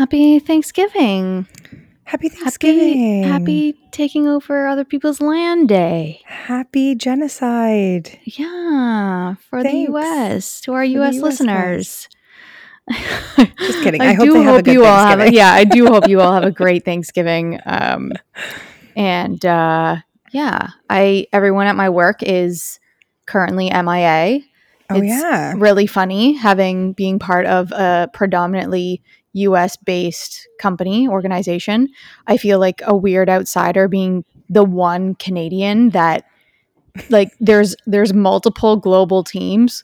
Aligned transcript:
Happy 0.00 0.38
Thanksgiving. 0.38 1.46
Happy 2.04 2.30
Thanksgiving. 2.30 3.22
Happy, 3.22 3.68
happy 3.72 3.78
taking 3.90 4.26
over 4.26 4.66
other 4.66 4.82
people's 4.82 5.20
land 5.20 5.68
day. 5.68 6.22
Happy 6.24 6.94
genocide. 6.94 8.18
Yeah, 8.24 9.34
for 9.50 9.62
Thanks. 9.62 9.92
the 9.92 9.92
US, 9.92 10.60
to 10.62 10.72
our 10.72 10.84
US, 10.84 11.16
US 11.16 11.22
listeners. 11.22 12.08
Just 12.90 13.82
kidding. 13.82 14.00
I 14.00 14.14
hope 14.14 14.24
do 14.24 14.32
they 14.32 14.42
have 14.42 14.54
a 14.54 14.56
hope 14.56 14.68
you 14.68 14.86
all 14.86 15.06
have 15.06 15.20
a, 15.20 15.30
yeah, 15.30 15.52
I 15.52 15.64
do 15.64 15.84
hope 15.88 16.08
you 16.08 16.22
all 16.22 16.32
have 16.32 16.44
a 16.44 16.50
great 16.62 16.86
Thanksgiving. 16.86 17.60
Um, 17.66 18.12
and 18.96 19.44
uh, 19.44 19.96
yeah, 20.32 20.68
I 20.88 21.26
everyone 21.30 21.66
at 21.66 21.76
my 21.76 21.90
work 21.90 22.22
is 22.22 22.80
currently 23.26 23.66
MIA. 23.68 24.40
Oh, 24.88 24.96
It's 24.96 25.06
yeah. 25.06 25.52
really 25.58 25.86
funny 25.86 26.32
having 26.32 26.94
being 26.94 27.18
part 27.18 27.44
of 27.44 27.70
a 27.70 28.08
predominantly 28.14 29.02
US 29.32 29.76
based 29.76 30.48
company 30.58 31.06
organization. 31.08 31.88
I 32.26 32.36
feel 32.36 32.58
like 32.58 32.82
a 32.84 32.96
weird 32.96 33.28
outsider 33.28 33.88
being 33.88 34.24
the 34.48 34.64
one 34.64 35.14
Canadian 35.14 35.90
that 35.90 36.24
like 37.08 37.32
there's 37.40 37.76
there's 37.86 38.12
multiple 38.12 38.76
global 38.76 39.22
teams, 39.22 39.82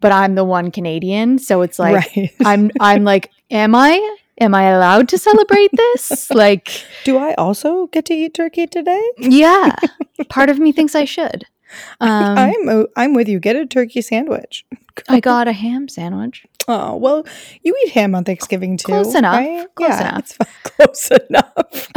but 0.00 0.12
I'm 0.12 0.34
the 0.34 0.44
one 0.44 0.70
Canadian. 0.70 1.38
So 1.38 1.62
it's 1.62 1.78
like 1.86 1.94
right. 2.16 2.30
I'm 2.44 2.70
I'm 2.80 3.04
like, 3.04 3.30
am 3.50 3.74
I? 3.74 4.16
Am 4.40 4.54
I 4.54 4.62
allowed 4.70 5.06
to 5.10 5.18
celebrate 5.18 5.70
this? 5.74 6.30
like, 6.34 6.82
Do 7.04 7.18
I 7.18 7.34
also 7.34 7.88
get 7.88 8.06
to 8.06 8.14
eat 8.14 8.32
turkey 8.32 8.66
today? 8.66 9.02
yeah. 9.18 9.76
Part 10.30 10.48
of 10.48 10.58
me 10.58 10.72
thinks 10.72 10.94
I 10.94 11.04
should. 11.04 11.44
Um, 12.00 12.38
I'm 12.38 12.86
I'm 12.96 13.14
with 13.14 13.28
you. 13.28 13.38
Get 13.40 13.56
a 13.56 13.64
turkey 13.66 14.00
sandwich. 14.02 14.64
I 15.08 15.20
got 15.20 15.48
a 15.48 15.52
ham 15.52 15.88
sandwich. 15.88 16.46
Oh 16.68 16.94
well, 16.96 17.26
you 17.62 17.74
eat 17.86 17.92
ham 17.92 18.14
on 18.14 18.22
Thanksgiving 18.22 18.76
too. 18.76 18.84
Close 18.92 19.14
enough. 19.14 19.34
right? 19.34 19.66
Close 19.74 19.88
yeah, 19.90 20.08
enough. 20.10 20.38
Close 20.62 21.10
enough. 21.28 21.88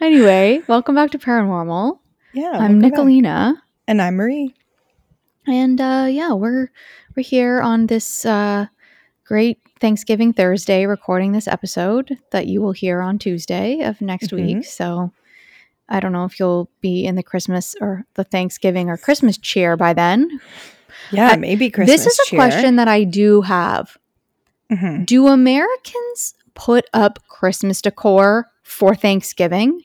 Anyway, 0.00 0.60
welcome 0.66 0.94
back 0.96 1.10
to 1.12 1.18
Paranormal. 1.18 1.98
yeah. 2.32 2.50
I'm 2.50 2.80
welcome 2.80 2.80
back. 2.80 2.92
Nicolina. 2.92 3.54
and 3.86 4.02
I'm 4.02 4.16
Marie. 4.16 4.54
And 5.46 5.80
uh, 5.80 6.06
yeah, 6.10 6.32
we're 6.32 6.70
we're 7.16 7.22
here 7.22 7.60
on 7.60 7.86
this 7.86 8.26
uh, 8.26 8.66
great 9.24 9.58
Thanksgiving 9.80 10.32
Thursday, 10.32 10.84
recording 10.86 11.32
this 11.32 11.46
episode 11.46 12.18
that 12.32 12.46
you 12.48 12.60
will 12.60 12.72
hear 12.72 13.00
on 13.00 13.18
Tuesday 13.18 13.80
of 13.82 14.00
next 14.00 14.30
Mhm. 14.32 14.36
week. 14.56 14.64
So 14.64 15.12
I 15.92 16.00
don't 16.00 16.12
know 16.12 16.24
if 16.24 16.40
you'll 16.40 16.70
be 16.80 17.04
in 17.04 17.14
the 17.16 17.22
Christmas 17.22 17.76
or 17.80 18.04
the 18.14 18.24
Thanksgiving 18.24 18.88
or 18.88 18.96
Christmas 18.96 19.36
cheer 19.38 19.76
by 19.76 19.92
then. 19.92 20.40
Yeah, 21.10 21.28
I- 21.30 21.36
maybe 21.36 21.70
Christmas. 21.70 22.04
this 22.04 22.12
is 22.12 22.18
a 22.20 22.30
cheer. 22.30 22.38
question 22.38 22.76
that 22.76 22.88
I 22.88 23.04
do 23.04 23.42
have. 23.42 23.96
Mhm. 24.70 25.04
Do 25.06 25.28
Americans 25.28 26.34
put 26.54 26.86
up 26.94 27.18
Christmas 27.28 27.82
decor 27.82 28.46
for 28.62 28.94
Thanksgiving, 28.94 29.82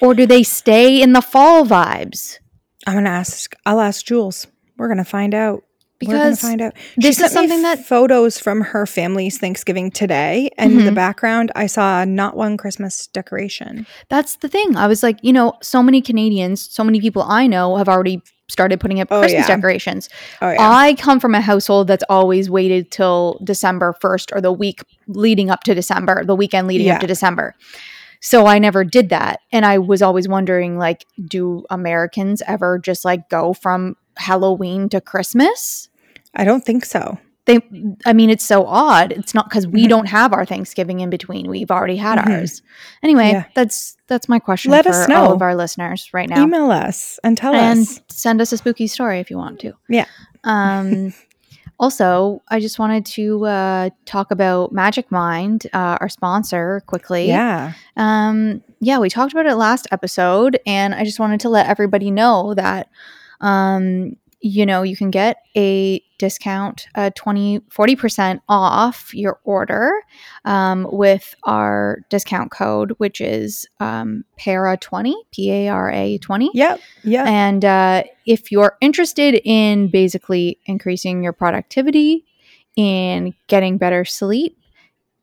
or 0.00 0.14
do 0.14 0.26
they 0.26 0.42
stay 0.44 1.02
in 1.02 1.12
the 1.12 1.20
fall 1.22 1.64
vibes? 1.66 2.38
I'm 2.86 2.94
gonna 2.94 3.10
ask. 3.10 3.54
I'll 3.66 3.80
ask 3.80 4.04
Jules. 4.04 4.46
We're 4.76 4.88
gonna 4.88 5.04
find 5.04 5.34
out. 5.34 5.64
Because 5.98 6.40
find 6.40 6.60
out. 6.62 6.74
this 6.96 7.16
she 7.16 7.24
is 7.24 7.32
sent 7.32 7.32
me 7.32 7.48
something 7.48 7.62
that- 7.62 7.84
photos 7.84 8.38
from 8.38 8.60
her 8.60 8.86
family's 8.86 9.38
Thanksgiving 9.38 9.90
today, 9.90 10.50
and 10.56 10.72
in 10.72 10.84
the 10.84 10.90
Mhm. 10.92 10.94
background, 10.96 11.50
I 11.56 11.66
saw 11.66 12.04
not 12.04 12.36
one 12.36 12.56
Christmas 12.56 13.08
decoration. 13.08 13.86
That's 14.08 14.36
the 14.36 14.48
thing. 14.48 14.76
I 14.76 14.86
was 14.86 15.02
like, 15.02 15.18
you 15.22 15.32
know, 15.32 15.54
so 15.62 15.82
many 15.82 16.00
Canadians, 16.00 16.68
so 16.70 16.84
many 16.84 17.00
people 17.00 17.22
I 17.22 17.46
know 17.46 17.76
have 17.76 17.88
already 17.88 18.22
started 18.50 18.80
putting 18.80 18.98
up 19.00 19.08
Oh, 19.10 19.20
Christmas 19.20 19.46
yeah. 19.48 19.56
decorations. 19.56 20.08
Oh 20.40 20.50
yeah, 20.50 20.56
I 20.70 20.94
come 20.94 21.20
from 21.20 21.34
a 21.34 21.40
household 21.40 21.86
that's 21.88 22.04
always 22.08 22.48
waited 22.48 22.90
till 22.90 23.38
December 23.44 23.92
1st 24.00 24.32
or 24.34 24.40
the 24.40 24.52
week 24.52 24.80
leading 25.06 25.50
up 25.50 25.64
to 25.64 25.74
December, 25.74 26.24
the 26.24 26.34
weekend 26.34 26.66
leading 26.66 26.86
Yeah. 26.86 26.94
up 26.94 27.00
to 27.00 27.06
December. 27.06 27.54
So 28.20 28.46
I 28.46 28.58
never 28.58 28.84
did 28.84 29.10
that. 29.10 29.40
And 29.52 29.66
I 29.66 29.78
was 29.78 30.00
always 30.00 30.26
wondering 30.28 30.78
like 30.78 31.04
do 31.28 31.64
Americans 31.70 32.42
ever 32.48 32.78
just 32.78 33.04
like 33.04 33.28
go 33.28 33.52
from 33.52 33.96
Halloween 34.18 34.88
to 34.90 35.00
Christmas? 35.00 35.88
I 36.34 36.44
don't 36.44 36.64
think 36.64 36.84
so. 36.84 37.18
They 37.46 37.60
I 38.04 38.12
mean 38.12 38.28
it's 38.28 38.44
so 38.44 38.66
odd. 38.66 39.12
It's 39.12 39.34
not 39.34 39.50
cuz 39.50 39.66
we 39.66 39.86
Mhm. 39.86 39.88
don't 39.88 40.06
have 40.06 40.32
our 40.34 40.44
Thanksgiving 40.44 41.00
in 41.00 41.08
between. 41.08 41.48
We've 41.48 41.70
already 41.70 41.96
had 41.96 42.18
Mhm. 42.18 42.28
ours. 42.40 42.62
Anyway, 43.02 43.30
Yeah. 43.30 43.44
that's 43.54 43.96
that's 44.06 44.28
my 44.28 44.38
question 44.38 44.70
Let 44.70 44.84
for 44.84 44.90
us 44.90 45.08
all 45.08 45.28
know. 45.28 45.32
of 45.32 45.40
our 45.42 45.54
listeners 45.54 46.10
right 46.12 46.28
now 46.28 46.42
Email 46.42 46.70
us 46.70 47.18
and 47.24 47.36
tell 47.38 47.54
and 47.54 47.80
us. 47.80 47.96
And 47.96 48.02
send 48.08 48.40
us 48.42 48.52
a 48.52 48.58
spooky 48.58 48.86
story 48.86 49.18
if 49.20 49.30
you 49.30 49.38
want 49.38 49.60
to. 49.60 49.72
Yeah. 49.88 50.04
Um, 50.44 51.14
also, 51.80 52.42
I 52.48 52.60
just 52.60 52.78
wanted 52.78 53.06
to 53.06 53.46
uh, 53.46 53.90
talk 54.04 54.30
about 54.30 54.72
Magic 54.72 55.10
Mind, 55.10 55.66
uh, 55.72 55.96
our 56.00 56.08
sponsor, 56.08 56.82
quickly. 56.86 57.28
Yeah, 57.28 57.72
Um, 57.96 58.62
yeah, 58.80 58.98
we 58.98 59.08
talked 59.08 59.32
about 59.32 59.46
it 59.46 59.54
last 59.54 59.86
episode, 59.92 60.58
and 60.66 60.94
I 60.94 61.04
just 61.04 61.20
wanted 61.20 61.40
to 61.40 61.48
let 61.48 61.66
everybody 61.66 62.10
know 62.10 62.54
that, 62.54 62.88
um, 63.40 64.16
you 64.40 64.64
know, 64.64 64.82
you 64.82 64.96
can 64.96 65.10
get 65.10 65.38
a 65.56 66.00
discount, 66.18 66.86
uh, 66.94 67.10
20, 67.16 67.60
40% 67.60 68.40
off 68.48 69.12
your 69.12 69.40
order 69.44 69.90
um, 70.44 70.86
with 70.90 71.34
our 71.44 72.00
discount 72.08 72.52
code, 72.52 72.92
which 72.98 73.20
is 73.20 73.66
um, 73.80 74.24
PARA20, 74.38 75.14
P 75.32 75.50
A 75.50 75.68
R 75.68 75.90
A 75.90 76.18
20. 76.18 76.50
yep, 76.54 76.80
Yeah. 77.02 77.24
And 77.26 77.64
uh, 77.64 78.04
if 78.26 78.52
you're 78.52 78.76
interested 78.80 79.40
in 79.44 79.88
basically 79.88 80.58
increasing 80.66 81.22
your 81.22 81.32
productivity, 81.32 82.24
in 82.76 83.34
getting 83.48 83.76
better 83.76 84.04
sleep, 84.04 84.56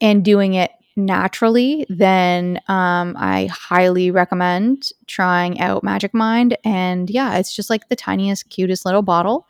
and 0.02 0.26
doing 0.26 0.56
it 0.56 0.72
naturally, 0.96 1.86
then 1.90 2.60
um, 2.68 3.16
I 3.18 3.48
highly 3.52 4.12
recommend 4.12 4.90
trying 5.08 5.60
out 5.60 5.84
Magic 5.84 6.14
Mind. 6.14 6.58
And 6.64 7.10
yeah, 7.10 7.38
it's 7.38 7.56
just 7.56 7.70
like 7.70 7.90
the 7.90 7.96
tiniest, 7.96 8.50
cutest 8.50 8.86
little 8.86 9.02
bottle. 9.02 9.48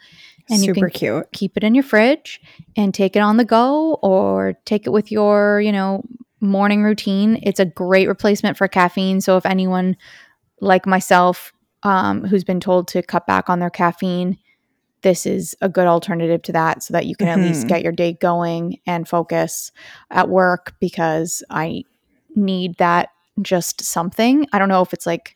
And 0.49 0.59
you 0.59 0.73
Super 0.75 0.89
can 0.89 0.99
cute. 0.99 1.31
keep 1.33 1.57
it 1.57 1.63
in 1.63 1.73
your 1.73 1.83
fridge 1.83 2.39
and 2.75 2.93
take 2.93 3.15
it 3.15 3.19
on 3.19 3.37
the 3.37 3.45
go 3.45 3.95
or 4.01 4.53
take 4.65 4.85
it 4.85 4.91
with 4.91 5.11
your, 5.11 5.59
you 5.61 5.71
know, 5.71 6.03
morning 6.39 6.83
routine. 6.83 7.39
It's 7.43 7.59
a 7.59 7.65
great 7.65 8.07
replacement 8.07 8.57
for 8.57 8.67
caffeine. 8.67 9.21
So 9.21 9.37
if 9.37 9.45
anyone 9.45 9.97
like 10.61 10.85
myself 10.85 11.51
um, 11.83 12.23
who's 12.23 12.43
been 12.43 12.59
told 12.59 12.87
to 12.89 13.01
cut 13.01 13.25
back 13.25 13.49
on 13.49 13.59
their 13.59 13.69
caffeine, 13.69 14.37
this 15.05 15.27
is 15.27 15.55
a 15.61 15.69
good 15.69 15.85
alternative 15.85 16.41
to 16.41 16.51
that 16.51 16.81
so 16.81 16.91
that 16.91 17.05
you 17.05 17.15
can 17.15 17.27
at 17.27 17.37
least 17.39 17.65
Mhm. 17.65 17.69
get 17.69 17.83
your 17.83 17.91
day 17.91 18.13
going 18.13 18.79
and 18.87 19.07
focus 19.07 19.71
at 20.09 20.29
work 20.29 20.73
because 20.79 21.43
I 21.51 21.83
need 22.35 22.75
that 22.79 23.09
just 23.39 23.83
something. 23.83 24.47
I 24.51 24.57
don't 24.57 24.67
know 24.67 24.81
if 24.81 24.93
it's 24.93 25.05
like 25.05 25.35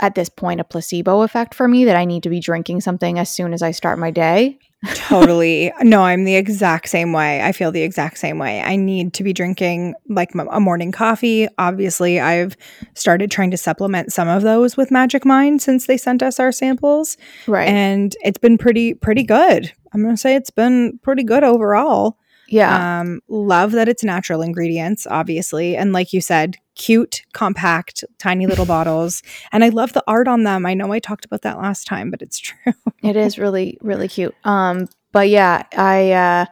at 0.00 0.14
this 0.14 0.28
point 0.28 0.60
a 0.60 0.64
placebo 0.64 1.22
effect 1.22 1.54
for 1.54 1.66
me 1.66 1.86
that 1.86 1.96
I 1.96 2.04
need 2.04 2.22
to 2.24 2.28
be 2.28 2.38
drinking 2.38 2.82
something 2.82 3.18
as 3.18 3.30
soon 3.30 3.54
as 3.54 3.62
I 3.62 3.70
start 3.70 3.98
my 3.98 4.10
day. 4.10 4.58
Totally. 4.94 5.72
No, 5.82 6.02
I'm 6.02 6.24
the 6.24 6.36
exact 6.36 6.88
same 6.88 7.12
way. 7.12 7.42
I 7.42 7.52
feel 7.52 7.72
the 7.72 7.82
exact 7.82 8.18
same 8.18 8.38
way. 8.38 8.60
I 8.60 8.76
need 8.76 9.14
to 9.14 9.24
be 9.24 9.32
drinking 9.32 9.94
like 10.08 10.30
a 10.50 10.60
morning 10.60 10.92
coffee. 10.92 11.48
Obviously, 11.58 12.20
I've 12.20 12.56
started 12.94 13.30
trying 13.30 13.50
to 13.52 13.56
supplement 13.56 14.12
some 14.12 14.28
of 14.28 14.42
those 14.42 14.76
with 14.76 14.90
Magic 14.90 15.24
Mind 15.24 15.62
since 15.62 15.86
they 15.86 15.96
sent 15.96 16.22
us 16.22 16.38
our 16.38 16.52
samples, 16.52 17.16
Right. 17.46 17.68
and 17.68 18.14
it's 18.22 18.38
been 18.38 18.58
pretty 18.58 18.94
pretty 18.94 19.22
good. 19.22 19.72
I'm 19.92 20.02
going 20.02 20.14
to 20.14 20.20
say 20.20 20.34
it's 20.34 20.50
been 20.50 20.98
pretty 21.02 21.22
good 21.22 21.44
overall. 21.44 22.18
yeah. 22.48 23.00
Um 23.00 23.20
love 23.28 23.72
that 23.72 23.88
it's 23.88 24.04
natural 24.04 24.42
ingredients, 24.42 25.06
obviously, 25.08 25.76
and 25.76 25.92
like 25.92 26.12
you 26.12 26.20
said, 26.20 26.56
cute, 26.74 27.22
compact, 27.32 28.04
tiny 28.18 28.46
little 28.46 28.66
bottles, 28.76 29.22
and 29.52 29.64
I 29.64 29.68
love 29.70 29.92
the 29.92 30.04
art 30.06 30.28
on 30.28 30.44
them. 30.44 30.66
I 30.66 30.74
know 30.74 30.92
I 30.92 30.98
talked 30.98 31.24
about 31.24 31.42
that 31.42 31.58
last 31.58 31.86
time, 31.86 32.10
but 32.10 32.22
it's 32.22 32.38
true. 32.40 32.72
It 33.02 33.16
is 33.16 33.38
really, 33.38 33.78
really 33.80 34.08
cute. 34.08 34.34
Um, 34.44 34.88
but 35.12 35.28
yeah, 35.28 35.62
I 35.76 36.12
uh 36.12 36.46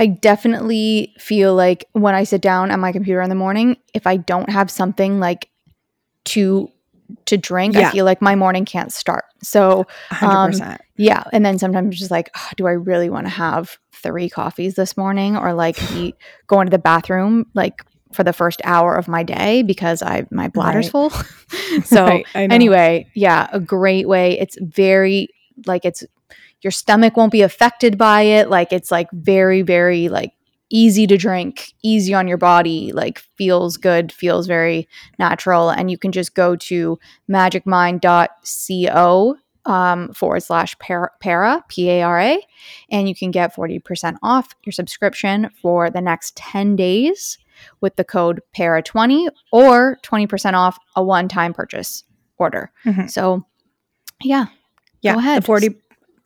I 0.00 0.06
definitely 0.06 1.14
feel 1.18 1.54
like 1.54 1.84
when 1.92 2.14
I 2.14 2.24
sit 2.24 2.40
down 2.40 2.70
at 2.70 2.78
my 2.78 2.92
computer 2.92 3.20
in 3.20 3.28
the 3.28 3.34
morning, 3.34 3.76
if 3.94 4.06
I 4.06 4.16
don't 4.16 4.50
have 4.50 4.70
something 4.70 5.20
like 5.20 5.48
to 6.26 6.70
to 7.26 7.36
drink, 7.38 7.74
Yeah. 7.74 7.88
I 7.88 7.92
feel 7.92 8.04
like 8.04 8.20
my 8.20 8.34
morning 8.34 8.64
can't 8.64 8.92
start. 8.92 9.24
So 9.42 9.86
100%. 10.10 10.78
yeah, 10.96 11.24
and 11.32 11.44
then 11.44 11.58
sometimes 11.58 11.98
just 11.98 12.10
like, 12.10 12.30
"Ugh, 12.34 12.52
do 12.56 12.66
I 12.66 12.72
really 12.72 13.08
want 13.08 13.26
to 13.26 13.30
have 13.30 13.78
three 13.92 14.28
coffees 14.28 14.74
this 14.74 14.96
morning, 14.96 15.36
or 15.36 15.54
like 15.54 15.76
be 15.92 16.14
going 16.48 16.66
to 16.66 16.70
the 16.70 16.78
bathroom 16.78 17.46
like 17.54 17.82
for 18.12 18.24
the 18.24 18.32
first 18.32 18.60
hour 18.64 18.96
of 18.96 19.08
my 19.08 19.22
day 19.22 19.62
because 19.62 20.02
I 20.02 20.26
my 20.30 20.48
bladder's 20.48 20.86
Right. 20.86 21.10
full. 21.10 21.10
so 21.84 22.06
Right, 22.06 22.26
anyway, 22.34 23.06
yeah, 23.14 23.48
a 23.52 23.60
great 23.60 24.08
way. 24.08 24.38
It's 24.38 24.56
very 24.60 25.28
like 25.66 25.84
it's 25.84 26.04
your 26.62 26.70
stomach 26.70 27.16
won't 27.16 27.32
be 27.32 27.42
affected 27.42 27.98
by 27.98 28.22
it. 28.22 28.50
Like 28.50 28.72
it's 28.72 28.90
like 28.90 29.08
very, 29.12 29.62
very 29.62 30.08
like 30.08 30.32
easy 30.70 31.06
to 31.06 31.16
drink, 31.16 31.72
easy 31.82 32.12
on 32.14 32.28
your 32.28 32.36
body, 32.36 32.92
like 32.92 33.20
feels 33.36 33.76
good, 33.76 34.12
feels 34.12 34.46
very 34.46 34.88
natural. 35.18 35.70
And 35.70 35.90
you 35.90 35.98
can 35.98 36.12
just 36.12 36.34
go 36.34 36.56
to 36.56 36.98
magicmind.co 37.30 39.36
um, 39.64 40.12
forward 40.14 40.42
slash 40.42 40.78
para, 40.78 41.10
para, 41.20 41.64
P 41.68 41.90
A 41.90 42.02
R 42.02 42.20
A, 42.20 42.40
and 42.90 43.08
you 43.08 43.14
can 43.14 43.30
get 43.30 43.54
40% 43.54 44.16
off 44.22 44.48
your 44.64 44.72
subscription 44.72 45.50
for 45.60 45.90
the 45.90 46.00
next 46.00 46.36
10 46.36 46.76
days 46.76 47.38
with 47.80 47.96
the 47.96 48.04
code 48.04 48.40
PARA20 48.56 49.28
or 49.52 49.98
20% 50.04 50.54
off 50.54 50.78
a 50.96 51.02
one 51.02 51.28
time 51.28 51.52
purchase 51.54 52.04
order. 52.38 52.70
Mhm. 52.84 53.10
So, 53.10 53.44
yeah, 54.22 54.46
Yeah, 55.00 55.14
Go 55.14 55.18
ahead. 55.20 55.42
the 55.42 55.46
forty 55.46 55.68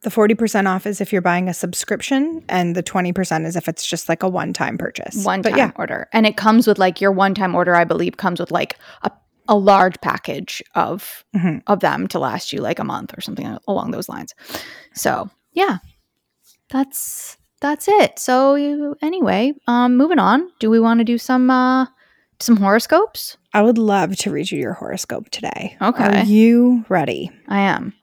the 0.03 0.11
forty 0.11 0.35
percent 0.35 0.67
off 0.67 0.85
is 0.87 1.01
if 1.01 1.13
you're 1.13 1.23
buying 1.23 1.49
a 1.49 1.55
subscription, 1.55 2.43
and 2.49 2.75
the 2.75 2.83
twenty 2.83 3.13
percent 3.13 3.47
is 3.47 3.55
if 3.55 3.69
it's 3.69 3.87
just 3.87 4.09
like 4.09 4.23
a 4.25 4.29
one 4.29 4.53
time 4.53 4.77
purchase. 4.77 5.25
One-time 5.25 5.57
yeah, 5.57 5.71
order. 5.77 6.09
And 6.13 6.27
it 6.27 6.37
comes 6.37 6.67
with 6.67 6.79
like 6.79 7.01
your 7.01 7.13
one 7.13 7.35
time 7.35 7.55
order, 7.55 7.75
I 7.77 7.85
believe, 7.85 8.17
comes 8.17 8.41
with 8.41 8.51
like 8.51 8.77
a, 9.03 9.11
a 9.49 9.57
large 9.57 10.01
package 10.01 10.61
of 10.75 11.25
Mhm. 11.37 11.63
of 11.69 11.81
them 11.81 12.09
to 12.09 12.19
last 12.19 12.53
you 12.53 12.61
like 12.61 12.79
a 12.81 12.85
month 12.85 13.17
or 13.17 13.21
something 13.21 13.57
along 13.69 13.93
those 13.93 14.09
lines. 14.09 14.35
So 14.95 15.31
yeah, 15.53 15.79
that's 16.71 17.37
that's 17.63 17.89
it. 17.89 18.19
So 18.19 18.57
you, 18.57 18.97
anyway, 19.01 19.55
um, 19.67 19.97
moving 19.97 20.19
on. 20.19 20.51
Do 20.59 20.69
we 20.69 20.81
want 20.81 20.99
to 20.99 21.05
do 21.05 21.17
some 21.17 21.49
uh 21.49 21.87
some 22.41 22.57
horoscopes? 22.57 23.39
I 23.55 23.63
would 23.63 23.79
love 23.79 24.17
to 24.17 24.31
read 24.31 24.51
you 24.51 24.59
your 24.59 24.75
horoscope 24.75 25.31
today. 25.31 25.77
Okay. 25.81 26.05
Are 26.05 26.25
you 26.25 26.85
ready? 26.89 27.31
I 27.49 27.61
am. 27.61 27.95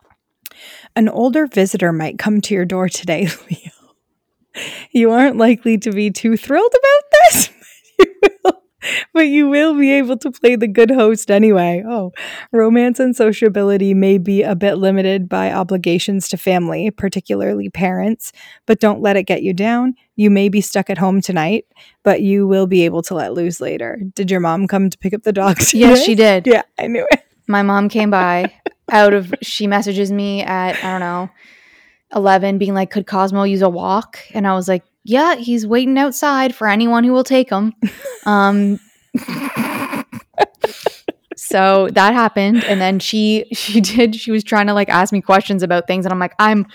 An 0.96 1.10
older 1.10 1.46
visitor 1.46 1.92
might 1.92 2.18
come 2.18 2.42
to 2.42 2.54
your 2.54 2.66
door 2.66 2.90
today, 2.90 3.28
Leo. 3.50 4.64
You 4.92 5.12
aren't 5.12 5.38
likely 5.38 5.78
to 5.80 5.92
be 5.92 6.10
too 6.10 6.36
thrilled 6.36 6.74
about 6.74 7.04
this, 7.12 7.50
but 7.98 8.08
you 8.08 8.30
will, 8.44 8.59
but 9.14 9.28
you 9.28 9.50
will 9.50 9.78
be 9.78 9.92
able 9.92 10.18
to 10.18 10.32
play 10.32 10.56
the 10.56 10.68
good 10.68 10.92
host 10.92 11.30
anyway. 11.32 11.84
Oh, 11.88 12.12
romance 12.52 13.00
and 13.00 13.16
sociability 13.16 13.94
may 13.94 14.18
be 14.18 14.44
a 14.44 14.56
bit 14.56 14.76
limited 14.76 15.28
by 15.30 15.52
obligations 15.52 16.30
to 16.30 16.38
family, 16.38 16.92
particularly 16.92 17.70
parents, 17.70 18.32
but 18.66 18.80
don't 18.80 19.02
let 19.02 19.18
it 19.18 19.24
get 19.24 19.44
you 19.44 19.54
down. 19.54 19.96
You 20.16 20.30
may 20.30 20.50
be 20.50 20.62
stuck 20.62 20.90
at 20.90 20.98
home 20.98 21.22
tonight, 21.22 21.66
but 22.04 22.22
you 22.22 22.48
will 22.48 22.68
be 22.68 22.84
able 22.86 23.02
to 23.04 23.16
let 23.16 23.34
loose 23.34 23.62
later. 23.62 24.00
Did 24.16 24.30
your 24.30 24.40
mom 24.40 24.68
come 24.68 24.90
to 24.90 24.98
pick 24.98 25.14
up 25.14 25.24
the 25.24 25.34
dogs? 25.34 25.74
Yes, 25.80 26.04
she 26.04 26.14
did. 26.14 26.46
Yeah, 26.46 26.64
I 26.78 26.88
knew 26.88 27.08
it. 27.10 27.24
My 27.48 27.62
mom 27.64 27.88
came 27.88 28.10
by 28.10 28.54
out 28.92 29.14
of 29.14 29.34
she 29.42 29.68
messages 29.68 30.12
me 30.12 30.42
at 30.44 30.76
I 30.84 30.92
don't 30.92 31.00
know 31.00 31.30
11 32.16 32.58
being 32.58 32.74
like 32.74 32.92
could 32.92 33.08
Cosmo 33.08 33.44
use 33.44 33.62
a 33.62 33.70
walk 33.70 34.20
and 34.34 34.48
I 34.48 34.56
was 34.56 34.68
like 34.68 34.84
yeah 35.10 35.36
he's 35.36 35.66
waiting 35.66 35.98
outside 35.98 36.54
for 36.54 36.68
anyone 36.68 37.04
who 37.04 37.12
will 37.12 37.24
take 37.24 37.50
him. 37.50 37.74
Um 38.26 38.80
so 41.36 41.88
that 41.94 42.14
happened 42.14 42.64
and 42.66 42.80
then 42.80 43.00
she 43.00 43.46
she 43.54 43.82
did 43.82 44.16
she 44.16 44.30
was 44.30 44.44
trying 44.44 44.68
to 44.68 44.74
like 44.74 44.90
ask 44.90 45.12
me 45.12 45.22
questions 45.22 45.64
about 45.64 45.88
things 45.88 46.06
and 46.06 46.14
I'm 46.14 46.20
like 46.20 46.36
I'm 46.38 46.68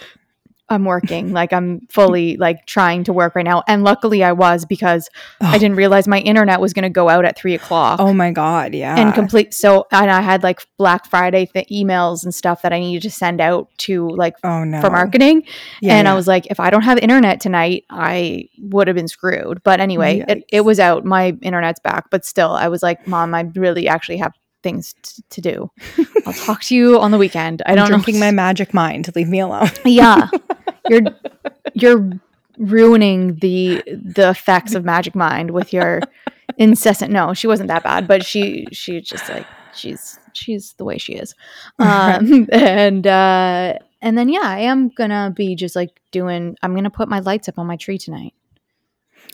I'm 0.68 0.84
working 0.84 1.32
like 1.32 1.52
I'm 1.52 1.80
fully 1.90 2.36
like 2.36 2.64
trying 2.66 3.04
to 3.04 3.12
work 3.12 3.34
right 3.34 3.44
now. 3.44 3.62
And 3.68 3.84
luckily 3.84 4.24
I 4.24 4.32
was 4.32 4.64
because 4.64 5.08
I 5.40 5.56
Oh. 5.56 5.58
didn't 5.58 5.76
realize 5.76 6.08
my 6.08 6.20
internet 6.20 6.60
was 6.60 6.72
going 6.72 6.84
to 6.84 6.88
go 6.90 7.08
out 7.08 7.24
at 7.24 7.36
three 7.38 7.54
o'clock. 7.54 8.00
Oh 8.00 8.12
my 8.14 8.30
god, 8.30 8.74
yeah. 8.74 8.96
and 8.96 9.12
complete 9.14 9.52
so 9.54 9.86
and 9.92 10.10
i 10.10 10.20
had 10.20 10.42
like 10.42 10.66
black 10.78 11.06
friday 11.06 11.46
th- 11.46 11.68
emails 11.68 12.24
and 12.24 12.34
stuff 12.34 12.62
that 12.62 12.72
i 12.72 12.78
needed 12.80 13.02
to 13.02 13.10
send 13.10 13.40
out 13.40 13.68
to 13.78 14.08
like 14.10 14.34
oh 14.42 14.64
no. 14.64 14.80
for 14.80 14.90
marketing. 14.90 15.44
Yeah, 15.80 15.94
and 15.96 16.08
i 16.08 16.14
was 16.14 16.26
like 16.26 16.46
if 16.50 16.58
i 16.60 16.70
don't 16.70 16.82
have 16.82 16.98
internet 16.98 17.40
tonight 17.40 17.84
i 17.90 18.48
would 18.58 18.88
have 18.88 18.96
been 18.96 19.08
screwed. 19.08 19.62
But 19.62 19.80
anyway 19.80 20.24
it, 20.28 20.44
it 20.50 20.60
was 20.62 20.80
out. 20.80 21.04
My 21.04 21.36
internet's 21.42 21.80
back 21.80 22.10
but 22.10 22.24
still 22.24 22.50
i 22.52 22.68
was 22.68 22.82
like 22.82 23.06
mom 23.06 23.34
i 23.34 23.42
really 23.54 23.86
actually 23.88 24.16
have 24.18 24.32
things 24.64 24.94
t- 25.02 25.22
to 25.30 25.40
do 25.40 25.70
i'll 26.26 26.32
talk 26.32 26.60
to 26.62 26.74
you 26.74 26.98
on 26.98 27.10
the 27.12 27.18
weekend 27.18 27.62
i 27.66 27.70
I'm 27.70 27.76
don't 27.76 27.86
drinking 27.88 28.14
know 28.14 28.26
my 28.26 28.30
magic 28.32 28.74
mind. 28.74 29.14
Leave 29.14 29.28
me 29.28 29.38
alone. 29.40 29.68
yeah 29.84 30.28
you're 30.90 31.02
you're 31.74 32.10
ruining 32.58 33.36
the 33.36 33.82
the 33.86 34.30
effects 34.30 34.74
of 34.74 34.84
magic 34.84 35.14
mind 35.14 35.50
with 35.50 35.72
your 35.72 36.00
incessant 36.58 37.10
no 37.12 37.34
she 37.34 37.46
wasn't 37.46 37.68
that 37.68 37.82
bad 37.82 38.06
but 38.08 38.24
she 38.24 38.66
she 38.72 39.00
just 39.00 39.28
like 39.28 39.46
she's 39.74 40.18
she's 40.32 40.72
the 40.74 40.84
way 40.84 40.96
she 40.98 41.14
is 41.14 41.34
um 41.78 42.46
and 42.52 43.06
uh 43.06 43.74
and 44.00 44.16
then 44.18 44.28
yeah 44.28 44.42
i 44.44 44.58
am 44.60 44.88
gonna 44.88 45.32
be 45.34 45.54
just 45.56 45.74
like 45.76 46.00
doing 46.12 46.56
i'm 46.62 46.74
gonna 46.74 46.90
put 46.90 47.08
my 47.08 47.18
lights 47.20 47.48
up 47.48 47.58
on 47.58 47.66
my 47.66 47.76
tree 47.76 47.98
tonight 47.98 48.32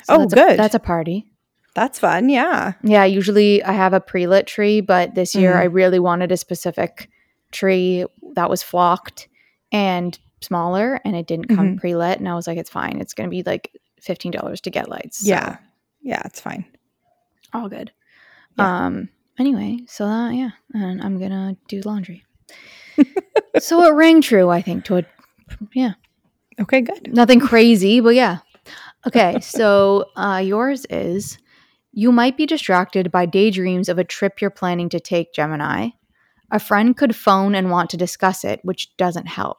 Oh, 0.09 0.19
that's 0.21 0.32
a- 0.32 0.37
good. 0.37 0.59
that's 0.59 0.75
a 0.75 0.79
party 0.81 1.27
That's 1.75 1.99
fun. 1.99 2.28
Yeah. 2.28 2.72
yeah 2.82 3.05
usually 3.05 3.62
i 3.62 3.72
have 3.72 3.93
a 3.93 4.00
pre-lit 4.00 4.46
tree 4.46 4.81
but 4.81 5.14
this 5.14 5.34
year 5.34 5.55
Mm. 5.55 5.61
i 5.61 5.64
really 5.64 5.99
wanted 6.00 6.32
a 6.32 6.37
specific 6.37 7.08
tree 7.52 8.05
that 8.34 8.50
was 8.50 8.62
flocked 8.62 9.28
and 9.72 10.19
smaller 10.40 11.00
and 11.05 11.14
it 11.14 11.26
didn't 11.26 11.46
come 11.49 11.76
Mhm. 11.76 11.81
pre-lit 11.81 12.19
and 12.19 12.28
i 12.28 12.34
was 12.34 12.46
like 12.46 12.58
it's 12.58 12.70
fine 12.70 13.00
it's 13.00 13.14
gonna 13.14 13.28
be 13.28 13.43
like 13.44 13.70
$15 14.02 14.61
to 14.62 14.70
get 14.70 14.88
lights 14.88 15.19
so 15.19 15.28
Yeah. 15.28 15.56
Yeah. 16.02 16.22
It's 16.25 16.40
fine. 16.40 16.64
all 17.52 17.69
good 17.69 17.93
Yeah. 18.58 18.87
um 18.87 19.08
anyway 19.38 19.78
so 19.87 20.06
that 20.06 20.34
yeah 20.34 20.50
and 20.75 21.00
i'm 21.02 21.19
gonna 21.20 21.56
do 21.69 21.81
laundry 21.84 22.25
so 23.58 23.82
it 23.84 23.90
rang 23.94 24.20
true 24.22 24.49
i 24.50 24.61
think 24.62 24.84
to 24.87 24.96
a 24.99 25.05
yeah 25.75 25.93
Okay. 26.61 26.82
Good. 26.82 27.14
nothing 27.14 27.40
crazy 27.40 28.00
but 28.00 28.14
yeah 28.14 28.38
okay 29.06 29.40
so 29.58 30.06
uh 30.17 30.40
yours 30.44 30.84
is 30.90 31.38
you 31.92 32.12
might 32.12 32.37
be 32.37 32.46
distracted 32.46 33.10
by 33.10 33.26
daydreams 33.26 33.88
of 33.88 33.98
a 33.98 34.04
trip 34.04 34.40
you're 34.40 34.50
planning 34.50 34.88
to 34.90 35.00
take 35.00 35.32
gemini. 35.32 35.90
A 36.50 36.60
friend 36.60 36.96
could 36.96 37.14
phone 37.14 37.54
and 37.54 37.70
want 37.70 37.90
to 37.90 37.96
discuss 37.96 38.44
it 38.44 38.60
which 38.62 38.96
doesn't 38.96 39.26
help. 39.26 39.58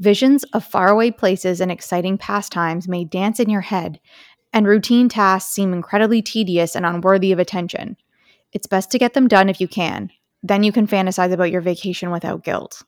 Visions 0.00 0.44
of 0.52 0.64
faraway 0.64 1.10
places 1.10 1.60
and 1.60 1.72
exciting 1.72 2.18
pastimes 2.18 2.86
may 2.86 3.04
dance 3.04 3.40
in 3.40 3.50
your 3.50 3.62
head 3.62 4.00
and 4.52 4.66
routine 4.66 5.08
tasks 5.08 5.52
seem 5.52 5.72
incredibly 5.72 6.22
tedious 6.22 6.74
and 6.74 6.86
unworthy 6.86 7.32
of 7.32 7.38
attention. 7.38 7.96
It's 8.52 8.66
best 8.66 8.90
to 8.92 8.98
get 8.98 9.14
them 9.14 9.28
done 9.28 9.48
if 9.48 9.60
you 9.60 9.68
can. 9.68 10.10
Then 10.42 10.62
you 10.62 10.72
can 10.72 10.86
fantasize 10.86 11.32
about 11.32 11.50
your 11.50 11.60
vacation 11.60 12.10
without 12.10 12.44
guilt. 12.44 12.82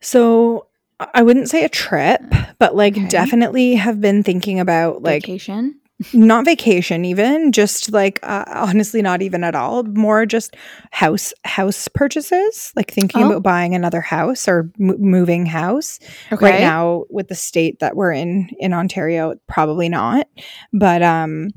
So 0.00 0.66
I 0.98 1.22
wouldn't 1.22 1.50
say 1.50 1.64
a 1.64 1.68
trip, 1.68 2.22
but 2.58 2.74
like 2.74 2.94
Okay. 2.94 3.08
definitely 3.08 3.74
have 3.74 4.00
been 4.00 4.22
thinking 4.22 4.58
about 4.58 5.02
like 5.02 5.22
vacation 5.22 5.80
not 6.12 6.44
vacation 6.44 7.04
even 7.04 7.52
just 7.52 7.92
like 7.92 8.18
uh, 8.22 8.44
honestly 8.48 9.00
not 9.02 9.22
even 9.22 9.42
at 9.44 9.54
all 9.54 9.82
more 9.84 10.26
just 10.26 10.56
house 10.90 11.32
house 11.44 11.88
purchases 11.88 12.72
like 12.76 12.90
thinking 12.90 13.22
Oh. 13.22 13.26
about 13.30 13.42
buying 13.42 13.74
another 13.74 14.00
house 14.00 14.46
or 14.48 14.70
m- 14.80 15.00
moving 15.00 15.46
house 15.46 16.00
okay. 16.32 16.44
right 16.44 16.60
now 16.60 17.04
with 17.10 17.28
the 17.28 17.34
state 17.34 17.78
that 17.80 17.96
we're 17.96 18.12
in 18.12 18.50
in 18.58 18.72
Ontario 18.72 19.34
probably 19.46 19.88
not 19.88 20.28
but 20.72 21.02
um 21.02 21.50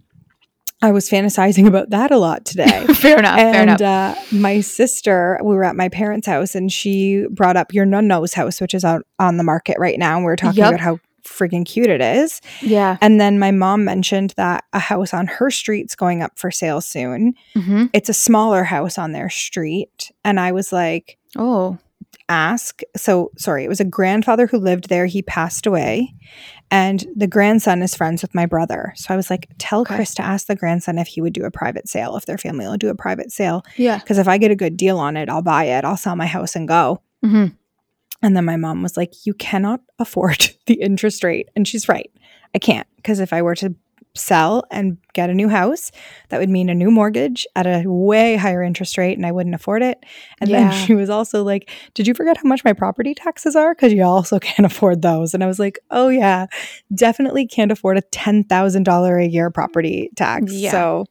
I 0.80 0.92
was 0.92 1.10
fantasizing 1.10 1.66
about 1.68 1.90
that 1.90 2.12
a 2.12 2.18
lot 2.20 2.46
today 2.46 2.86
fair 2.94 3.18
enough 3.18 3.38
fair 3.40 3.64
enough 3.64 3.82
and 3.82 3.82
uh, 3.82 4.16
my 4.32 4.62
sister, 4.62 5.40
we 5.44 5.56
were 5.56 5.64
at 5.64 5.76
my 5.76 5.90
parents' 5.90 6.28
house, 6.28 6.54
and 6.54 6.72
she 6.72 7.26
brought 7.32 7.58
up 7.58 7.74
your 7.74 7.86
nunno's 7.86 8.36
house, 8.36 8.62
which 8.62 8.76
is 8.76 8.86
out 8.86 9.02
on 9.18 9.38
the 9.38 9.44
market 9.44 9.78
right 9.80 9.98
now. 9.98 10.18
And 10.18 10.24
we 10.24 10.30
were 10.30 10.36
talking 10.36 10.60
Yup. 10.60 10.70
about 10.74 10.80
how 10.80 11.00
freaking 11.28 11.66
cute 11.66 11.90
it 11.90 12.02
is. 12.02 12.42
yeah 12.62 12.98
And 13.02 13.20
then 13.20 13.38
my 13.40 13.52
mom 13.52 13.84
mentioned 13.86 14.34
that 14.38 14.64
a 14.74 14.80
house 14.80 15.14
on 15.14 15.28
her 15.28 15.52
street's 15.52 15.96
going 15.96 16.22
up 16.22 16.38
for 16.40 16.52
sale 16.52 16.82
soon. 16.82 17.34
hmm 17.54 17.86
It's 17.94 18.10
a 18.10 18.14
smaller 18.14 18.64
house 18.64 18.98
on 18.98 19.12
their 19.12 19.30
street, 19.30 20.12
and 20.24 20.40
I 20.40 20.52
was 20.52 20.72
like, 20.72 21.18
oh 21.36 21.78
ask. 22.30 22.82
So 22.96 23.32
sorry, 23.38 23.64
it 23.64 23.70
was 23.70 23.80
a 23.80 23.86
grandfather 23.86 24.48
who 24.48 24.58
lived 24.58 24.90
there. 24.90 25.06
He 25.06 25.22
passed 25.22 25.66
away, 25.66 26.14
and 26.70 27.06
the 27.16 27.28
grandson 27.28 27.82
is 27.82 27.96
friends 27.96 28.22
with 28.22 28.36
my 28.36 28.46
brother. 28.46 28.92
So 28.98 29.14
I 29.14 29.18
was 29.18 29.30
like, 29.30 29.48
tell 29.58 29.82
Okay. 29.82 29.96
Chris 29.96 30.14
to 30.16 30.22
ask 30.24 30.48
the 30.48 30.56
grandson 30.56 30.98
if 30.98 31.08
he 31.08 31.22
would 31.22 31.34
do 31.34 31.46
a 31.46 31.52
private 31.52 31.88
sale, 31.88 32.18
if 32.18 32.26
their 32.26 32.38
family 32.38 32.66
will 32.68 32.78
do 32.78 32.90
a 32.90 32.96
private 32.96 33.32
sale. 33.32 33.64
yeah 33.78 34.00
Because 34.00 34.18
if 34.18 34.28
I 34.28 34.38
get 34.38 34.52
a 34.52 34.56
good 34.56 34.76
deal 34.76 35.00
on 35.00 35.16
it, 35.16 35.30
I'll 35.30 35.42
buy 35.42 35.66
it. 35.66 35.86
I'll 35.86 35.96
sell 35.98 36.16
my 36.16 36.26
house 36.28 36.56
and 36.56 36.68
go. 36.68 37.02
hmm 37.24 37.48
And 38.22 38.36
then 38.36 38.46
my 38.46 38.58
mom 38.58 38.82
was 38.82 38.98
like, 38.98 39.26
You 39.26 39.34
cannot 39.34 39.82
afford 40.00 40.50
the 40.66 40.76
interest 40.76 41.24
rate. 41.24 41.50
And 41.56 41.68
she's 41.68 41.88
right. 41.90 42.12
I 42.56 42.60
can't. 42.60 42.88
Because 42.98 43.20
if 43.20 43.34
I 43.34 43.42
were 43.42 43.56
to 43.56 43.76
sell 44.16 44.64
and 44.72 44.98
get 45.14 45.30
a 45.30 45.34
new 45.34 45.48
house, 45.48 45.92
that 46.30 46.40
would 46.40 46.50
mean 46.50 46.70
a 46.70 46.74
new 46.74 46.90
mortgage 46.90 47.46
at 47.56 47.68
a 47.68 47.84
way 47.86 48.36
higher 48.36 48.64
interest 48.64 48.98
rate 48.98 49.16
and 49.16 49.28
I 49.28 49.32
wouldn't 49.32 49.54
afford 49.54 49.84
it. 49.84 50.04
And 50.42 50.50
Yeah. 50.50 50.70
then 50.70 50.72
she 50.88 50.96
was 50.96 51.10
also 51.10 51.44
like, 51.44 51.70
Did 51.94 52.08
you 52.08 52.16
forget 52.16 52.38
how 52.38 52.48
much 52.48 52.64
my 52.64 52.74
property 52.74 53.14
taxes 53.14 53.56
are? 53.56 53.76
Because 53.76 53.94
you 53.94 54.04
also 54.04 54.40
can't 54.48 54.66
afford 54.66 55.04
those. 55.04 55.36
And 55.36 55.44
I 55.44 55.48
was 55.48 55.60
like, 55.60 55.78
Oh, 55.92 56.08
yeah, 56.10 56.48
definitely 56.96 57.46
can't 57.46 57.72
afford 57.72 57.98
a 57.98 58.02
$10,000 58.02 59.24
a 59.24 59.30
year 59.30 59.52
property 59.52 60.10
tax. 60.16 60.52
Yeah. 60.52 60.72
So 60.72 61.06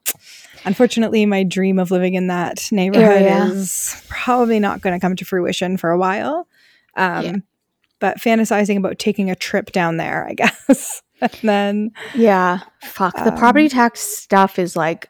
unfortunately, 0.65 1.27
my 1.27 1.45
dream 1.45 1.79
of 1.79 1.91
living 1.91 2.15
in 2.15 2.27
that 2.27 2.69
neighborhood 2.73 3.25
is 3.53 4.03
probably 4.09 4.59
not 4.59 4.81
going 4.81 4.99
to 4.99 5.01
come 5.05 5.15
to 5.17 5.25
fruition 5.25 5.77
for 5.77 5.91
a 5.91 5.99
while. 5.99 6.49
Um, 6.97 7.25
Yeah. 7.25 7.37
But 7.99 8.19
fantasizing 8.19 8.77
about 8.77 8.99
taking 8.99 9.31
a 9.31 9.35
trip 9.35 9.73
down 9.73 9.97
there, 9.97 10.27
I 10.29 10.35
guess. 10.69 11.03
and 11.21 11.31
then 11.43 11.91
Yeah. 12.15 12.59
Fuck. 12.83 13.15
The 13.17 13.33
Um, 13.33 13.39
property 13.39 13.69
tax 13.69 14.01
stuff 14.01 14.59
is 14.59 14.77
like 14.77 15.09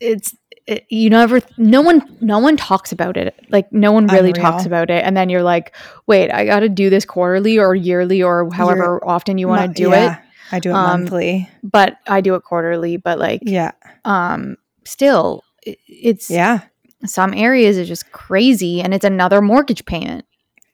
it's 0.00 0.34
it- 0.66 0.84
you 0.90 1.08
never 1.10 1.40
no 1.56 1.80
one 1.80 2.02
no 2.20 2.38
one 2.38 2.56
talks 2.56 2.90
about 2.92 3.16
it 3.16 3.38
like 3.50 3.72
no 3.72 3.92
one 3.92 4.06
really 4.08 4.32
talks 4.32 4.66
about 4.66 4.90
it 4.90 5.02
and 5.04 5.16
then 5.16 5.28
you're 5.30 5.42
like 5.42 5.74
wait 6.06 6.30
i 6.32 6.44
gotta 6.44 6.68
do 6.68 6.90
this 6.90 7.04
quarterly 7.04 7.56
or 7.58 7.74
yearly 7.74 8.22
or 8.22 8.50
however 8.52 9.00
often 9.06 9.38
you 9.38 9.46
want 9.48 9.74
to 9.74 9.82
do 9.84 9.90
yeah, 9.90 10.16
it 10.16 10.22
I 10.52 10.58
do 10.60 10.70
it 10.70 10.74
Um, 10.74 11.00
monthly. 11.02 11.48
but 11.62 11.96
i 12.08 12.20
do 12.20 12.34
it 12.34 12.42
quarterly 12.42 12.96
but 12.98 13.18
like 13.18 13.40
Yeah. 13.44 13.70
um 14.04 14.56
still 14.84 15.44
i- 15.66 15.76
it's 15.88 16.28
Yeah. 16.30 16.60
some 17.06 17.32
areas 17.32 17.78
is 17.78 17.88
just 17.88 18.10
crazy 18.12 18.82
and 18.82 18.92
it's 18.92 19.04
another 19.04 19.40
mortgage 19.40 19.84
payment 19.86 20.26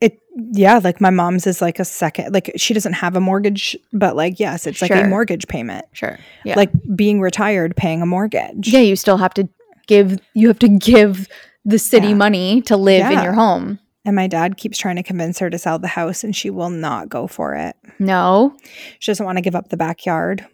It 0.02 0.18
yeah, 0.52 0.80
like 0.82 1.00
my 1.00 1.10
mom's 1.10 1.46
is 1.46 1.60
like 1.62 1.78
a 1.78 1.84
second 1.84 2.32
like 2.34 2.50
she 2.56 2.74
doesn't 2.74 2.94
have 2.94 3.16
a 3.16 3.20
mortgage, 3.20 3.76
but 3.92 4.16
like 4.16 4.40
yes, 4.40 4.66
it's 4.66 4.82
like 4.82 4.90
a 4.90 5.06
mortgage 5.08 5.46
payment. 5.48 5.84
sure 5.92 6.18
yeah 6.44 6.56
Like 6.56 6.70
being 6.96 7.20
retired 7.20 7.76
paying 7.76 8.02
a 8.02 8.06
mortgage. 8.06 8.68
yeah 8.68 8.80
you 8.80 8.96
still 8.96 9.16
have 9.18 9.34
to 9.34 9.48
give 9.86 10.18
you 10.34 10.48
have 10.48 10.58
to 10.60 10.68
give 10.68 11.28
the 11.64 11.78
city 11.78 12.08
Yeah. 12.08 12.14
money 12.14 12.62
to 12.62 12.76
live 12.76 13.10
in 13.10 13.22
your 13.22 13.32
home 13.34 13.78
And 14.04 14.16
my 14.16 14.26
dad 14.26 14.56
keeps 14.56 14.78
trying 14.78 14.96
to 14.96 15.02
convince 15.02 15.38
her 15.38 15.48
to 15.50 15.58
sell 15.58 15.78
the 15.78 15.88
house 15.88 16.24
and 16.24 16.34
she 16.34 16.50
will 16.50 16.70
not 16.70 17.08
go 17.08 17.26
for 17.26 17.54
it. 17.54 17.76
no 17.98 18.56
She 18.98 19.12
doesn't 19.12 19.24
want 19.26 19.36
to 19.38 19.42
give 19.42 19.54
up 19.54 19.68
the 19.68 19.76
backyard. 19.76 20.44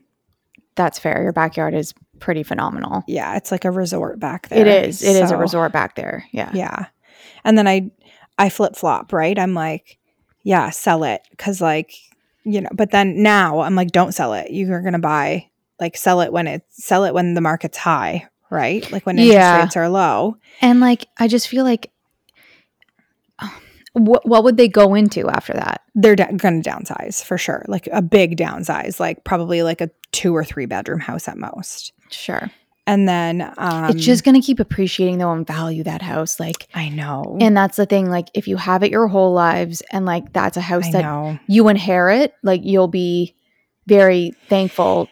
that's 0.76 0.98
fair 0.98 1.22
your 1.22 1.32
backyard 1.32 1.72
is 1.74 1.94
pretty 2.20 2.42
phenomenal 2.42 3.04
Yeah, 3.06 3.36
it's 3.36 3.52
like 3.52 3.64
a 3.64 3.70
resort 3.70 4.18
back 4.18 4.48
there. 4.48 4.66
it 4.66 4.88
is 4.88 5.02
it 5.02 5.14
is 5.22 5.30
a 5.30 5.36
resort 5.36 5.72
back 5.72 5.94
there 5.94 6.24
yeah 6.32 6.50
Yeah. 6.52 6.86
And 7.44 7.56
then 7.56 7.66
I 7.68 7.90
I 8.38 8.48
flip 8.48 8.76
flop, 8.76 9.12
right? 9.12 9.38
I'm 9.38 9.54
like, 9.54 9.98
yeah, 10.44 10.70
sell 10.70 11.04
it 11.04 11.22
cuz 11.38 11.60
like, 11.60 11.92
you 12.44 12.60
know, 12.60 12.70
but 12.72 12.90
then 12.92 13.22
now 13.22 13.60
I'm 13.60 13.74
like 13.74 13.90
don't 13.90 14.12
sell 14.12 14.32
it. 14.34 14.50
You're 14.50 14.80
going 14.80 14.92
to 14.94 14.98
buy 14.98 15.48
like 15.80 15.96
sell 15.96 16.20
it 16.20 16.32
when 16.32 16.46
it 16.46 16.62
sell 16.70 17.04
it 17.04 17.14
when 17.14 17.34
the 17.34 17.40
market's 17.40 17.78
high, 17.78 18.26
right? 18.50 18.90
Like 18.92 19.04
when 19.06 19.18
interest 19.18 19.34
Yeah. 19.34 19.62
rates 19.62 19.76
are 19.76 19.88
low. 19.88 20.36
And 20.60 20.80
like, 20.80 21.06
I 21.18 21.28
just 21.28 21.48
feel 21.48 21.64
like, 21.64 21.90
what 23.92 24.26
what 24.26 24.44
would 24.44 24.56
they 24.56 24.68
go 24.68 24.94
into 24.94 25.28
after 25.28 25.52
that? 25.54 25.82
They're 25.94 26.16
da- 26.16 26.32
going 26.32 26.62
to 26.62 26.70
downsize 26.70 27.22
for 27.24 27.38
sure. 27.38 27.64
Like 27.68 27.88
a 27.92 28.02
big 28.02 28.36
downsize, 28.36 29.00
like 29.00 29.24
probably 29.24 29.62
like 29.62 29.80
a 29.80 29.90
2 30.12 30.34
or 30.34 30.44
3 30.44 30.66
bedroom 30.66 31.00
house 31.00 31.28
at 31.28 31.36
most. 31.38 31.92
Sure, 32.10 32.50
And 32.88 33.06
then 33.06 33.52
um 33.58 33.90
it's 33.90 34.02
just 34.02 34.24
gonna 34.24 34.40
keep 34.40 34.60
appreciating 34.60 35.18
though 35.18 35.30
and 35.30 35.46
value 35.46 35.84
that 35.84 36.00
house. 36.00 36.40
Like, 36.40 36.66
I 36.74 36.88
know. 36.88 37.36
and 37.38 37.54
that's 37.54 37.76
the 37.76 37.84
thing. 37.84 38.08
Like, 38.08 38.28
if 38.32 38.48
you 38.48 38.56
have 38.56 38.82
it 38.82 38.90
your 38.90 39.08
whole 39.08 39.34
lives, 39.34 39.82
and 39.92 40.06
like 40.06 40.32
that's 40.32 40.56
a 40.56 40.62
house 40.62 40.86
I 40.86 40.92
that 40.92 41.02
know. 41.02 41.38
you 41.46 41.68
inherit, 41.68 42.32
like 42.42 42.62
you'll 42.64 42.88
be 42.88 43.36
very 43.86 44.32
thankful 44.48 45.08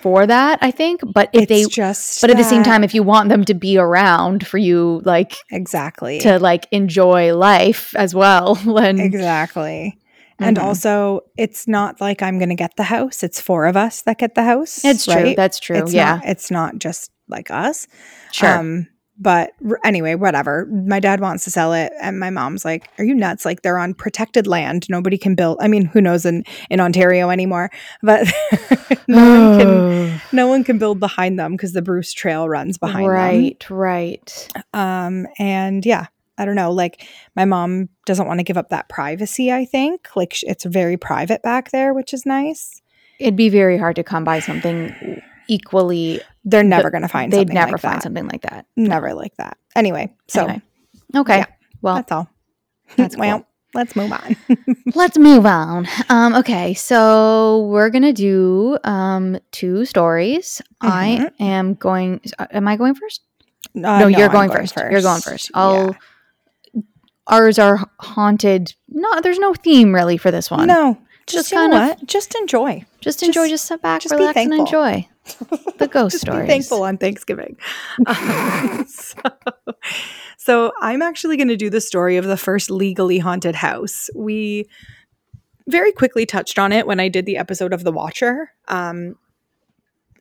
for 0.00 0.26
that. 0.26 0.58
I 0.62 0.70
think, 0.70 1.02
but 1.12 1.28
if 1.34 1.42
It's 1.42 1.48
they, 1.48 1.64
just 1.64 2.20
but 2.22 2.30
at 2.30 2.38
the 2.38 2.44
same 2.44 2.62
time, 2.62 2.84
if 2.84 2.94
you 2.94 3.02
want 3.02 3.28
them 3.28 3.44
to 3.44 3.54
be 3.54 3.76
around 3.76 4.46
for 4.46 4.56
you, 4.58 5.02
like 5.04 5.36
exactly. 5.50 6.20
to 6.20 6.38
like 6.38 6.66
enjoy 6.70 7.34
life 7.36 7.94
as 7.96 8.14
well, 8.14 8.54
then 8.64 8.98
Exactly. 8.98 9.98
And 10.40 10.56
Mhm. 10.56 10.62
also, 10.62 11.20
it's 11.36 11.66
not 11.66 12.00
like 12.00 12.22
I'm 12.22 12.38
going 12.38 12.48
to 12.50 12.54
get 12.54 12.76
the 12.76 12.84
house. 12.84 13.22
It's 13.22 13.40
four 13.40 13.66
of 13.66 13.76
us 13.76 14.02
that 14.02 14.18
get 14.18 14.34
the 14.34 14.44
house. 14.44 14.84
it's 14.84 15.04
true. 15.04 15.14
right? 15.14 15.36
That's 15.36 15.58
true. 15.58 15.76
It's 15.78 15.92
yeah, 15.92 16.16
Not, 16.16 16.26
it's 16.26 16.50
not 16.50 16.78
just 16.78 17.10
like 17.28 17.50
us. 17.50 17.86
sure. 18.32 18.48
Um, 18.58 18.86
but 19.20 19.50
r- 19.68 19.80
anyway, 19.82 20.14
whatever. 20.14 20.66
My 20.66 21.00
dad 21.00 21.18
wants 21.18 21.42
to 21.42 21.50
sell 21.50 21.72
it, 21.72 21.92
and 22.00 22.20
my 22.20 22.30
mom's 22.30 22.64
like, 22.64 22.88
"Are 22.98 23.04
you 23.04 23.14
nuts? 23.16 23.44
Like 23.44 23.62
they're 23.62 23.76
on 23.78 23.92
protected 23.94 24.46
land. 24.46 24.86
Nobody 24.88 25.18
can 25.18 25.34
build. 25.34 25.58
I 25.60 25.66
mean, 25.66 25.86
who 25.86 26.00
knows 26.00 26.24
in 26.24 26.44
in 26.70 26.78
Ontario 26.78 27.28
anymore? 27.30 27.68
But 28.02 28.28
no 29.08 29.28
one 29.28 29.58
can 29.58 30.20
no 30.32 30.46
one 30.46 30.62
can 30.62 30.78
build 30.78 31.00
behind 31.00 31.36
them 31.36 31.52
because 31.52 31.72
the 31.72 31.82
Bruce 31.82 32.12
Trail 32.12 32.48
runs 32.48 32.78
behind 32.78 33.06
them. 33.06 33.10
right, 33.12 33.66
right. 33.70 34.48
Um, 34.72 35.26
and 35.40 35.84
yeah, 35.84 36.06
I 36.38 36.44
don't 36.44 36.54
know. 36.54 36.70
Like 36.72 37.06
my 37.36 37.44
mom 37.44 37.88
doesn't 38.06 38.26
want 38.26 38.40
to 38.40 38.44
give 38.44 38.56
up 38.56 38.68
that 38.70 38.88
privacy. 38.88 39.52
I 39.52 39.64
think 39.64 40.08
like 40.16 40.42
it's 40.42 40.64
very 40.64 40.96
private 40.96 41.42
back 41.42 41.70
there, 41.70 41.92
which 41.92 42.14
is 42.14 42.24
nice. 42.24 42.80
It'd 43.18 43.36
be 43.36 43.48
very 43.48 43.76
hard 43.78 43.96
to 43.96 44.04
come 44.04 44.24
by 44.24 44.38
something 44.40 45.20
equally. 45.48 46.20
They're 46.44 46.62
never 46.62 46.90
going 46.90 47.02
to 47.02 47.08
find. 47.08 47.32
They'd 47.32 47.52
never 47.52 47.72
like 47.72 47.80
find 47.80 47.96
that. 47.96 48.02
something 48.02 48.26
like 48.28 48.42
that. 48.42 48.66
Never 48.76 49.12
like 49.14 49.36
that. 49.36 49.58
Anyway, 49.74 50.14
so 50.28 50.44
Anyway. 50.44 50.62
Okay. 51.16 51.38
Yeah. 51.38 51.46
Well, 51.82 51.96
that's 51.96 52.12
all. 52.12 52.28
that's 52.96 53.14
cool. 53.16 53.20
well. 53.20 53.44
Let's 53.74 53.94
move 53.94 54.10
on. 54.12 54.34
let's 54.94 55.18
move 55.18 55.44
on. 55.44 55.86
Um, 56.08 56.34
okay, 56.36 56.72
so 56.72 57.66
we're 57.70 57.90
gonna 57.90 58.14
do 58.14 58.78
um 58.82 59.38
two 59.52 59.84
stories. 59.84 60.62
I 60.80 61.30
am 61.38 61.74
going. 61.74 62.20
uh, 62.38 62.46
Am 62.50 62.66
I 62.66 62.76
going 62.76 62.94
first? 62.94 63.20
Uh, 63.76 63.80
no, 64.00 64.06
you're 64.06 64.22
I'm 64.30 64.32
going, 64.32 64.50
first. 64.50 64.74
You're 64.74 65.02
going 65.02 65.20
first. 65.20 65.50
I'll. 65.52 65.94
Ours 67.28 67.58
are 67.58 67.88
haunted. 68.00 68.74
No, 68.88 69.20
there's 69.20 69.38
no 69.38 69.54
theme 69.54 69.94
really 69.94 70.16
for 70.16 70.30
this 70.30 70.50
one. 70.50 70.66
No, 70.68 70.98
Just 71.26 71.50
just, 71.50 71.52
kind 71.52 71.72
of- 71.74 71.80
what? 71.98 72.06
Just 72.06 72.34
enjoy. 72.34 72.84
just 73.00 73.22
enjoy. 73.22 73.42
just- 73.42 73.50
Just 73.50 73.64
sit 73.66 73.82
back, 73.82 74.00
just 74.02 74.14
relax, 74.14 74.36
and 74.38 74.54
enjoy 74.54 75.06
the 75.78 75.88
ghost 75.92 76.12
just 76.14 76.22
stories. 76.24 76.42
be 76.42 76.46
thankful 76.48 76.82
on 76.82 76.96
Thanksgiving. 76.96 77.56
Um, 78.06 78.86
so, 78.88 79.20
so 80.38 80.72
I'm 80.80 81.02
actually 81.02 81.36
going 81.36 81.48
to 81.48 81.56
do 81.56 81.68
the 81.68 81.80
story 81.82 82.16
of 82.16 82.24
the 82.24 82.36
first 82.38 82.70
legally 82.70 83.18
haunted 83.18 83.54
house. 83.56 84.08
We 84.14 84.66
very 85.68 85.92
quickly 85.92 86.24
touched 86.24 86.58
on 86.58 86.72
it 86.72 86.86
when 86.86 86.98
I 86.98 87.08
did 87.10 87.26
the 87.26 87.36
episode 87.36 87.74
of 87.74 87.84
The 87.84 87.92
Watcher. 87.92 88.52
Um, 88.68 89.16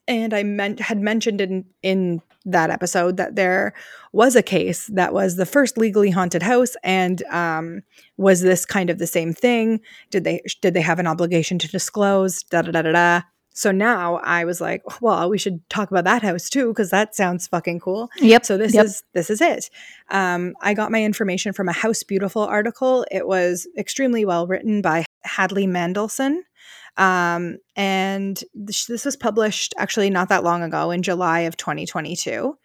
and 0.07 0.33
I 0.33 0.43
meant 0.43 0.79
had 0.79 0.99
mentioned 0.99 1.41
in 1.41 1.65
in 1.83 2.21
that 2.45 2.69
episode 2.69 3.17
that 3.17 3.35
there 3.35 3.73
was 4.13 4.35
a 4.35 4.41
case 4.41 4.87
that 4.87 5.13
was 5.13 5.35
the 5.35 5.45
first 5.45 5.77
legally 5.77 6.09
haunted 6.11 6.43
house, 6.43 6.75
and 6.83 7.21
um, 7.25 7.81
was 8.15 8.41
this 8.41 8.65
kind 8.65 8.89
of 8.89 8.99
the 8.99 9.07
same 9.07 9.33
thing? 9.33 9.81
Did 10.09 10.23
they 10.23 10.41
did 10.61 10.73
they 10.73 10.81
have 10.81 10.99
an 10.99 11.07
obligation 11.07 11.59
to 11.59 11.67
disclose? 11.67 12.43
Da 12.43 12.61
da 12.61 12.71
da 12.71 12.81
da 12.81 12.91
da. 12.91 13.21
So 13.53 13.71
now 13.71 14.17
I 14.17 14.45
was 14.45 14.61
like, 14.61 15.01
well, 15.01 15.31
we 15.31 15.39
should 15.39 15.67
talk 15.67 15.89
about 15.89 16.03
that 16.03 16.21
house 16.21 16.47
too 16.47 16.67
because 16.67 16.91
that 16.91 17.15
sounds 17.15 17.47
fucking 17.47 17.79
cool. 17.79 18.07
Yep. 18.19 18.45
So 18.45 18.55
this 18.55 18.75
Yep. 18.75 18.85
is 18.85 19.03
this 19.13 19.29
is 19.31 19.41
it. 19.41 19.71
Um, 20.11 20.53
I 20.61 20.75
got 20.75 20.91
my 20.91 21.03
information 21.03 21.53
from 21.53 21.67
a 21.67 21.73
House 21.73 22.03
Beautiful 22.03 22.43
article. 22.43 23.03
It 23.11 23.27
was 23.27 23.67
extremely 23.75 24.25
well 24.25 24.45
written 24.45 24.83
by 24.83 25.05
Hadley 25.23 25.65
Mendelsohn. 25.65 26.43
Um, 26.97 27.57
and 27.75 28.41
this, 28.53 28.85
this 28.85 29.05
was 29.05 29.15
published 29.15 29.73
actually 29.77 30.09
not 30.09 30.29
that 30.29 30.43
long 30.43 30.63
ago 30.63 30.91
in 30.91 31.03
July 31.03 31.41
of 31.41 31.57
2022. 31.57 32.57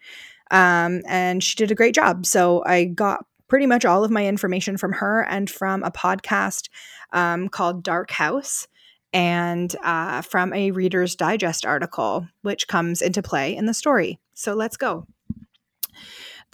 Um, 0.51 1.01
and 1.07 1.43
she 1.43 1.55
did 1.55 1.71
a 1.71 1.75
great 1.75 1.95
job. 1.95 2.25
So 2.25 2.63
I 2.65 2.85
got 2.85 3.25
pretty 3.47 3.65
much 3.65 3.85
all 3.85 4.03
of 4.03 4.11
my 4.11 4.25
information 4.25 4.77
from 4.77 4.93
her 4.93 5.23
and 5.23 5.49
from 5.49 5.83
a 5.83 5.91
podcast 5.91 6.69
um, 7.11 7.49
called 7.49 7.83
Dark 7.83 8.11
House 8.11 8.67
and 9.13 9.75
uh, 9.83 10.21
from 10.21 10.53
a 10.53 10.71
Reader's 10.71 11.15
Digest 11.15 11.65
article, 11.65 12.27
which 12.41 12.67
comes 12.67 13.01
into 13.01 13.21
play 13.21 13.55
in 13.55 13.67
the 13.67 13.73
story. 13.73 14.19
So 14.33 14.55
let's 14.55 14.77
go. 14.77 15.05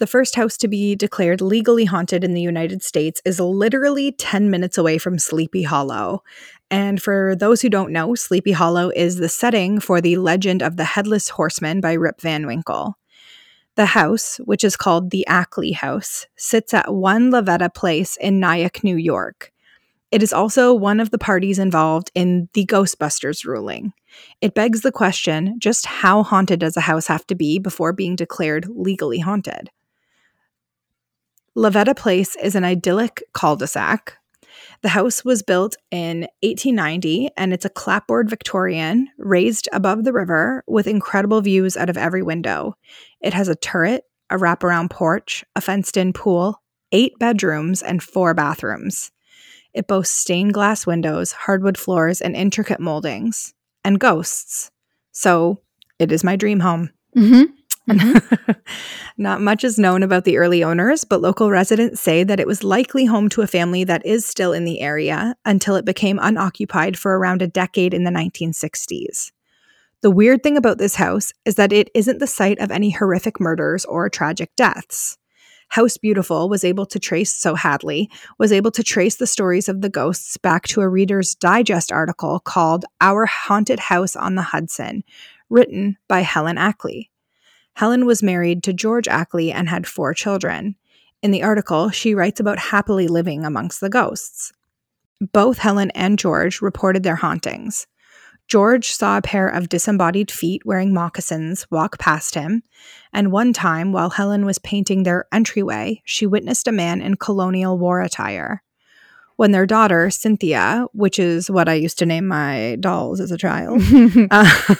The 0.00 0.06
first 0.06 0.34
house 0.34 0.56
to 0.56 0.66
be 0.66 0.96
declared 0.96 1.42
legally 1.42 1.84
haunted 1.84 2.24
in 2.24 2.32
the 2.32 2.40
United 2.40 2.82
States 2.82 3.20
is 3.26 3.38
literally 3.38 4.12
10 4.12 4.48
minutes 4.48 4.78
away 4.78 4.96
from 4.96 5.18
Sleepy 5.18 5.62
Hollow. 5.62 6.22
And 6.70 7.02
for 7.02 7.36
those 7.36 7.60
who 7.60 7.68
don't 7.68 7.92
know, 7.92 8.14
Sleepy 8.14 8.52
Hollow 8.52 8.90
is 8.96 9.16
the 9.16 9.28
setting 9.28 9.78
for 9.78 10.00
the 10.00 10.16
legend 10.16 10.62
of 10.62 10.78
the 10.78 10.84
Headless 10.84 11.28
Horseman 11.28 11.82
by 11.82 11.92
Rip 11.92 12.22
Van 12.22 12.46
Winkle. 12.46 12.96
The 13.74 13.84
house, 13.84 14.38
which 14.46 14.64
is 14.64 14.74
called 14.74 15.10
the 15.10 15.26
Ackley 15.26 15.72
House, 15.72 16.26
sits 16.34 16.72
at 16.72 16.94
1 16.94 17.30
LaVeta 17.30 17.74
Place 17.74 18.16
in 18.16 18.40
Nyack, 18.40 18.82
New 18.82 18.96
York. 18.96 19.52
It 20.10 20.22
is 20.22 20.32
also 20.32 20.72
one 20.72 21.00
of 21.00 21.10
the 21.10 21.18
parties 21.18 21.58
involved 21.58 22.10
in 22.14 22.48
the 22.54 22.64
Ghostbusters 22.64 23.44
ruling. 23.44 23.92
It 24.40 24.54
begs 24.54 24.80
the 24.80 24.92
question 24.92 25.56
just 25.58 25.84
how 25.84 26.22
haunted 26.22 26.60
does 26.60 26.78
a 26.78 26.80
house 26.80 27.06
have 27.06 27.26
to 27.26 27.34
be 27.34 27.58
before 27.58 27.92
being 27.92 28.16
declared 28.16 28.66
legally 28.66 29.18
haunted? 29.18 29.68
LaVeta 31.58 31.96
Place 31.96 32.36
is 32.36 32.54
an 32.54 32.64
idyllic 32.64 33.24
cul 33.32 33.56
de 33.56 33.66
sac. 33.66 34.18
The 34.82 34.90
house 34.90 35.24
was 35.24 35.42
built 35.42 35.76
in 35.90 36.20
1890 36.42 37.30
and 37.36 37.52
it's 37.52 37.64
a 37.64 37.70
clapboard 37.70 38.30
Victorian 38.30 39.08
raised 39.18 39.68
above 39.72 40.04
the 40.04 40.12
river 40.12 40.62
with 40.68 40.86
incredible 40.86 41.40
views 41.40 41.76
out 41.76 41.90
of 41.90 41.96
every 41.96 42.22
window. 42.22 42.74
It 43.20 43.34
has 43.34 43.48
a 43.48 43.56
turret, 43.56 44.04
a 44.30 44.36
wraparound 44.36 44.90
porch, 44.90 45.44
a 45.56 45.60
fenced 45.60 45.96
in 45.96 46.12
pool, 46.12 46.62
eight 46.92 47.18
bedrooms, 47.18 47.82
and 47.82 48.00
four 48.00 48.32
bathrooms. 48.32 49.10
It 49.74 49.88
boasts 49.88 50.14
stained 50.14 50.54
glass 50.54 50.86
windows, 50.86 51.32
hardwood 51.32 51.76
floors, 51.76 52.20
and 52.20 52.36
intricate 52.36 52.80
moldings, 52.80 53.54
and 53.84 53.98
ghosts. 53.98 54.70
So 55.10 55.60
it 55.98 56.12
is 56.12 56.24
my 56.24 56.36
dream 56.36 56.60
home. 56.60 56.90
Mm-hmm. 57.16 57.52
Mm-hmm. 57.98 58.52
Not 59.18 59.40
much 59.40 59.64
is 59.64 59.78
known 59.78 60.02
about 60.02 60.24
the 60.24 60.38
early 60.38 60.62
owners, 60.64 61.04
but 61.04 61.20
local 61.20 61.50
residents 61.50 62.00
say 62.00 62.24
that 62.24 62.40
it 62.40 62.46
was 62.46 62.64
likely 62.64 63.04
home 63.04 63.28
to 63.30 63.42
a 63.42 63.46
family 63.46 63.84
that 63.84 64.04
is 64.06 64.24
still 64.24 64.52
in 64.52 64.64
the 64.64 64.80
area 64.80 65.34
until 65.44 65.76
it 65.76 65.84
became 65.84 66.18
unoccupied 66.20 66.98
for 66.98 67.18
around 67.18 67.42
a 67.42 67.46
decade 67.46 67.92
in 67.92 68.04
the 68.04 68.10
1960s. 68.10 69.32
The 70.02 70.10
weird 70.10 70.42
thing 70.42 70.56
about 70.56 70.78
this 70.78 70.94
house 70.94 71.32
is 71.44 71.56
that 71.56 71.72
it 71.72 71.90
isn't 71.94 72.20
the 72.20 72.26
site 72.26 72.58
of 72.58 72.70
any 72.70 72.90
horrific 72.90 73.38
murders 73.38 73.84
or 73.84 74.08
tragic 74.08 74.50
deaths. 74.56 75.18
House 75.68 75.98
Beautiful 75.98 76.48
was 76.48 76.64
able 76.64 76.86
to 76.86 76.98
trace, 76.98 77.32
so 77.32 77.54
Hadley 77.54 78.10
was 78.38 78.50
able 78.50 78.70
to 78.72 78.82
trace 78.82 79.16
the 79.16 79.26
stories 79.26 79.68
of 79.68 79.82
the 79.82 79.88
ghosts 79.88 80.36
back 80.36 80.66
to 80.68 80.80
a 80.80 80.88
Reader's 80.88 81.34
Digest 81.34 81.92
article 81.92 82.40
called 82.40 82.86
Our 83.00 83.26
Haunted 83.26 83.78
House 83.78 84.16
on 84.16 84.34
the 84.34 84.42
Hudson, 84.42 85.04
written 85.48 85.96
by 86.08 86.20
Helen 86.20 86.58
Ackley. 86.58 87.09
Helen 87.80 88.04
was 88.04 88.22
married 88.22 88.62
to 88.64 88.74
George 88.74 89.08
Ackley 89.08 89.50
and 89.50 89.66
had 89.66 89.86
four 89.86 90.12
children. 90.12 90.76
In 91.22 91.30
the 91.30 91.42
article, 91.42 91.88
she 91.88 92.14
writes 92.14 92.38
about 92.38 92.58
happily 92.58 93.08
living 93.08 93.42
amongst 93.42 93.80
the 93.80 93.88
ghosts. 93.88 94.52
Both 95.32 95.56
Helen 95.56 95.90
and 95.92 96.18
George 96.18 96.60
reported 96.60 97.04
their 97.04 97.16
hauntings. 97.16 97.86
George 98.48 98.92
saw 98.92 99.16
a 99.16 99.22
pair 99.22 99.48
of 99.48 99.70
disembodied 99.70 100.30
feet 100.30 100.60
wearing 100.66 100.92
moccasins 100.92 101.66
walk 101.70 101.98
past 101.98 102.34
him, 102.34 102.62
and 103.14 103.32
one 103.32 103.54
time, 103.54 103.92
while 103.92 104.10
Helen 104.10 104.44
was 104.44 104.58
painting 104.58 105.04
their 105.04 105.24
entryway, 105.32 106.02
she 106.04 106.26
witnessed 106.26 106.68
a 106.68 106.72
man 106.72 107.00
in 107.00 107.14
colonial 107.14 107.78
war 107.78 108.02
attire. 108.02 108.62
When 109.36 109.52
their 109.52 109.64
daughter, 109.64 110.10
Cynthia, 110.10 110.84
which 110.92 111.18
is 111.18 111.50
what 111.50 111.66
I 111.66 111.74
used 111.74 111.98
to 112.00 112.04
name 112.04 112.26
my 112.26 112.76
dolls 112.78 113.20
as 113.20 113.32
a 113.32 113.38
child, 113.38 113.80
uh, 114.30 114.74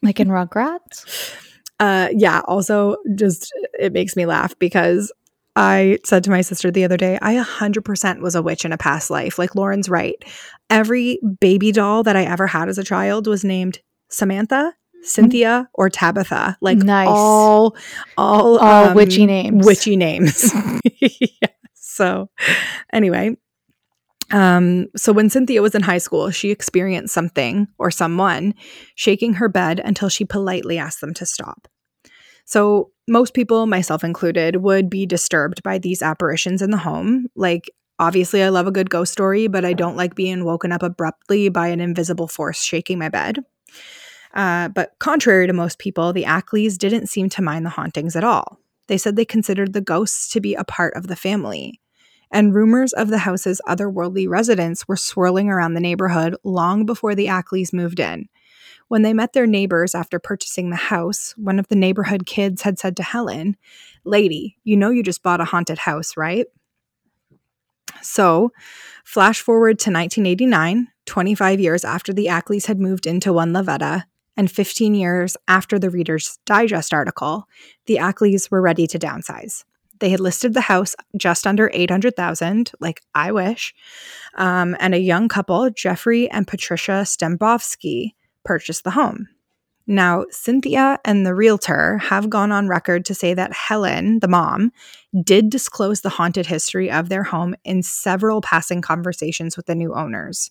like 0.00 0.20
in 0.20 0.28
Rugrats? 0.28 1.50
Uh, 1.84 2.08
yeah, 2.12 2.40
also 2.48 2.96
just 3.14 3.52
it 3.78 3.92
makes 3.92 4.16
me 4.16 4.24
laugh 4.24 4.58
because 4.58 5.12
I 5.54 5.98
said 6.02 6.24
to 6.24 6.30
my 6.30 6.40
sister 6.40 6.70
the 6.70 6.82
other 6.82 6.96
day, 6.96 7.18
I 7.20 7.34
100% 7.34 8.20
was 8.20 8.34
a 8.34 8.42
witch 8.42 8.64
in 8.64 8.72
a 8.72 8.78
past 8.78 9.10
life. 9.10 9.38
Like 9.38 9.54
Lauren's 9.54 9.90
right. 9.90 10.16
Every 10.70 11.18
baby 11.40 11.72
doll 11.72 12.02
that 12.04 12.16
I 12.16 12.24
ever 12.24 12.46
had 12.46 12.70
as 12.70 12.78
a 12.78 12.84
child 12.84 13.26
was 13.26 13.44
named 13.44 13.80
Samantha, 14.08 14.72
Cynthia, 15.02 15.68
or 15.74 15.90
Tabitha. 15.90 16.56
Like 16.62 16.78
Nice. 16.78 17.08
all, 17.10 17.76
all, 18.16 18.58
All 18.58 18.88
um, 18.88 18.94
witchy 18.94 19.26
names. 19.26 19.66
Witchy 19.66 19.96
names. 19.96 20.52
yeah. 21.00 21.48
So, 21.74 22.30
anyway, 22.94 23.36
um, 24.32 24.86
so 24.96 25.12
when 25.12 25.28
Cynthia 25.28 25.60
was 25.60 25.74
in 25.74 25.82
high 25.82 25.98
school, 25.98 26.30
she 26.30 26.50
experienced 26.50 27.12
something 27.12 27.68
or 27.78 27.90
someone 27.90 28.54
shaking 28.94 29.34
her 29.34 29.48
bed 29.48 29.80
until 29.84 30.08
she 30.08 30.24
politely 30.24 30.78
asked 30.78 31.02
them 31.02 31.12
to 31.14 31.26
stop. 31.26 31.68
So, 32.44 32.90
most 33.06 33.34
people, 33.34 33.66
myself 33.66 34.02
included, 34.02 34.56
would 34.56 34.88
be 34.88 35.04
disturbed 35.06 35.62
by 35.62 35.78
these 35.78 36.02
apparitions 36.02 36.62
in 36.62 36.70
the 36.70 36.78
home. 36.78 37.26
Like, 37.34 37.70
obviously, 37.98 38.42
I 38.42 38.48
love 38.48 38.66
a 38.66 38.72
good 38.72 38.90
ghost 38.90 39.12
story, 39.12 39.46
but 39.46 39.64
I 39.64 39.72
don't 39.72 39.96
like 39.96 40.14
being 40.14 40.44
woken 40.44 40.72
up 40.72 40.82
abruptly 40.82 41.48
by 41.50 41.68
an 41.68 41.80
invisible 41.80 42.28
force 42.28 42.62
shaking 42.62 42.98
my 42.98 43.08
bed. 43.08 43.44
Uh, 44.34 44.68
but 44.68 44.92
contrary 44.98 45.46
to 45.46 45.52
most 45.52 45.78
people, 45.78 46.12
the 46.12 46.24
Ackleys 46.24 46.76
didn't 46.76 47.08
seem 47.08 47.28
to 47.30 47.42
mind 47.42 47.64
the 47.64 47.70
hauntings 47.70 48.16
at 48.16 48.24
all. 48.24 48.58
They 48.88 48.98
said 48.98 49.16
they 49.16 49.24
considered 49.24 49.72
the 49.72 49.80
ghosts 49.80 50.28
to 50.30 50.40
be 50.40 50.54
a 50.54 50.64
part 50.64 50.94
of 50.94 51.06
the 51.06 51.16
family. 51.16 51.80
And 52.30 52.54
rumors 52.54 52.92
of 52.92 53.08
the 53.08 53.18
house's 53.18 53.60
otherworldly 53.68 54.28
residents 54.28 54.88
were 54.88 54.96
swirling 54.96 55.48
around 55.48 55.74
the 55.74 55.80
neighborhood 55.80 56.34
long 56.42 56.84
before 56.84 57.14
the 57.14 57.26
Ackleys 57.26 57.72
moved 57.72 58.00
in. 58.00 58.28
When 58.88 59.02
they 59.02 59.14
met 59.14 59.32
their 59.32 59.46
neighbors 59.46 59.94
after 59.94 60.18
purchasing 60.18 60.70
the 60.70 60.76
house, 60.76 61.34
one 61.36 61.58
of 61.58 61.68
the 61.68 61.76
neighborhood 61.76 62.26
kids 62.26 62.62
had 62.62 62.78
said 62.78 62.96
to 62.96 63.02
Helen, 63.02 63.56
Lady, 64.04 64.56
you 64.64 64.76
know 64.76 64.90
you 64.90 65.02
just 65.02 65.22
bought 65.22 65.40
a 65.40 65.46
haunted 65.46 65.78
house, 65.78 66.16
right? 66.16 66.46
So, 68.02 68.52
flash 69.04 69.40
forward 69.40 69.78
to 69.80 69.90
1989, 69.90 70.88
25 71.06 71.60
years 71.60 71.84
after 71.84 72.12
the 72.12 72.26
Ackleys 72.26 72.66
had 72.66 72.78
moved 72.78 73.06
into 73.06 73.32
One 73.32 73.52
LaVeta, 73.52 74.04
and 74.36 74.50
15 74.50 74.94
years 74.94 75.36
after 75.48 75.78
the 75.78 75.90
Reader's 75.90 76.38
Digest 76.44 76.92
article, 76.92 77.48
the 77.86 77.96
Ackleys 77.96 78.50
were 78.50 78.60
ready 78.60 78.86
to 78.88 78.98
downsize. 78.98 79.64
They 80.00 80.10
had 80.10 80.20
listed 80.20 80.54
the 80.54 80.60
house 80.60 80.96
just 81.16 81.46
under 81.46 81.70
800,000, 81.72 82.72
like 82.80 83.00
I 83.14 83.32
wish. 83.32 83.74
Um, 84.34 84.76
and 84.80 84.94
a 84.94 84.98
young 84.98 85.28
couple, 85.28 85.70
Jeffrey 85.70 86.28
and 86.30 86.46
Patricia 86.46 87.04
Stambovsky, 87.04 88.14
purchased 88.44 88.84
the 88.84 88.90
home. 88.92 89.28
Now, 89.86 90.24
Cynthia 90.30 90.98
and 91.04 91.26
the 91.26 91.34
realtor 91.34 91.98
have 91.98 92.30
gone 92.30 92.50
on 92.50 92.68
record 92.68 93.04
to 93.06 93.14
say 93.14 93.34
that 93.34 93.52
Helen, 93.52 94.20
the 94.20 94.28
mom, 94.28 94.72
did 95.22 95.50
disclose 95.50 96.00
the 96.00 96.08
haunted 96.08 96.46
history 96.46 96.90
of 96.90 97.10
their 97.10 97.24
home 97.24 97.54
in 97.64 97.82
several 97.82 98.40
passing 98.40 98.80
conversations 98.80 99.56
with 99.56 99.66
the 99.66 99.74
new 99.74 99.94
owners. 99.94 100.50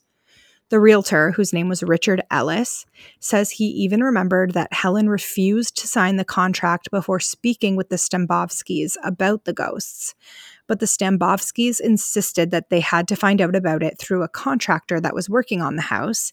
The 0.70 0.80
realtor, 0.80 1.32
whose 1.32 1.54
name 1.54 1.68
was 1.68 1.84
Richard 1.84 2.22
Ellis, 2.32 2.86
says 3.20 3.52
he 3.52 3.66
even 3.66 4.04
remembered 4.04 4.54
that 4.54 4.74
Helen 4.74 5.10
refused 5.10 5.78
to 5.78 5.88
sign 5.88 6.16
the 6.18 6.26
contract 6.26 6.90
before 6.90 7.20
speaking 7.20 7.76
with 7.76 7.90
the 7.90 7.96
Stambovskys 7.96 8.96
about 9.04 9.46
the 9.46 9.54
ghosts. 9.54 10.16
But 10.68 10.80
the 10.80 10.86
Stambovskys 10.86 11.80
insisted 11.80 12.52
that 12.52 12.70
they 12.70 12.80
had 12.80 13.08
to 13.10 13.16
find 13.16 13.42
out 13.42 13.56
about 13.56 13.84
it 13.84 13.98
through 14.00 14.24
a 14.24 14.30
contractor 14.30 15.00
that 15.02 15.14
was 15.14 15.30
working 15.30 15.62
on 15.62 15.76
the 15.76 15.82
house 15.82 16.32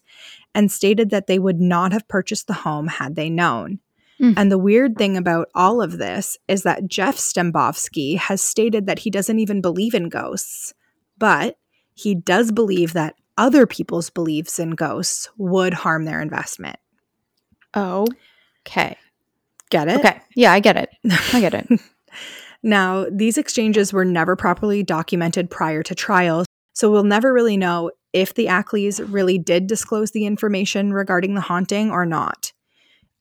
and 0.55 0.71
stated 0.71 1.09
that 1.09 1.27
they 1.27 1.37
would 1.37 1.59
not 1.59 1.91
have 1.91 2.07
purchased 2.07 2.47
the 2.47 2.53
home 2.53 2.87
had 2.87 3.15
they 3.15 3.29
known. 3.29 3.79
Mm. 4.21 4.35
And 4.37 4.51
the 4.51 4.57
weird 4.57 4.97
thing 4.97 5.17
about 5.17 5.49
all 5.55 5.81
of 5.81 5.97
this 5.97 6.37
is 6.47 6.63
that 6.63 6.87
Jeff 6.87 7.17
Stambovsky 7.17 8.17
has 8.17 8.41
stated 8.41 8.85
that 8.85 8.99
he 8.99 9.09
doesn't 9.09 9.39
even 9.39 9.61
believe 9.61 9.93
in 9.93 10.09
ghosts, 10.09 10.73
but 11.17 11.57
he 11.93 12.15
does 12.15 12.51
believe 12.51 12.93
that 12.93 13.15
other 13.37 13.65
people's 13.65 14.09
beliefs 14.09 14.59
in 14.59 14.71
ghosts 14.71 15.27
would 15.37 15.73
harm 15.73 16.05
their 16.05 16.21
investment. 16.21 16.77
Oh. 17.73 18.05
Okay. 18.65 18.97
Get 19.69 19.87
it? 19.87 19.99
Okay. 19.99 20.21
Yeah, 20.35 20.51
I 20.51 20.59
get 20.59 20.77
it. 20.77 20.89
I 21.33 21.39
get 21.39 21.53
it. 21.53 21.67
Now, 22.63 23.07
these 23.11 23.37
exchanges 23.37 23.91
were 23.91 24.05
never 24.05 24.35
properly 24.35 24.83
documented 24.83 25.49
prior 25.49 25.81
to 25.83 25.95
trial, 25.95 26.45
so 26.73 26.91
we'll 26.91 27.03
never 27.03 27.33
really 27.33 27.57
know 27.57 27.91
if 28.13 28.33
the 28.33 28.47
Ackleys 28.47 29.01
really 29.11 29.37
did 29.37 29.67
disclose 29.67 30.11
the 30.11 30.25
information 30.25 30.93
regarding 30.93 31.33
the 31.33 31.41
haunting 31.41 31.91
or 31.91 32.05
not. 32.05 32.53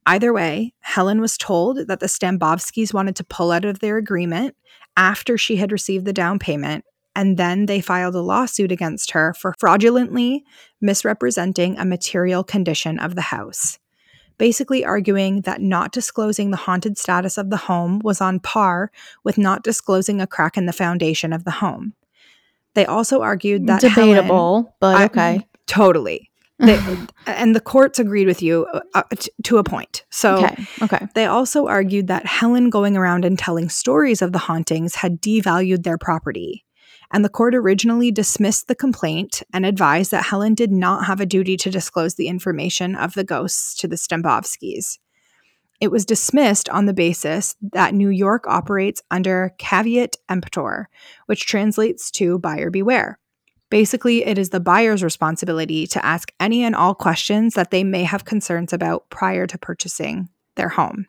Either 0.07 0.33
way, 0.33 0.75
Helen 0.81 1.21
was 1.21 1.39
told 1.39 1.87
that 1.87 2.01
the 2.01 2.07
Stambovskys 2.07 2.93
wanted 2.93 3.17
to 3.17 3.25
pull 3.25 3.51
out 3.51 3.65
of 3.65 3.79
their 3.79 3.97
agreement 3.97 4.57
after 4.97 5.39
she 5.39 5.57
had 5.57 5.73
received 5.73 6.05
the 6.05 6.13
down 6.13 6.39
payment, 6.39 6.85
and 7.15 7.37
then 7.37 7.67
they 7.67 7.81
filed 7.81 8.15
a 8.15 8.21
lawsuit 8.21 8.73
against 8.73 9.13
her 9.13 9.35
for 9.35 9.55
fraudulently 9.59 10.45
misrepresenting 10.81 11.79
a 11.79 11.85
material 11.85 12.43
condition 12.43 12.99
of 12.99 13.15
the 13.15 13.23
house 13.23 13.79
basically 14.41 14.87
arguing 14.87 15.43
that 15.43 15.61
not 15.61 15.93
disclosing 15.93 16.51
the 16.51 16.57
haunted 16.57 16.97
status 16.97 17.37
of 17.37 17.51
the 17.51 17.59
home 17.59 18.01
was 18.03 18.23
on 18.23 18.41
par 18.41 18.91
with 19.23 19.37
not 19.37 19.63
disclosing 19.63 20.19
a 20.19 20.27
crack 20.27 20.57
in 20.57 20.65
the 20.65 20.73
foundation 20.73 21.35
of 21.35 21.45
the 21.45 21.51
home. 21.51 21.93
They 22.73 22.87
also 22.87 23.21
argued 23.21 23.67
that 23.67 23.83
Helen- 23.83 24.15
Debatable, 24.15 24.75
but 24.81 24.97
I- 24.97 25.05
okay. 25.05 25.47
totally. 25.67 26.27
They, 26.61 26.79
and 27.27 27.57
the 27.57 27.61
courts 27.61 27.99
agreed 27.99 28.27
with 28.27 28.43
you 28.43 28.67
uh, 28.95 29.03
t- 29.19 29.31
to 29.45 29.57
a 29.57 29.65
point. 29.65 30.05
So 30.11 30.45
okay. 30.45 30.67
Okay. 30.83 31.07
they 31.15 31.25
also 31.25 31.69
argued 31.69 32.09
that 32.09 32.27
Helen 32.27 32.69
going 32.69 32.99
around 32.99 33.25
and 33.25 33.39
telling 33.39 33.71
stories 33.71 34.21
of 34.21 34.33
the 34.33 34.39
hauntings 34.39 34.95
had 34.95 35.23
devalued 35.23 35.85
their 35.85 35.97
property. 35.97 36.67
And 37.13 37.25
the 37.25 37.29
court 37.29 37.55
originally 37.55 38.13
dismissed 38.13 38.69
the 38.69 38.75
complaint 38.75 39.43
and 39.53 39.67
advised 39.67 40.11
that 40.13 40.25
Helen 40.25 40.55
did 40.55 40.71
not 40.71 41.07
have 41.07 41.21
a 41.21 41.27
duty 41.27 41.57
to 41.57 41.71
disclose 41.71 42.15
the 42.15 42.29
information 42.29 42.95
of 42.95 43.15
the 43.15 43.25
ghosts 43.25 43.75
to 43.77 43.89
the 43.89 43.97
Stambovskys. 43.97 44.99
It 45.81 45.91
was 45.91 46.05
dismissed 46.05 46.69
on 46.69 46.87
the 46.87 46.93
basis 46.93 47.57
that 47.73 47.95
New 47.95 48.11
York 48.11 48.45
operates 48.47 49.03
under 49.11 49.55
caveat 49.59 50.17
emptor, 50.29 50.89
which 51.27 51.47
translates 51.47 52.11
to 52.13 52.39
buyer 52.39 52.71
beware. 52.71 53.19
Basically, 53.71 54.25
it 54.25 54.37
is 54.37 54.51
the 54.51 54.61
buyer's 54.61 55.03
responsibility 55.03 55.87
to 55.87 56.05
ask 56.05 56.33
any 56.39 56.65
and 56.65 56.75
all 56.75 56.95
questions 56.95 57.55
that 57.55 57.71
they 57.71 57.83
may 57.83 58.05
have 58.05 58.25
concerns 58.25 58.73
about 58.73 59.09
prior 59.11 59.47
to 59.47 59.59
purchasing 59.59 60.29
their 60.57 60.69
home. 60.69 61.07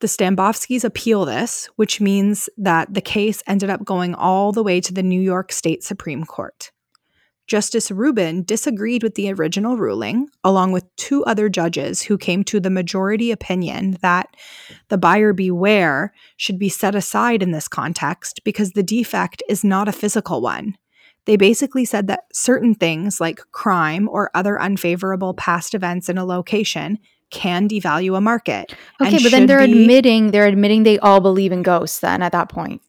The 0.00 0.06
Stambovskys 0.06 0.84
appeal 0.84 1.24
this, 1.24 1.70
which 1.76 2.02
means 2.02 2.50
that 2.58 2.92
the 2.92 3.00
case 3.00 3.42
ended 3.46 3.70
up 3.70 3.84
going 3.84 4.14
all 4.14 4.52
the 4.52 4.62
way 4.62 4.80
to 4.82 4.92
the 4.92 5.02
New 5.02 5.20
York 5.20 5.52
State 5.52 5.82
Supreme 5.82 6.24
Court. 6.24 6.70
Justice 7.46 7.90
Rubin 7.92 8.42
disagreed 8.42 9.02
with 9.02 9.14
the 9.14 9.32
original 9.32 9.76
ruling, 9.76 10.28
along 10.42 10.72
with 10.72 10.84
two 10.96 11.24
other 11.24 11.48
judges 11.48 12.02
who 12.02 12.18
came 12.18 12.42
to 12.44 12.58
the 12.58 12.70
majority 12.70 13.30
opinion 13.30 13.96
that 14.02 14.36
the 14.88 14.98
buyer 14.98 15.32
beware 15.32 16.12
should 16.36 16.58
be 16.58 16.68
set 16.68 16.94
aside 16.94 17.42
in 17.42 17.52
this 17.52 17.68
context 17.68 18.40
because 18.44 18.72
the 18.72 18.82
defect 18.82 19.44
is 19.48 19.62
not 19.62 19.88
a 19.88 19.92
physical 19.92 20.42
one. 20.42 20.76
They 21.24 21.36
basically 21.36 21.84
said 21.84 22.08
that 22.08 22.24
certain 22.32 22.74
things 22.74 23.20
like 23.20 23.40
crime 23.52 24.08
or 24.08 24.30
other 24.34 24.60
unfavorable 24.60 25.32
past 25.32 25.74
events 25.74 26.08
in 26.08 26.18
a 26.18 26.24
location 26.24 26.98
can 27.30 27.68
devalue 27.68 28.16
a 28.16 28.20
market. 28.20 28.74
Okay, 29.00 29.18
but 29.22 29.30
then 29.30 29.46
they're 29.46 29.66
be- 29.66 29.82
admitting 29.82 30.30
they're 30.30 30.46
admitting 30.46 30.82
they 30.84 30.98
all 30.98 31.20
believe 31.20 31.52
in 31.52 31.62
ghosts 31.62 32.00
then 32.00 32.22
at 32.22 32.32
that 32.32 32.48
point. 32.48 32.80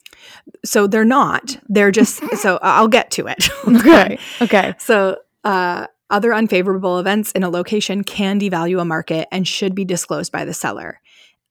so 0.63 0.87
they're 0.87 1.05
not. 1.05 1.57
They're 1.69 1.91
just 1.91 2.21
so 2.37 2.59
I'll 2.61 2.87
get 2.87 3.11
to 3.11 3.27
it. 3.27 3.49
Okay. 3.67 4.19
Okay. 4.41 4.73
So 4.77 5.17
uh 5.43 5.87
Other 6.09 6.33
unfavorable 6.33 6.99
events 6.99 7.31
in 7.33 7.43
a 7.43 7.49
location 7.49 8.03
can 8.03 8.39
devalue 8.39 8.79
a 8.79 8.85
market 8.85 9.27
and 9.31 9.45
should 9.47 9.75
be 9.75 9.83
disclosed 9.85 10.31
by 10.31 10.45
the 10.45 10.53
seller. 10.53 11.01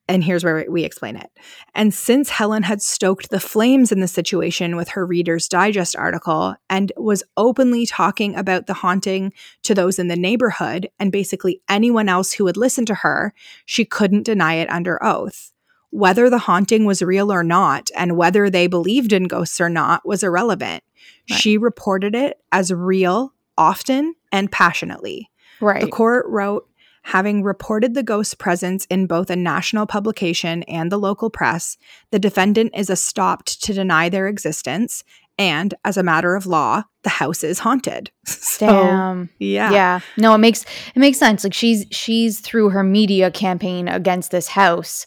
And 0.09 0.23
here's 0.23 0.45
where 0.45 0.65
we 0.69 0.85
explain 0.85 1.17
it. 1.17 1.31
And 1.75 1.93
since 1.93 2.31
Helen 2.31 2.63
had 2.63 2.81
stoked 2.81 3.31
the 3.31 3.41
flames 3.41 3.91
in 3.91 4.01
the 4.01 4.07
situation 4.07 4.77
with 4.77 4.91
her 4.91 5.05
Reader's 5.05 5.49
Digest 5.49 5.97
article 5.97 6.55
and 6.71 6.93
was 6.97 7.25
openly 7.37 7.87
talking 7.87 8.37
about 8.37 8.67
the 8.67 8.75
haunting 8.75 9.33
to 9.63 9.75
those 9.75 9.99
in 9.99 10.07
the 10.07 10.17
neighborhood 10.17 10.89
and 11.01 11.11
basically 11.11 11.61
anyone 11.69 12.09
else 12.09 12.33
who 12.33 12.45
would 12.45 12.57
listen 12.57 12.87
to 12.87 12.95
her, 12.95 13.35
she 13.65 13.85
couldn't 13.85 14.23
deny 14.23 14.55
it 14.55 14.71
under 14.71 15.03
oath. 15.03 15.53
Whether 15.91 16.31
the 16.31 16.39
haunting 16.39 16.85
was 16.85 17.03
real 17.03 17.33
or 17.33 17.43
not, 17.43 17.91
and 17.97 18.17
whether 18.17 18.51
they 18.51 18.67
believed 18.67 19.13
in 19.13 19.25
ghosts 19.25 19.61
or 19.61 19.69
not, 19.69 20.07
was 20.07 20.23
irrelevant. 20.23 20.85
Right. 21.31 21.41
She 21.41 21.57
reported 21.57 22.15
it 22.15 22.39
as 22.53 22.73
real, 22.73 23.33
often, 23.57 24.15
and 24.31 24.53
passionately. 24.53 25.31
Right. 25.61 25.81
The 25.81 25.89
court 25.89 26.27
wrote 26.29 26.69
Having 27.11 27.45
reported 27.45 27.95
the 27.95 28.03
ghost's 28.03 28.35
presence 28.35 28.85
in 28.87 29.07
both 29.07 29.31
a 29.31 29.37
national 29.37 29.87
publication 29.87 30.65
and 30.65 30.91
the 30.91 30.99
local 30.99 31.31
press, 31.31 31.77
the 32.11 32.19
defendant 32.19 32.73
is 32.75 32.89
estopped 32.89 33.61
to 33.61 33.73
deny 33.73 34.09
their 34.09 34.27
existence. 34.27 35.05
And 35.39 35.73
as 35.85 35.97
a 35.97 36.03
matter 36.03 36.35
of 36.35 36.47
law, 36.47 36.83
the 37.05 37.11
house 37.11 37.45
is 37.45 37.61
haunted. 37.61 38.11
so, 38.27 38.67
Damn. 38.67 39.31
Yeah. 39.39 39.71
Yeah. 39.71 40.01
No, 40.17 40.35
it 40.35 40.39
makes 40.39 40.65
it 40.65 40.99
makes 40.99 41.17
sense. 41.17 41.45
Like 41.45 41.55
she's 41.55 41.87
she's 41.93 42.41
through 42.41 42.71
her 42.71 42.83
media 42.83 43.31
campaign 43.31 43.87
against 43.87 44.33
this 44.33 44.49
house, 44.49 45.07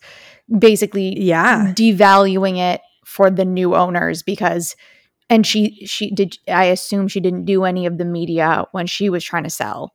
basically 0.58 1.22
yeah. 1.22 1.74
devaluing 1.76 2.60
it 2.60 2.80
for 3.04 3.30
the 3.30 3.44
new 3.44 3.76
owners 3.76 4.24
because 4.24 4.74
and 5.30 5.46
she 5.46 5.86
she 5.86 6.12
did 6.12 6.38
i 6.48 6.66
assume 6.66 7.08
she 7.08 7.20
didn't 7.20 7.46
do 7.46 7.64
any 7.64 7.86
of 7.86 7.98
the 7.98 8.06
media 8.06 8.66
when 8.72 8.88
she 8.88 9.10
was 9.10 9.24
trying 9.24 9.44
to 9.44 9.50
sell. 9.50 9.94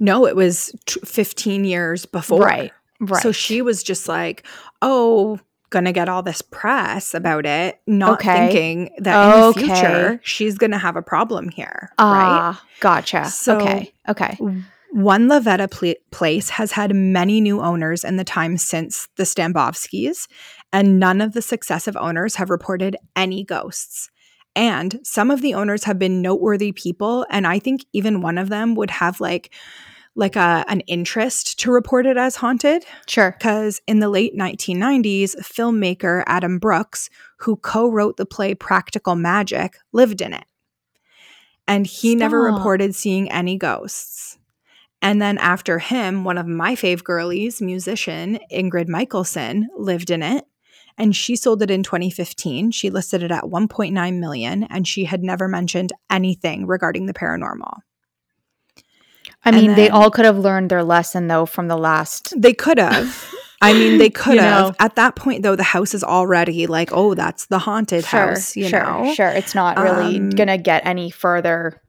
No 0.00 0.26
it 0.26 0.34
was 0.34 0.74
t- 0.86 1.00
15 1.04 1.64
years 1.64 2.04
before. 2.04 2.40
Right 2.40 2.72
right. 3.02 3.22
so 3.22 3.32
she 3.32 3.62
was 3.62 3.82
just 3.82 4.08
like 4.08 4.46
oh 4.80 5.38
gonna 5.70 5.92
get 5.92 6.08
all 6.08 6.22
this 6.22 6.42
press 6.42 7.14
about 7.14 7.46
it 7.46 7.80
not 7.86 8.20
okay. 8.20 8.48
thinking 8.48 8.90
that 8.98 9.34
in 9.34 9.40
the 9.40 9.52
future 9.54 10.20
she's 10.22 10.58
gonna 10.58 10.78
have 10.78 10.96
a 10.96 11.02
problem 11.02 11.48
here 11.48 11.90
uh, 11.98 12.04
right? 12.04 12.58
gotcha. 12.80 13.24
So 13.26 13.58
okay 13.58 13.92
okay. 14.08 14.36
one 14.90 15.28
LaVeta 15.28 15.70
pl- 15.70 15.94
place 16.10 16.50
has 16.50 16.72
had 16.72 16.94
many 16.94 17.40
new 17.40 17.60
owners 17.60 18.04
in 18.04 18.16
the 18.16 18.24
time 18.24 18.58
since 18.58 19.08
the 19.16 19.22
Stambovskys, 19.22 20.28
and 20.74 21.00
none 21.00 21.22
of 21.22 21.32
the 21.32 21.40
successive 21.40 21.96
owners 21.96 22.34
have 22.34 22.50
reported 22.50 22.96
any 23.16 23.42
ghosts. 23.42 24.10
And 24.54 25.00
some 25.02 25.30
of 25.30 25.40
the 25.40 25.54
owners 25.54 25.84
have 25.84 25.98
been 25.98 26.20
noteworthy 26.20 26.72
people. 26.72 27.26
And 27.30 27.46
I 27.46 27.58
think 27.58 27.84
even 27.92 28.20
one 28.20 28.38
of 28.38 28.48
them 28.48 28.74
would 28.74 28.90
have 28.90 29.20
like, 29.20 29.52
like 30.14 30.36
a 30.36 30.64
an 30.68 30.80
interest 30.80 31.58
to 31.60 31.72
report 31.72 32.04
it 32.04 32.18
as 32.18 32.36
haunted. 32.36 32.84
Sure. 33.06 33.34
Because 33.38 33.80
in 33.86 34.00
the 34.00 34.10
late 34.10 34.36
1990s, 34.36 35.36
filmmaker 35.36 36.22
Adam 36.26 36.58
Brooks, 36.58 37.08
who 37.38 37.56
co-wrote 37.56 38.18
the 38.18 38.26
play 38.26 38.54
Practical 38.54 39.14
Magic, 39.14 39.78
lived 39.92 40.20
in 40.20 40.34
it. 40.34 40.44
And 41.66 41.86
he 41.86 42.10
Stop. 42.10 42.18
never 42.18 42.42
reported 42.42 42.94
seeing 42.94 43.30
any 43.30 43.56
ghosts. 43.56 44.38
And 45.00 45.20
then 45.20 45.38
after 45.38 45.78
him, 45.78 46.24
one 46.24 46.38
of 46.38 46.46
my 46.46 46.76
fave 46.76 47.02
girlies, 47.02 47.62
musician 47.62 48.38
Ingrid 48.52 48.88
Michaelson, 48.88 49.68
lived 49.76 50.10
in 50.10 50.22
it 50.22 50.44
and 50.98 51.14
she 51.14 51.36
sold 51.36 51.62
it 51.62 51.70
in 51.70 51.82
2015. 51.82 52.70
She 52.70 52.90
listed 52.90 53.22
it 53.22 53.30
at 53.30 53.44
1.9 53.44 54.18
million 54.18 54.64
and 54.64 54.86
she 54.86 55.04
had 55.04 55.22
never 55.22 55.48
mentioned 55.48 55.92
anything 56.10 56.66
regarding 56.66 57.06
the 57.06 57.14
paranormal. 57.14 57.78
I 59.44 59.50
mean, 59.50 59.68
then, 59.68 59.76
they 59.76 59.88
all 59.88 60.10
could 60.10 60.24
have 60.24 60.38
learned 60.38 60.70
their 60.70 60.84
lesson 60.84 61.26
though 61.26 61.46
from 61.46 61.68
the 61.68 61.76
last 61.76 62.32
They 62.40 62.52
could 62.52 62.78
have. 62.78 63.34
I 63.60 63.72
mean, 63.72 63.98
they 63.98 64.10
could 64.10 64.38
have. 64.38 64.70
Know. 64.70 64.76
At 64.78 64.96
that 64.96 65.16
point 65.16 65.42
though, 65.42 65.56
the 65.56 65.62
house 65.62 65.94
is 65.94 66.04
already 66.04 66.66
like, 66.66 66.90
"Oh, 66.92 67.14
that's 67.14 67.46
the 67.46 67.58
haunted 67.58 68.04
sure, 68.04 68.28
house," 68.28 68.56
you 68.56 68.68
sure, 68.68 68.82
know. 68.82 69.14
Sure, 69.14 69.28
it's 69.28 69.54
not 69.54 69.78
really 69.78 70.18
um, 70.18 70.30
going 70.30 70.48
to 70.48 70.58
get 70.58 70.84
any 70.86 71.10
further 71.10 71.80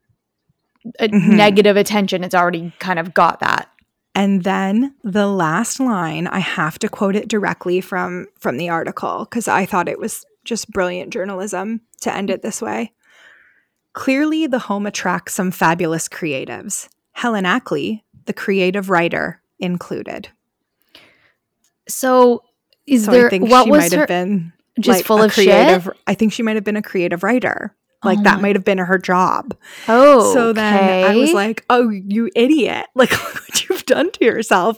uh, 0.99 1.05
mm-hmm. 1.05 1.35
negative 1.35 1.77
attention. 1.77 2.23
It's 2.23 2.35
already 2.35 2.73
kind 2.79 2.99
of 2.99 3.13
got 3.13 3.39
that. 3.41 3.69
And 4.15 4.43
then 4.43 4.95
the 5.03 5.27
last 5.27 5.79
line, 5.79 6.27
I 6.27 6.39
have 6.39 6.77
to 6.79 6.89
quote 6.89 7.15
it 7.15 7.27
directly 7.27 7.81
from 7.81 8.27
from 8.37 8.57
the 8.57 8.69
article 8.69 9.25
because 9.25 9.47
I 9.47 9.65
thought 9.65 9.89
it 9.89 9.99
was 9.99 10.25
just 10.43 10.71
brilliant 10.71 11.11
journalism 11.11 11.81
to 12.01 12.13
end 12.13 12.29
it 12.29 12.41
this 12.41 12.61
way. 12.61 12.93
Clearly, 13.93 14.47
the 14.47 14.59
home 14.59 14.85
attracts 14.85 15.33
some 15.33 15.51
fabulous 15.51 16.07
creatives. 16.07 16.89
Helen 17.11 17.45
Ackley, 17.45 18.03
the 18.25 18.33
creative 18.33 18.89
writer, 18.89 19.41
included. 19.59 20.29
So, 21.87 22.43
is 22.87 23.05
so 23.05 23.11
there? 23.11 23.27
I 23.27 23.29
think 23.29 23.49
what 23.49 23.65
she 23.65 23.71
was 23.71 23.79
might 23.81 23.91
her, 23.93 23.99
have 23.99 24.07
been 24.07 24.53
just 24.79 24.99
like 24.99 25.05
full 25.05 25.21
of 25.21 25.31
creative. 25.31 25.83
shit? 25.83 25.93
I 26.07 26.13
think 26.15 26.33
she 26.33 26.43
might 26.43 26.55
have 26.55 26.63
been 26.63 26.75
a 26.75 26.81
creative 26.81 27.23
writer. 27.23 27.75
Like 28.03 28.19
oh 28.19 28.23
that 28.23 28.41
might 28.41 28.55
have 28.55 28.65
been 28.65 28.77
her 28.77 28.97
job. 28.97 29.55
Oh, 29.87 30.33
so 30.33 30.53
then 30.53 31.05
I 31.05 31.15
was 31.15 31.33
like, 31.33 31.65
"Oh, 31.69 31.89
you 31.89 32.29
idiot! 32.35 32.87
Like 32.95 33.11
what 33.11 33.69
you've 33.69 33.85
done 33.85 34.11
to 34.11 34.25
yourself." 34.25 34.77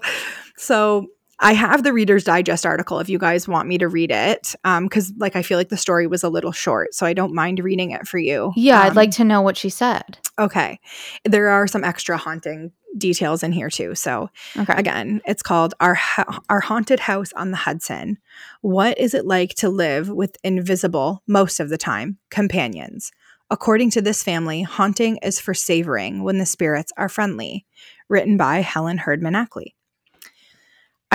So 0.58 1.08
I 1.40 1.54
have 1.54 1.84
the 1.84 1.92
Reader's 1.92 2.24
Digest 2.24 2.66
article 2.66 3.00
if 3.00 3.10
you 3.10 3.20
guys 3.20 3.48
want 3.48 3.68
me 3.68 3.78
to 3.78 3.88
read 3.88 4.12
it, 4.12 4.56
because 4.64 5.10
um, 5.10 5.18
like 5.18 5.36
I 5.36 5.42
feel 5.42 5.58
like 5.58 5.70
the 5.70 5.78
story 5.78 6.08
was 6.08 6.24
a 6.24 6.30
little 6.30 6.54
short, 6.54 6.94
so 6.94 7.06
I 7.06 7.14
don't 7.14 7.34
mind 7.34 7.60
reading 7.60 7.92
it 7.92 8.08
for 8.08 8.18
you. 8.18 8.54
Yeah, 8.56 8.80
um, 8.80 8.88
I'd 8.88 8.96
like 8.96 9.12
to 9.12 9.24
know 9.24 9.42
what 9.42 9.58
she 9.58 9.70
said. 9.70 10.18
Okay, 10.40 10.80
there 11.26 11.50
are 11.50 11.68
some 11.68 11.84
extra 11.84 12.18
haunting 12.18 12.72
details 12.98 13.44
in 13.44 13.52
here 13.52 13.70
too. 13.70 13.96
So 13.96 14.30
okay. 14.58 14.74
again, 14.78 15.22
it's 15.26 15.44
called 15.44 15.74
our 15.82 15.96
ha- 15.96 16.40
our 16.50 16.62
haunted 16.62 17.02
house 17.02 17.34
on 17.34 17.52
the 17.52 17.58
Hudson. 17.58 18.18
What 18.62 18.98
is 18.98 19.14
it 19.14 19.26
like 19.26 19.56
to 19.56 19.70
live 19.70 20.10
with 20.10 20.38
invisible 20.44 21.22
most 21.28 21.60
of 21.60 21.70
the 21.70 21.78
time 21.78 22.18
companions? 22.30 23.12
According 23.52 23.92
to 23.92 24.02
this 24.02 24.24
family, 24.24 24.64
haunting 24.64 25.18
is 25.18 25.40
for 25.40 25.54
savoring 25.54 26.24
when 26.24 26.40
the 26.40 26.46
spirits 26.46 26.92
are 26.98 27.10
friendly. 27.10 27.66
Written 28.08 28.38
by 28.38 28.62
Helen 28.62 29.00
Herdman 29.00 29.36
Ackley. 29.36 29.75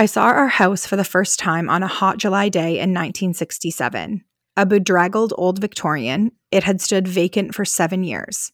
I 0.01 0.07
saw 0.07 0.23
our 0.23 0.47
house 0.47 0.83
for 0.87 0.95
the 0.95 1.03
first 1.03 1.37
time 1.37 1.69
on 1.69 1.83
a 1.83 1.87
hot 1.87 2.17
July 2.17 2.49
day 2.49 2.79
in 2.79 2.89
1967. 2.89 4.23
A 4.57 4.65
bedraggled 4.65 5.31
old 5.37 5.61
Victorian, 5.61 6.31
it 6.49 6.63
had 6.63 6.81
stood 6.81 7.07
vacant 7.07 7.53
for 7.53 7.65
seven 7.65 8.03
years. 8.03 8.51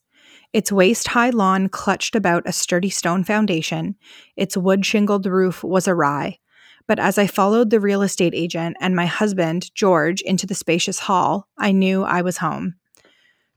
Its 0.51 0.73
waist 0.73 1.07
high 1.07 1.29
lawn 1.29 1.69
clutched 1.69 2.17
about 2.17 2.43
a 2.45 2.51
sturdy 2.51 2.89
stone 2.89 3.23
foundation. 3.23 3.95
Its 4.35 4.57
wood 4.57 4.85
shingled 4.85 5.25
roof 5.25 5.63
was 5.63 5.87
awry. 5.87 6.39
But 6.85 6.99
as 6.99 7.17
I 7.17 7.27
followed 7.27 7.69
the 7.69 7.79
real 7.79 8.01
estate 8.01 8.33
agent 8.35 8.75
and 8.81 8.93
my 8.93 9.05
husband, 9.05 9.73
George, 9.73 10.19
into 10.19 10.47
the 10.47 10.53
spacious 10.53 10.99
hall, 10.99 11.47
I 11.57 11.71
knew 11.71 12.03
I 12.03 12.23
was 12.23 12.39
home. 12.39 12.75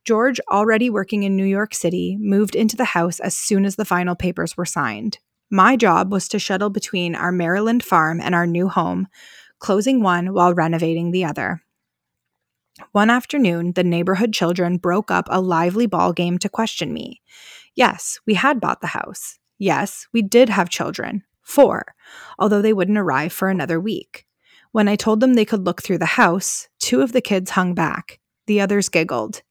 George, 0.04 0.38
already 0.48 0.90
working 0.90 1.24
in 1.24 1.34
New 1.34 1.44
York 1.44 1.74
City, 1.74 2.16
moved 2.20 2.54
into 2.54 2.76
the 2.76 2.84
house 2.84 3.18
as 3.18 3.36
soon 3.36 3.64
as 3.64 3.74
the 3.74 3.84
final 3.84 4.14
papers 4.14 4.56
were 4.56 4.64
signed. 4.64 5.18
My 5.50 5.74
job 5.74 6.12
was 6.12 6.28
to 6.28 6.38
shuttle 6.38 6.70
between 6.70 7.16
our 7.16 7.32
Maryland 7.32 7.82
farm 7.82 8.20
and 8.20 8.34
our 8.34 8.46
new 8.46 8.68
home, 8.68 9.08
closing 9.58 10.00
one 10.00 10.32
while 10.32 10.54
renovating 10.54 11.10
the 11.10 11.24
other. 11.24 11.62
One 12.92 13.10
afternoon, 13.10 13.72
the 13.72 13.82
neighborhood 13.82 14.32
children 14.32 14.76
broke 14.76 15.10
up 15.10 15.26
a 15.28 15.40
lively 15.40 15.86
ball 15.86 16.12
game 16.12 16.38
to 16.38 16.48
question 16.48 16.92
me. 16.92 17.20
Yes, 17.74 18.20
we 18.26 18.34
had 18.34 18.60
bought 18.60 18.80
the 18.80 18.88
house. 18.88 19.38
Yes, 19.58 20.06
we 20.12 20.22
did 20.22 20.48
have 20.48 20.70
children. 20.70 21.24
Four, 21.42 21.94
although 22.38 22.62
they 22.62 22.72
wouldn't 22.72 22.96
arrive 22.96 23.32
for 23.32 23.48
another 23.48 23.80
week. 23.80 24.26
When 24.70 24.86
I 24.86 24.94
told 24.94 25.18
them 25.18 25.34
they 25.34 25.44
could 25.44 25.66
look 25.66 25.82
through 25.82 25.98
the 25.98 26.06
house, 26.06 26.68
two 26.78 27.02
of 27.02 27.10
the 27.12 27.20
kids 27.20 27.50
hung 27.50 27.74
back. 27.74 28.20
The 28.46 28.60
others 28.60 28.88
giggled. 28.88 29.42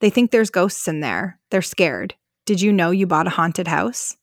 They 0.00 0.08
think 0.08 0.30
there's 0.30 0.50
ghosts 0.50 0.88
in 0.88 1.00
there. 1.00 1.38
They're 1.50 1.60
scared. 1.60 2.14
Did 2.46 2.62
you 2.62 2.72
know 2.72 2.90
you 2.90 3.06
bought 3.06 3.26
a 3.26 3.30
haunted 3.30 3.68
house? 3.68 4.16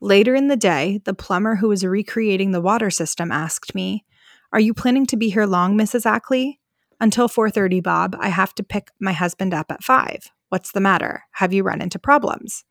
Later 0.00 0.34
in 0.34 0.48
the 0.48 0.56
day, 0.56 1.00
the 1.04 1.14
plumber 1.14 1.56
who 1.56 1.68
was 1.68 1.84
recreating 1.84 2.52
the 2.52 2.60
water 2.60 2.90
system 2.90 3.32
asked 3.32 3.74
me, 3.74 4.04
Are 4.52 4.60
you 4.60 4.74
planning 4.74 5.06
to 5.06 5.16
be 5.16 5.30
here 5.30 5.46
long, 5.46 5.76
Mrs. 5.76 6.04
Ackley? 6.04 6.60
Until 7.00 7.28
4:30, 7.28 7.82
Bob. 7.82 8.16
I 8.18 8.28
have 8.28 8.54
to 8.54 8.62
pick 8.62 8.90
my 9.00 9.12
husband 9.12 9.52
up 9.52 9.70
at 9.70 9.84
5. 9.84 10.30
What's 10.48 10.72
the 10.72 10.80
matter? 10.80 11.24
Have 11.32 11.52
you 11.52 11.62
run 11.62 11.80
into 11.80 11.98
problems? 11.98 12.64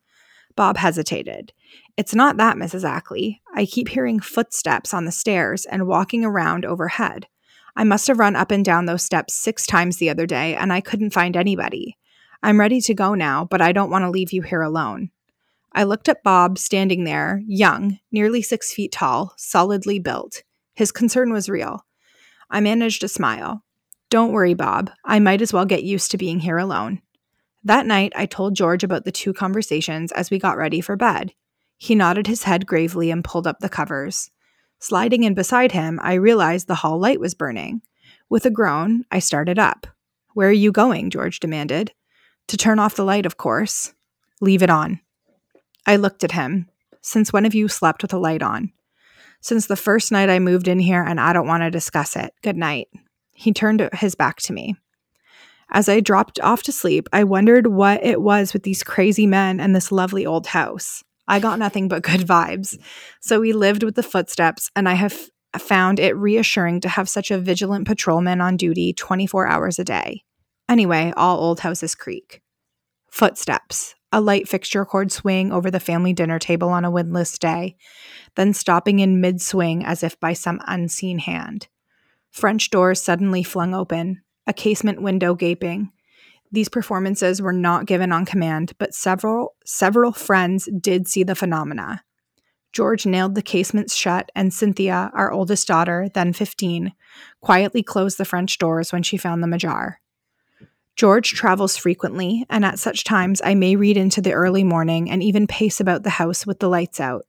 Bob 0.55 0.77
hesitated. 0.77 1.51
It's 1.97 2.15
not 2.15 2.37
that, 2.37 2.57
Mrs. 2.57 2.87
Ackley. 2.87 3.41
I 3.53 3.65
keep 3.65 3.89
hearing 3.89 4.19
footsteps 4.19 4.93
on 4.93 5.05
the 5.05 5.11
stairs 5.11 5.65
and 5.65 5.87
walking 5.87 6.23
around 6.23 6.65
overhead. 6.65 7.27
I 7.75 7.83
must 7.83 8.07
have 8.07 8.19
run 8.19 8.35
up 8.35 8.51
and 8.51 8.63
down 8.63 8.85
those 8.85 9.03
steps 9.03 9.33
six 9.33 9.67
times 9.67 9.97
the 9.97 10.09
other 10.09 10.25
day, 10.25 10.55
and 10.55 10.71
I 10.71 10.79
couldn't 10.79 11.13
find 11.13 11.35
anybody. 11.35 11.97
I'm 12.41 12.59
ready 12.59 12.79
to 12.81 12.93
go 12.93 13.15
now, 13.15 13.45
but 13.45 13.61
I 13.61 13.73
don't 13.73 13.89
want 13.89 14.03
to 14.03 14.09
leave 14.09 14.31
you 14.31 14.43
here 14.43 14.61
alone. 14.61 15.09
I 15.75 15.83
looked 15.83 16.07
at 16.07 16.23
Bob 16.23 16.57
standing 16.57 17.03
there, 17.03 17.43
young, 17.45 17.99
nearly 18.09 18.41
six 18.41 18.73
feet 18.73 18.93
tall, 18.93 19.33
solidly 19.35 19.99
built. 19.99 20.41
His 20.73 20.93
concern 20.93 21.33
was 21.33 21.49
real. 21.49 21.85
I 22.49 22.61
managed 22.61 23.03
a 23.03 23.09
smile. 23.09 23.61
Don't 24.09 24.31
worry, 24.31 24.53
Bob. 24.53 24.89
I 25.03 25.19
might 25.19 25.41
as 25.41 25.51
well 25.51 25.65
get 25.65 25.83
used 25.83 26.11
to 26.11 26.17
being 26.17 26.39
here 26.39 26.57
alone. 26.57 27.01
That 27.65 27.85
night, 27.85 28.13
I 28.15 28.25
told 28.25 28.55
George 28.55 28.85
about 28.85 29.03
the 29.03 29.11
two 29.11 29.33
conversations 29.33 30.13
as 30.13 30.31
we 30.31 30.39
got 30.39 30.55
ready 30.55 30.79
for 30.79 30.95
bed. 30.95 31.33
He 31.77 31.93
nodded 31.93 32.27
his 32.27 32.43
head 32.43 32.65
gravely 32.65 33.11
and 33.11 33.21
pulled 33.21 33.45
up 33.45 33.59
the 33.59 33.67
covers. 33.67 34.31
Sliding 34.79 35.23
in 35.23 35.33
beside 35.33 35.73
him, 35.73 35.99
I 36.01 36.13
realized 36.13 36.67
the 36.67 36.75
hall 36.75 36.97
light 36.99 37.19
was 37.19 37.33
burning. 37.33 37.81
With 38.29 38.45
a 38.45 38.49
groan, 38.49 39.03
I 39.11 39.19
started 39.19 39.59
up. 39.59 39.87
Where 40.35 40.47
are 40.47 40.53
you 40.53 40.71
going? 40.71 41.09
George 41.09 41.41
demanded. 41.41 41.91
To 42.47 42.55
turn 42.55 42.79
off 42.79 42.95
the 42.95 43.03
light, 43.03 43.25
of 43.25 43.35
course. 43.35 43.93
Leave 44.39 44.63
it 44.63 44.69
on. 44.69 45.01
I 45.85 45.95
looked 45.97 46.23
at 46.23 46.31
him. 46.31 46.67
Since 47.01 47.31
when 47.31 47.43
have 47.43 47.53
you 47.53 47.67
slept 47.67 48.01
with 48.01 48.13
a 48.13 48.17
light 48.17 48.41
on? 48.41 48.71
Since 49.41 49.67
the 49.67 49.75
first 49.75 50.11
night 50.11 50.29
I 50.29 50.39
moved 50.39 50.67
in 50.67 50.79
here, 50.79 51.03
and 51.03 51.19
I 51.19 51.31
don't 51.31 51.47
want 51.47 51.61
to 51.61 51.69
discuss 51.69 52.15
it. 52.15 52.33
Good 52.41 52.57
night. 52.57 52.87
He 53.31 53.53
turned 53.53 53.87
his 53.93 54.15
back 54.15 54.37
to 54.37 54.53
me. 54.53 54.75
As 55.69 55.89
I 55.89 55.99
dropped 55.99 56.39
off 56.39 56.63
to 56.63 56.71
sleep, 56.71 57.07
I 57.13 57.23
wondered 57.23 57.67
what 57.67 58.03
it 58.03 58.21
was 58.21 58.53
with 58.53 58.63
these 58.63 58.83
crazy 58.83 59.27
men 59.27 59.59
and 59.59 59.75
this 59.75 59.91
lovely 59.91 60.25
old 60.25 60.47
house. 60.47 61.03
I 61.27 61.39
got 61.39 61.59
nothing 61.59 61.87
but 61.87 62.03
good 62.03 62.21
vibes. 62.21 62.77
So 63.19 63.39
we 63.39 63.53
lived 63.53 63.83
with 63.83 63.95
the 63.95 64.03
footsteps, 64.03 64.69
and 64.75 64.87
I 64.87 64.93
have 64.93 65.29
found 65.57 65.99
it 65.99 66.15
reassuring 66.15 66.81
to 66.81 66.89
have 66.89 67.09
such 67.09 67.31
a 67.31 67.37
vigilant 67.37 67.87
patrolman 67.87 68.41
on 68.41 68.57
duty 68.57 68.93
24 68.93 69.47
hours 69.47 69.79
a 69.79 69.83
day. 69.83 70.23
Anyway, 70.67 71.13
all 71.15 71.39
old 71.39 71.59
houses 71.59 71.95
creak. 71.95 72.41
Footsteps, 73.09 73.95
a 74.15 74.21
light 74.21 74.47
fixture 74.47 74.85
cord 74.85 75.11
swing 75.11 75.51
over 75.51 75.69
the 75.69 75.77
family 75.77 76.13
dinner 76.13 76.39
table 76.39 76.69
on 76.69 76.85
a 76.85 76.89
windless 76.89 77.37
day, 77.37 77.75
then 78.35 78.53
stopping 78.53 78.99
in 78.99 79.19
mid 79.19 79.41
swing 79.41 79.83
as 79.83 80.03
if 80.03 80.17
by 80.21 80.31
some 80.31 80.61
unseen 80.67 81.19
hand. 81.19 81.67
French 82.31 82.69
doors 82.69 83.01
suddenly 83.01 83.43
flung 83.43 83.75
open, 83.75 84.21
a 84.47 84.53
casement 84.53 85.01
window 85.01 85.35
gaping. 85.35 85.91
These 86.49 86.69
performances 86.69 87.41
were 87.41 87.51
not 87.51 87.87
given 87.87 88.13
on 88.13 88.25
command, 88.25 88.71
but 88.77 88.95
several 88.95 89.55
several 89.65 90.13
friends 90.13 90.69
did 90.79 91.09
see 91.09 91.23
the 91.23 91.35
phenomena. 91.35 92.01
George 92.71 93.05
nailed 93.05 93.35
the 93.35 93.41
casements 93.41 93.93
shut, 93.93 94.31
and 94.33 94.53
Cynthia, 94.53 95.11
our 95.13 95.29
oldest 95.29 95.67
daughter, 95.67 96.07
then 96.13 96.31
15, 96.31 96.93
quietly 97.41 97.83
closed 97.83 98.17
the 98.17 98.23
French 98.23 98.57
doors 98.59 98.93
when 98.93 99.03
she 99.03 99.17
found 99.17 99.43
them 99.43 99.51
ajar. 99.51 99.99
George 100.95 101.33
travels 101.33 101.75
frequently, 101.75 102.45
and 102.49 102.63
at 102.63 102.79
such 102.79 103.03
times 103.03 103.41
I 103.43 103.53
may 103.53 103.75
read 103.75 103.97
into 103.97 104.21
the 104.21 104.33
early 104.33 104.63
morning 104.63 105.09
and 105.09 105.21
even 105.21 105.45
pace 105.45 105.79
about 105.79 106.03
the 106.03 106.11
house 106.11 106.45
with 106.45 106.59
the 106.59 106.69
lights 106.69 106.99
out. 106.99 107.25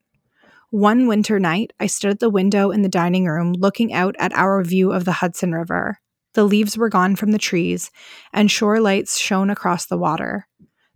One 0.69 1.07
winter 1.07 1.39
night, 1.39 1.71
I 1.79 1.87
stood 1.87 2.11
at 2.11 2.19
the 2.19 2.29
window 2.29 2.71
in 2.71 2.81
the 2.81 2.89
dining 2.89 3.25
room 3.25 3.53
looking 3.53 3.93
out 3.93 4.15
at 4.19 4.33
our 4.33 4.63
view 4.63 4.91
of 4.91 5.05
the 5.05 5.13
Hudson 5.13 5.53
River. 5.53 5.99
The 6.33 6.43
leaves 6.43 6.77
were 6.77 6.89
gone 6.89 7.15
from 7.15 7.31
the 7.31 7.37
trees, 7.37 7.89
and 8.33 8.51
shore 8.51 8.79
lights 8.79 9.17
shone 9.17 9.49
across 9.49 9.85
the 9.85 9.97
water. 9.97 10.47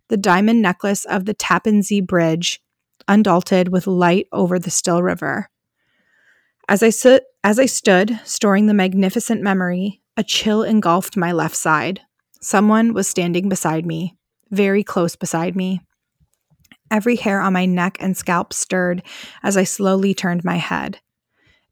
The 0.08 0.16
diamond 0.16 0.62
necklace 0.62 1.04
of 1.04 1.24
the 1.24 1.34
Tappan 1.34 1.82
Zee 1.82 2.00
Bridge 2.00 2.62
undaunted 3.08 3.68
with 3.68 3.86
light 3.86 4.28
over 4.30 4.58
the 4.58 4.70
still 4.70 5.02
river. 5.02 5.48
As 6.68 6.82
I, 6.82 7.20
as 7.42 7.58
I 7.58 7.66
stood, 7.66 8.20
storing 8.24 8.66
the 8.66 8.74
magnificent 8.74 9.42
memory, 9.42 10.00
a 10.16 10.22
chill 10.22 10.62
engulfed 10.62 11.16
my 11.16 11.32
left 11.32 11.56
side. 11.56 12.02
Someone 12.42 12.92
was 12.92 13.06
standing 13.06 13.48
beside 13.48 13.86
me, 13.86 14.16
very 14.50 14.82
close 14.82 15.14
beside 15.14 15.54
me. 15.54 15.80
Every 16.90 17.14
hair 17.14 17.40
on 17.40 17.52
my 17.52 17.66
neck 17.66 17.96
and 18.00 18.16
scalp 18.16 18.52
stirred 18.52 19.04
as 19.44 19.56
I 19.56 19.62
slowly 19.62 20.12
turned 20.12 20.42
my 20.42 20.56
head. 20.56 20.98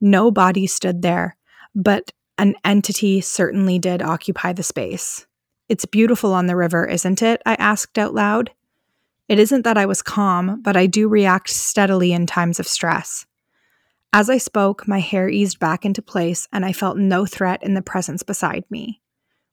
No 0.00 0.30
body 0.30 0.68
stood 0.68 1.02
there, 1.02 1.36
but 1.74 2.12
an 2.38 2.54
entity 2.64 3.20
certainly 3.20 3.80
did 3.80 4.00
occupy 4.00 4.52
the 4.52 4.62
space. 4.62 5.26
It's 5.68 5.84
beautiful 5.86 6.32
on 6.32 6.46
the 6.46 6.56
river, 6.56 6.86
isn't 6.86 7.20
it? 7.20 7.42
I 7.44 7.54
asked 7.54 7.98
out 7.98 8.14
loud. 8.14 8.52
It 9.28 9.40
isn't 9.40 9.62
that 9.62 9.76
I 9.76 9.86
was 9.86 10.02
calm, 10.02 10.62
but 10.62 10.76
I 10.76 10.86
do 10.86 11.08
react 11.08 11.50
steadily 11.50 12.12
in 12.12 12.26
times 12.26 12.60
of 12.60 12.68
stress. 12.68 13.26
As 14.12 14.30
I 14.30 14.38
spoke, 14.38 14.86
my 14.86 15.00
hair 15.00 15.28
eased 15.28 15.58
back 15.58 15.84
into 15.84 16.00
place 16.00 16.46
and 16.52 16.64
I 16.64 16.72
felt 16.72 16.96
no 16.96 17.26
threat 17.26 17.60
in 17.64 17.74
the 17.74 17.82
presence 17.82 18.22
beside 18.22 18.64
me. 18.70 19.00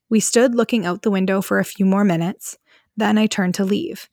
We 0.10 0.20
stood 0.20 0.56
looking 0.56 0.86
out 0.86 1.02
the 1.02 1.12
window 1.12 1.42
for 1.42 1.60
a 1.60 1.66
few 1.66 1.86
more 1.86 2.04
minutes, 2.04 2.58
then 2.96 3.18
I 3.18 3.28
turned 3.28 3.56
to 3.56 3.66
leave. 3.66 4.10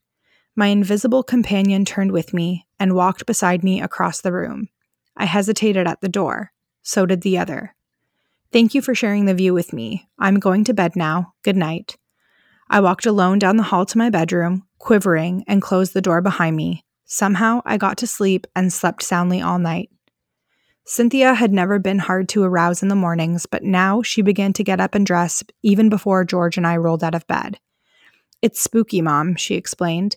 My 0.57 0.67
invisible 0.67 1.23
companion 1.23 1.85
turned 1.85 2.13
with 2.13 2.33
me 2.33 2.67
and 2.79 2.95
walked 2.95 3.27
beside 3.27 3.65
me 3.65 3.81
across 3.81 4.21
the 4.21 4.33
room. 4.33 4.69
I 5.17 5.25
hesitated 5.25 5.87
at 5.87 6.01
the 6.01 6.09
door. 6.09 6.53
So 6.83 7.07
did 7.07 7.23
the 7.23 7.39
other. 7.39 7.75
Thank 8.53 8.75
you 8.75 8.83
for 8.83 8.95
sharing 8.95 9.25
the 9.25 9.35
view 9.35 9.55
with 9.55 9.73
me. 9.73 10.07
I'm 10.19 10.39
going 10.39 10.65
to 10.65 10.75
bed 10.75 10.95
now. 10.95 11.33
Good 11.43 11.57
night. 11.57 11.97
I 12.69 12.81
walked 12.81 13.07
alone 13.07 13.39
down 13.39 13.57
the 13.57 13.65
hall 13.65 13.87
to 13.87 13.99
my 13.99 14.11
bedroom, 14.11 14.65
quivering, 14.79 15.45
and 15.49 15.63
closed 15.63 15.95
the 15.95 16.03
door 16.03 16.21
behind 16.21 16.57
me. 16.57 16.85
Somehow 17.05 17.63
I 17.65 17.79
got 17.79 17.97
to 17.99 18.07
sleep 18.07 18.47
and 18.55 18.73
slept 18.73 19.03
soundly 19.03 19.41
all 19.41 19.59
night. 19.59 19.91
Cynthia 20.87 21.33
had 21.33 21.53
never 21.53 21.79
been 21.79 21.99
hard 21.99 22.29
to 22.31 22.45
arouse 22.45 22.83
in 22.83 22.89
the 22.89 22.95
mornings, 22.95 23.47
but 23.47 23.63
now 23.63 24.03
she 24.03 24.21
began 24.21 24.53
to 24.53 24.65
get 24.65 24.81
up 24.81 24.95
and 24.95 25.07
dress 25.07 25.43
even 25.63 25.89
before 25.89 26.25
George 26.25 26.59
and 26.59 26.67
I 26.67 26.77
rolled 26.77 27.03
out 27.03 27.15
of 27.15 27.27
bed. 27.27 27.59
It's 28.43 28.61
spooky, 28.61 29.01
Mom, 29.01 29.37
she 29.37 29.55
explained. 29.55 30.17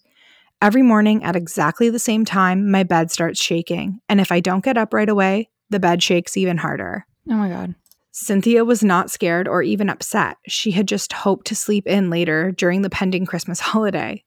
Every 0.62 0.82
morning 0.82 1.24
at 1.24 1.36
exactly 1.36 1.90
the 1.90 2.00
same 2.00 2.26
time, 2.26 2.70
my 2.70 2.84
bed 2.84 3.12
starts 3.12 3.42
shaking, 3.42 4.02
and 4.10 4.20
if 4.20 4.32
I 4.32 4.42
don't 4.42 4.64
get 4.64 4.78
up 4.78 4.94
right 4.94 5.08
away, 5.08 5.50
the 5.70 5.80
bed 5.80 6.04
shakes 6.04 6.36
even 6.36 6.58
harder. 6.58 7.06
Oh 7.30 7.36
my 7.36 7.48
God. 7.48 7.76
Cynthia 8.12 8.66
was 8.66 8.84
not 8.84 9.12
scared 9.12 9.48
or 9.48 9.62
even 9.62 9.90
upset. 9.90 10.38
She 10.48 10.72
had 10.72 10.88
just 10.88 11.14
hoped 11.14 11.46
to 11.48 11.56
sleep 11.56 11.86
in 11.86 12.10
later 12.10 12.52
during 12.52 12.82
the 12.82 12.90
pending 12.90 13.26
Christmas 13.26 13.60
holiday. 13.62 14.24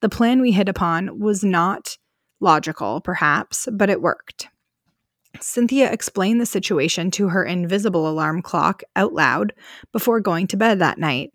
The 0.00 0.08
plan 0.08 0.40
we 0.40 0.52
hit 0.52 0.68
upon 0.68 1.18
was 1.18 1.42
not 1.42 1.96
logical, 2.40 3.00
perhaps, 3.00 3.66
but 3.72 3.88
it 3.88 4.02
worked. 4.02 4.48
Cynthia 5.40 5.90
explained 5.90 6.40
the 6.40 6.46
situation 6.46 7.10
to 7.12 7.28
her 7.28 7.44
invisible 7.44 8.08
alarm 8.08 8.42
clock 8.42 8.82
out 8.94 9.12
loud 9.12 9.52
before 9.92 10.20
going 10.20 10.46
to 10.48 10.56
bed 10.56 10.78
that 10.78 10.98
night. 10.98 11.32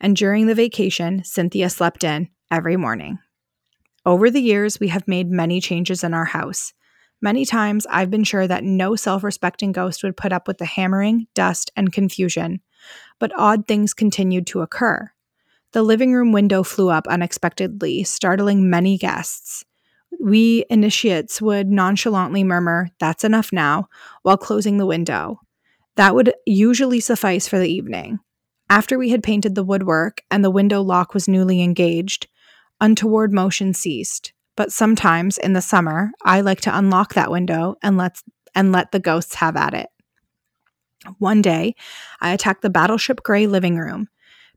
And 0.00 0.16
during 0.16 0.46
the 0.46 0.54
vacation, 0.54 1.24
Cynthia 1.24 1.70
slept 1.70 2.04
in 2.04 2.28
every 2.50 2.76
morning. 2.76 3.18
Over 4.04 4.30
the 4.30 4.40
years, 4.40 4.80
we 4.80 4.88
have 4.88 5.06
made 5.08 5.30
many 5.30 5.60
changes 5.60 6.02
in 6.02 6.14
our 6.14 6.24
house. 6.24 6.72
Many 7.22 7.44
times 7.44 7.86
I've 7.90 8.10
been 8.10 8.24
sure 8.24 8.46
that 8.46 8.64
no 8.64 8.96
self 8.96 9.22
respecting 9.22 9.72
ghost 9.72 10.02
would 10.02 10.16
put 10.16 10.32
up 10.32 10.48
with 10.48 10.58
the 10.58 10.64
hammering, 10.64 11.26
dust, 11.34 11.70
and 11.76 11.92
confusion, 11.92 12.60
but 13.18 13.32
odd 13.36 13.66
things 13.66 13.92
continued 13.92 14.46
to 14.48 14.62
occur. 14.62 15.10
The 15.72 15.82
living 15.82 16.14
room 16.14 16.32
window 16.32 16.62
flew 16.62 16.88
up 16.88 17.06
unexpectedly, 17.06 18.04
startling 18.04 18.70
many 18.70 18.96
guests. 18.96 19.64
We 20.18 20.64
initiates 20.68 21.40
would 21.40 21.68
nonchalantly 21.68 22.44
murmur, 22.44 22.88
That's 22.98 23.24
enough 23.24 23.52
now, 23.52 23.88
while 24.22 24.36
closing 24.36 24.78
the 24.78 24.86
window. 24.86 25.40
That 25.96 26.14
would 26.14 26.34
usually 26.46 27.00
suffice 27.00 27.46
for 27.46 27.58
the 27.58 27.70
evening. 27.70 28.18
After 28.68 28.98
we 28.98 29.10
had 29.10 29.22
painted 29.22 29.54
the 29.54 29.64
woodwork 29.64 30.22
and 30.30 30.44
the 30.44 30.50
window 30.50 30.80
lock 30.80 31.12
was 31.14 31.28
newly 31.28 31.62
engaged, 31.62 32.28
untoward 32.80 33.32
motion 33.32 33.74
ceased. 33.74 34.32
But 34.56 34.72
sometimes 34.72 35.38
in 35.38 35.52
the 35.52 35.62
summer, 35.62 36.10
I 36.22 36.40
like 36.40 36.60
to 36.62 36.76
unlock 36.76 37.14
that 37.14 37.30
window 37.30 37.76
and 37.82 37.96
let 37.96 38.22
and 38.54 38.72
let 38.72 38.92
the 38.92 39.00
ghosts 39.00 39.36
have 39.36 39.56
at 39.56 39.74
it. 39.74 39.88
One 41.18 41.40
day, 41.40 41.74
I 42.20 42.32
attacked 42.32 42.62
the 42.62 42.70
Battleship 42.70 43.22
Gray 43.22 43.46
living 43.46 43.76
room. 43.76 44.08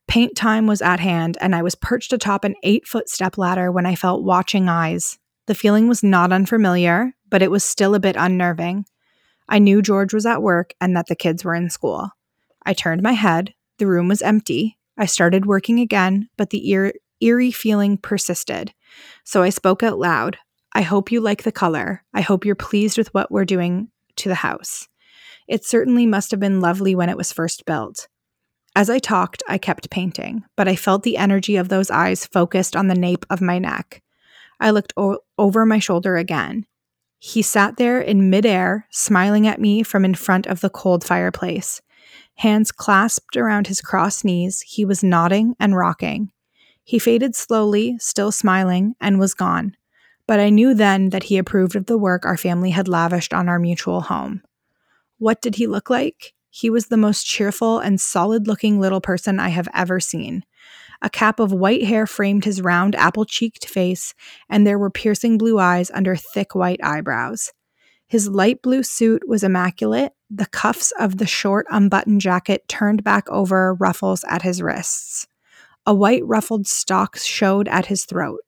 Paint 0.07 0.35
time 0.35 0.67
was 0.67 0.81
at 0.81 0.99
hand, 0.99 1.37
and 1.39 1.55
I 1.55 1.61
was 1.61 1.75
perched 1.75 2.11
atop 2.11 2.43
an 2.43 2.55
eight 2.63 2.85
foot 2.87 3.07
step 3.07 3.37
ladder 3.37 3.71
when 3.71 3.85
I 3.85 3.95
felt 3.95 4.23
watching 4.23 4.67
eyes. 4.67 5.17
The 5.47 5.55
feeling 5.55 5.87
was 5.87 6.03
not 6.03 6.31
unfamiliar, 6.31 7.13
but 7.29 7.41
it 7.41 7.51
was 7.51 7.63
still 7.63 7.95
a 7.95 7.99
bit 7.99 8.15
unnerving. 8.17 8.85
I 9.49 9.59
knew 9.59 9.81
George 9.81 10.13
was 10.13 10.25
at 10.25 10.41
work 10.41 10.73
and 10.79 10.95
that 10.95 11.07
the 11.07 11.15
kids 11.15 11.43
were 11.43 11.55
in 11.55 11.69
school. 11.69 12.11
I 12.65 12.73
turned 12.73 13.01
my 13.01 13.11
head. 13.11 13.53
The 13.77 13.87
room 13.87 14.07
was 14.07 14.21
empty. 14.21 14.77
I 14.97 15.05
started 15.05 15.45
working 15.45 15.79
again, 15.79 16.29
but 16.37 16.51
the 16.51 16.69
eer- 16.69 16.93
eerie 17.19 17.51
feeling 17.51 17.97
persisted. 17.97 18.73
So 19.23 19.41
I 19.41 19.49
spoke 19.49 19.83
out 19.83 19.99
loud. 19.99 20.37
I 20.73 20.81
hope 20.81 21.11
you 21.11 21.19
like 21.19 21.43
the 21.43 21.51
color. 21.51 22.03
I 22.13 22.21
hope 22.21 22.45
you're 22.45 22.55
pleased 22.55 22.97
with 22.97 23.13
what 23.13 23.31
we're 23.31 23.45
doing 23.45 23.89
to 24.17 24.29
the 24.29 24.35
house. 24.35 24.87
It 25.47 25.65
certainly 25.65 26.05
must 26.05 26.31
have 26.31 26.39
been 26.39 26.61
lovely 26.61 26.95
when 26.95 27.09
it 27.09 27.17
was 27.17 27.33
first 27.33 27.65
built. 27.65 28.07
As 28.75 28.89
I 28.89 28.99
talked, 28.99 29.43
I 29.47 29.57
kept 29.57 29.89
painting, 29.89 30.43
but 30.55 30.67
I 30.67 30.75
felt 30.75 31.03
the 31.03 31.17
energy 31.17 31.57
of 31.57 31.69
those 31.69 31.91
eyes 31.91 32.25
focused 32.25 32.75
on 32.75 32.87
the 32.87 32.95
nape 32.95 33.25
of 33.29 33.41
my 33.41 33.59
neck. 33.59 34.02
I 34.63 34.71
looked 34.71 34.93
o- 34.95 35.19
over 35.37 35.65
my 35.65 35.77
shoulder 35.77 36.15
again. 36.15 36.65
He 37.19 37.41
sat 37.41 37.75
there 37.75 37.99
in 37.99 38.29
midair, 38.29 38.87
smiling 38.89 39.45
at 39.45 39.59
me 39.59 39.83
from 39.83 40.05
in 40.05 40.15
front 40.15 40.47
of 40.47 40.61
the 40.61 40.69
cold 40.69 41.03
fireplace. 41.03 41.81
Hands 42.35 42.71
clasped 42.71 43.35
around 43.35 43.67
his 43.67 43.81
crossed 43.81 44.23
knees, 44.23 44.61
he 44.61 44.85
was 44.85 45.03
nodding 45.03 45.55
and 45.59 45.75
rocking. 45.75 46.31
He 46.83 46.97
faded 46.97 47.35
slowly, 47.35 47.97
still 47.99 48.31
smiling, 48.31 48.95
and 49.01 49.19
was 49.19 49.33
gone. 49.33 49.75
But 50.27 50.39
I 50.39 50.49
knew 50.49 50.73
then 50.73 51.09
that 51.09 51.23
he 51.23 51.37
approved 51.37 51.75
of 51.75 51.85
the 51.87 51.97
work 51.97 52.25
our 52.25 52.37
family 52.37 52.71
had 52.71 52.87
lavished 52.87 53.33
on 53.33 53.49
our 53.49 53.59
mutual 53.59 54.01
home. 54.01 54.41
What 55.17 55.41
did 55.41 55.55
he 55.55 55.67
look 55.67 55.89
like? 55.89 56.33
He 56.49 56.69
was 56.69 56.87
the 56.87 56.97
most 56.97 57.25
cheerful 57.25 57.79
and 57.79 57.99
solid 57.99 58.47
looking 58.47 58.79
little 58.79 59.01
person 59.01 59.39
I 59.39 59.49
have 59.49 59.67
ever 59.73 59.99
seen. 59.99 60.45
A 61.03 61.09
cap 61.09 61.41
of 61.41 61.51
white 61.51 61.83
hair 61.83 62.07
framed 62.07 62.45
his 62.45 62.61
round, 62.61 62.95
apple 62.95 63.25
cheeked 63.25 63.67
face, 63.67 64.13
and 64.49 64.65
there 64.65 64.79
were 64.79 64.89
piercing 64.89 65.37
blue 65.37 65.59
eyes 65.59 65.91
under 65.93 66.15
thick 66.15 66.55
white 66.55 66.79
eyebrows. 66.81 67.51
His 68.07 68.29
light 68.29 68.61
blue 68.61 68.83
suit 68.83 69.27
was 69.27 69.43
immaculate, 69.43 70.13
the 70.29 70.45
cuffs 70.45 70.93
of 70.97 71.17
the 71.17 71.27
short, 71.27 71.65
unbuttoned 71.69 72.21
jacket 72.21 72.67
turned 72.69 73.03
back 73.03 73.29
over 73.29 73.73
ruffles 73.73 74.23
at 74.29 74.43
his 74.43 74.61
wrists. 74.61 75.27
A 75.85 75.93
white 75.93 76.25
ruffled 76.25 76.67
stock 76.67 77.17
showed 77.17 77.67
at 77.67 77.87
his 77.87 78.05
throat. 78.05 78.39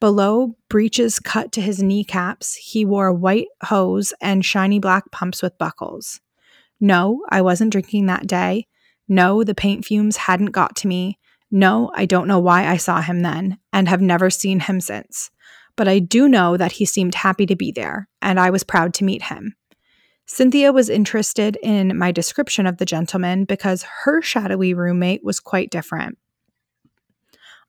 Below, 0.00 0.56
breeches 0.68 1.20
cut 1.20 1.52
to 1.52 1.60
his 1.60 1.80
kneecaps, 1.80 2.56
he 2.56 2.84
wore 2.84 3.12
white 3.12 3.46
hose 3.62 4.12
and 4.20 4.44
shiny 4.44 4.80
black 4.80 5.12
pumps 5.12 5.42
with 5.42 5.58
buckles. 5.58 6.20
No, 6.80 7.24
I 7.30 7.40
wasn't 7.40 7.70
drinking 7.70 8.06
that 8.06 8.26
day. 8.26 8.66
No, 9.06 9.44
the 9.44 9.54
paint 9.54 9.84
fumes 9.84 10.16
hadn't 10.16 10.46
got 10.46 10.74
to 10.76 10.88
me. 10.88 11.18
No, 11.54 11.92
I 11.94 12.04
don't 12.04 12.26
know 12.26 12.40
why 12.40 12.66
I 12.66 12.76
saw 12.76 13.00
him 13.00 13.20
then 13.20 13.58
and 13.72 13.88
have 13.88 14.00
never 14.00 14.28
seen 14.28 14.58
him 14.58 14.80
since. 14.80 15.30
But 15.76 15.86
I 15.86 16.00
do 16.00 16.28
know 16.28 16.56
that 16.56 16.72
he 16.72 16.84
seemed 16.84 17.14
happy 17.14 17.46
to 17.46 17.54
be 17.54 17.70
there, 17.70 18.08
and 18.20 18.40
I 18.40 18.50
was 18.50 18.64
proud 18.64 18.92
to 18.94 19.04
meet 19.04 19.22
him. 19.22 19.54
Cynthia 20.26 20.72
was 20.72 20.90
interested 20.90 21.56
in 21.62 21.96
my 21.96 22.10
description 22.10 22.66
of 22.66 22.78
the 22.78 22.84
gentleman 22.84 23.44
because 23.44 23.84
her 24.02 24.20
shadowy 24.20 24.74
roommate 24.74 25.22
was 25.22 25.38
quite 25.38 25.70
different. 25.70 26.18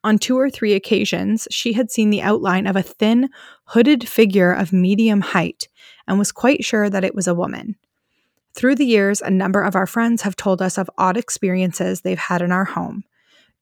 On 0.04 0.18
two 0.18 0.40
or 0.40 0.50
three 0.50 0.74
occasions, 0.74 1.48
she 1.52 1.74
had 1.74 1.92
seen 1.92 2.10
the 2.10 2.24
outline 2.24 2.66
of 2.66 2.76
a 2.76 2.82
thin, 2.82 3.30
hooded 3.66 4.10
figure 4.10 4.52
of 4.52 4.74
medium 4.74 5.22
height 5.22 5.68
and 6.08 6.18
was 6.18 6.32
quite 6.32 6.66
sure 6.66 6.90
that 6.90 7.04
it 7.04 7.14
was 7.14 7.28
a 7.28 7.36
woman. 7.36 7.76
Through 8.56 8.76
the 8.76 8.86
years, 8.88 9.22
a 9.22 9.30
number 9.30 9.62
of 9.62 9.76
our 9.76 9.86
friends 9.86 10.24
have 10.24 10.36
told 10.36 10.60
us 10.60 10.80
of 10.80 10.90
odd 10.98 11.18
experiences 11.18 12.02
they've 12.02 12.18
had 12.18 12.42
in 12.42 12.52
our 12.52 12.66
home 12.66 13.04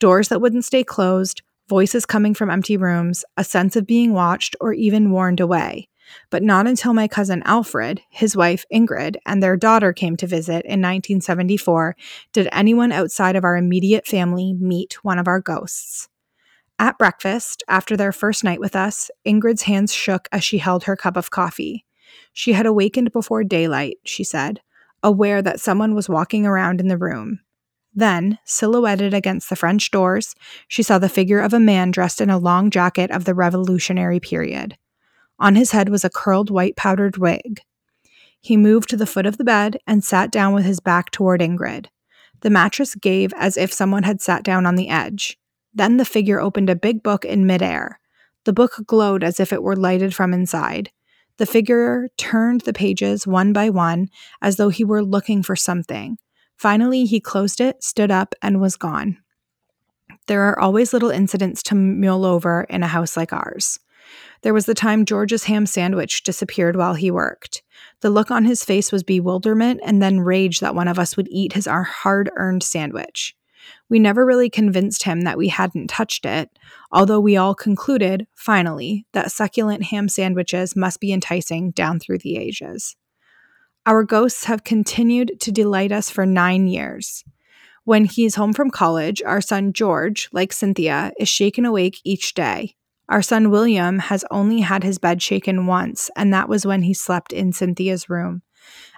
doors 0.04 0.28
that 0.28 0.42
wouldn't 0.42 0.66
stay 0.66 0.84
closed, 0.84 1.42
voices 1.70 2.06
coming 2.06 2.34
from 2.34 2.50
empty 2.50 2.76
rooms, 2.76 3.24
a 3.38 3.44
sense 3.44 3.78
of 3.78 3.88
being 3.88 4.12
watched 4.12 4.54
or 4.60 4.74
even 4.74 5.12
warned 5.12 5.40
away. 5.40 5.88
But 6.30 6.44
not 6.44 6.68
until 6.68 6.94
my 6.94 7.08
cousin 7.08 7.42
Alfred, 7.46 8.02
his 8.10 8.36
wife 8.36 8.66
Ingrid, 8.70 9.16
and 9.26 9.42
their 9.42 9.56
daughter 9.56 9.94
came 9.94 10.18
to 10.18 10.28
visit 10.28 10.66
in 10.66 10.82
1974 10.82 11.96
did 12.34 12.50
anyone 12.52 12.92
outside 12.92 13.38
of 13.38 13.46
our 13.46 13.56
immediate 13.56 14.06
family 14.06 14.54
meet 14.60 15.02
one 15.06 15.20
of 15.20 15.28
our 15.30 15.40
ghosts. 15.40 16.10
At 16.78 16.98
breakfast, 16.98 17.64
after 17.70 17.96
their 17.96 18.12
first 18.12 18.44
night 18.44 18.60
with 18.60 18.76
us, 18.76 19.10
Ingrid's 19.26 19.62
hands 19.62 19.94
shook 19.94 20.28
as 20.34 20.44
she 20.44 20.58
held 20.58 20.84
her 20.84 20.98
cup 20.98 21.16
of 21.16 21.32
coffee. 21.32 21.86
She 22.34 22.52
had 22.52 22.66
awakened 22.66 23.14
before 23.14 23.46
daylight, 23.46 24.00
she 24.04 24.26
said, 24.26 24.60
aware 25.02 25.42
that 25.42 25.62
someone 25.62 25.96
was 25.96 26.10
walking 26.10 26.46
around 26.46 26.82
in 26.82 26.90
the 26.90 26.98
room. 26.98 27.40
Then, 27.96 28.40
silhouetted 28.44 29.14
against 29.14 29.50
the 29.50 29.56
French 29.56 29.92
doors, 29.92 30.36
she 30.68 30.82
saw 30.82 30.98
the 30.98 31.10
figure 31.10 31.40
of 31.40 31.54
a 31.54 31.60
man 31.60 31.92
dressed 31.92 32.22
in 32.22 32.30
a 32.30 32.40
long 32.40 32.70
jacket 32.70 33.12
of 33.12 33.26
the 33.26 33.36
Revolutionary 33.36 34.20
period. 34.20 34.78
On 35.40 35.56
his 35.56 35.72
head 35.72 35.90
was 35.90 36.04
a 36.04 36.10
curled 36.10 36.50
white 36.50 36.76
powdered 36.76 37.18
wig. 37.18 37.62
He 38.42 38.58
moved 38.58 38.90
to 38.90 38.98
the 38.98 39.06
foot 39.06 39.26
of 39.26 39.38
the 39.38 39.44
bed 39.44 39.78
and 39.88 40.04
sat 40.04 40.32
down 40.32 40.54
with 40.54 40.66
his 40.66 40.80
back 40.80 41.12
toward 41.12 41.42
Ingrid. 41.42 41.88
The 42.42 42.50
mattress 42.50 42.96
gave 42.96 43.32
as 43.38 43.58
if 43.58 43.72
someone 43.72 44.04
had 44.04 44.22
sat 44.22 44.44
down 44.44 44.66
on 44.66 44.76
the 44.76 44.90
edge. 44.90 45.38
Then 45.74 45.98
the 45.98 46.06
figure 46.06 46.42
opened 46.42 46.70
a 46.70 46.76
big 46.76 47.04
book 47.04 47.24
in 47.24 47.46
midair. 47.46 48.00
The 48.44 48.54
book 48.54 48.82
glowed 48.86 49.24
as 49.24 49.40
if 49.40 49.54
it 49.54 49.64
were 49.64 49.76
lighted 49.76 50.14
from 50.14 50.34
inside. 50.34 50.92
The 51.38 51.46
figure 51.46 52.10
turned 52.18 52.62
the 52.62 52.74
pages 52.74 53.26
one 53.26 53.54
by 53.54 53.70
one 53.70 54.10
as 54.42 54.58
though 54.58 54.70
he 54.70 54.84
were 54.84 55.04
looking 55.04 55.42
for 55.42 55.56
something. 55.56 56.18
Finally, 56.64 57.04
he 57.04 57.20
closed 57.20 57.60
it, 57.60 57.84
stood 57.84 58.10
up, 58.10 58.34
and 58.42 58.62
was 58.62 58.78
gone. 58.78 59.18
There 60.28 60.44
are 60.44 60.58
always 60.58 60.94
little 60.94 61.10
incidents 61.10 61.62
to 61.64 61.76
mull 61.76 62.24
over 62.24 62.66
in 62.70 62.84
a 62.84 62.88
house 62.88 63.18
like 63.18 63.34
ours. 63.34 63.82
There 64.44 64.54
was 64.54 64.66
the 64.66 64.74
time 64.74 65.04
George's 65.04 65.44
ham 65.44 65.66
sandwich 65.66 66.24
disappeared 66.24 66.78
while 66.78 66.94
he 66.94 67.12
worked. 67.12 67.64
The 68.00 68.10
look 68.10 68.32
on 68.32 68.46
his 68.46 68.64
face 68.64 68.94
was 68.94 69.04
bewilderment 69.04 69.82
and 69.84 70.02
then 70.02 70.22
rage 70.22 70.62
that 70.62 70.74
one 70.74 70.88
of 70.88 70.98
us 70.98 71.18
would 71.18 71.28
eat 71.30 71.52
his 71.52 71.68
hard 71.70 72.32
earned 72.38 72.64
sandwich. 72.64 73.36
We 73.90 74.00
never 74.00 74.26
really 74.26 74.50
convinced 74.50 75.04
him 75.04 75.24
that 75.24 75.38
we 75.38 75.50
hadn't 75.50 75.90
touched 75.90 76.26
it, 76.26 76.50
although 76.94 77.20
we 77.20 77.36
all 77.36 77.56
concluded, 77.56 78.26
finally, 78.36 79.06
that 79.12 79.34
succulent 79.34 79.84
ham 79.84 80.08
sandwiches 80.08 80.78
must 80.78 81.02
be 81.02 81.12
enticing 81.12 81.72
down 81.72 82.00
through 82.00 82.20
the 82.20 82.38
ages. 82.38 82.96
Our 83.86 84.06
ghosts 84.06 84.46
have 84.46 84.64
continued 84.64 85.42
to 85.42 85.52
delight 85.52 85.92
us 85.92 86.10
for 86.10 86.26
nine 86.26 86.68
years. 86.68 87.26
When 87.84 88.06
he's 88.06 88.36
home 88.36 88.54
from 88.54 88.70
college, 88.70 89.22
our 89.24 89.42
son 89.42 89.74
George, 89.74 90.30
like 90.32 90.54
Cynthia, 90.54 91.12
is 91.20 91.28
shaken 91.28 91.66
awake 91.66 92.00
each 92.06 92.34
day. 92.34 92.76
Our 93.10 93.22
son 93.22 93.50
William 93.50 94.00
has 94.00 94.24
only 94.32 94.62
had 94.62 94.86
his 94.86 95.00
bed 95.00 95.22
shaken 95.22 95.68
once, 95.68 96.10
and 96.16 96.34
that 96.34 96.48
was 96.48 96.66
when 96.66 96.84
he 96.84 96.94
slept 96.94 97.34
in 97.34 97.52
Cynthia's 97.52 98.10
room. 98.10 98.42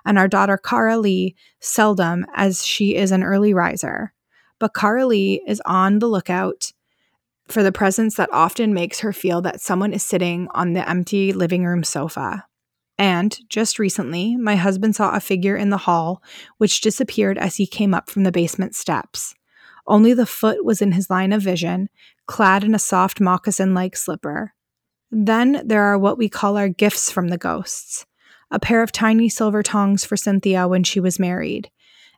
And 0.06 0.20
our 0.20 0.28
daughter 0.28 0.56
Cara 0.56 1.00
Lee, 1.00 1.36
seldom, 1.60 2.28
as 2.36 2.64
she 2.64 2.96
is 2.96 3.12
an 3.12 3.24
early 3.24 3.56
riser. 3.56 4.14
But 4.60 4.76
Cara 4.76 5.08
Lee 5.08 5.42
is 5.48 5.64
on 5.66 5.98
the 5.98 6.08
lookout 6.08 6.74
for 7.48 7.64
the 7.64 7.72
presence 7.72 8.18
that 8.18 8.30
often 8.32 8.72
makes 8.72 9.00
her 9.00 9.12
feel 9.12 9.42
that 9.42 9.62
someone 9.62 9.94
is 9.94 10.04
sitting 10.04 10.48
on 10.52 10.74
the 10.74 10.88
empty 10.88 11.34
living 11.34 11.66
room 11.66 11.84
sofa. 11.84 12.46
And 12.98 13.38
just 13.50 13.78
recently, 13.78 14.38
my 14.38 14.56
husband 14.56 14.96
saw 14.96 15.16
a 15.16 15.20
figure 15.20 15.56
in 15.56 15.70
the 15.70 15.78
hall 15.78 16.24
which 16.58 16.82
disappeared 16.82 17.38
as 17.38 17.58
he 17.58 17.68
came 17.68 17.94
up 17.94 18.10
from 18.10 18.24
the 18.24 18.32
basement 18.32 18.76
steps. 18.76 19.36
Only 19.88 20.14
the 20.14 20.26
foot 20.26 20.64
was 20.64 20.82
in 20.82 20.94
his 20.94 21.10
line 21.10 21.34
of 21.34 21.42
vision, 21.42 21.90
clad 22.26 22.64
in 22.64 22.74
a 22.74 22.80
soft 22.80 23.20
moccasin 23.20 23.74
like 23.74 23.96
slipper. 23.96 24.54
Then 25.12 25.62
there 25.66 25.84
are 25.84 25.98
what 25.98 26.18
we 26.18 26.30
call 26.30 26.58
our 26.58 26.70
gifts 26.70 27.12
from 27.12 27.28
the 27.28 27.38
ghosts 27.38 28.06
a 28.52 28.60
pair 28.60 28.82
of 28.84 28.92
tiny 28.92 29.28
silver 29.28 29.64
tongs 29.64 30.06
for 30.06 30.16
Cynthia 30.16 30.68
when 30.68 30.84
she 30.84 31.00
was 31.00 31.20
married, 31.20 31.70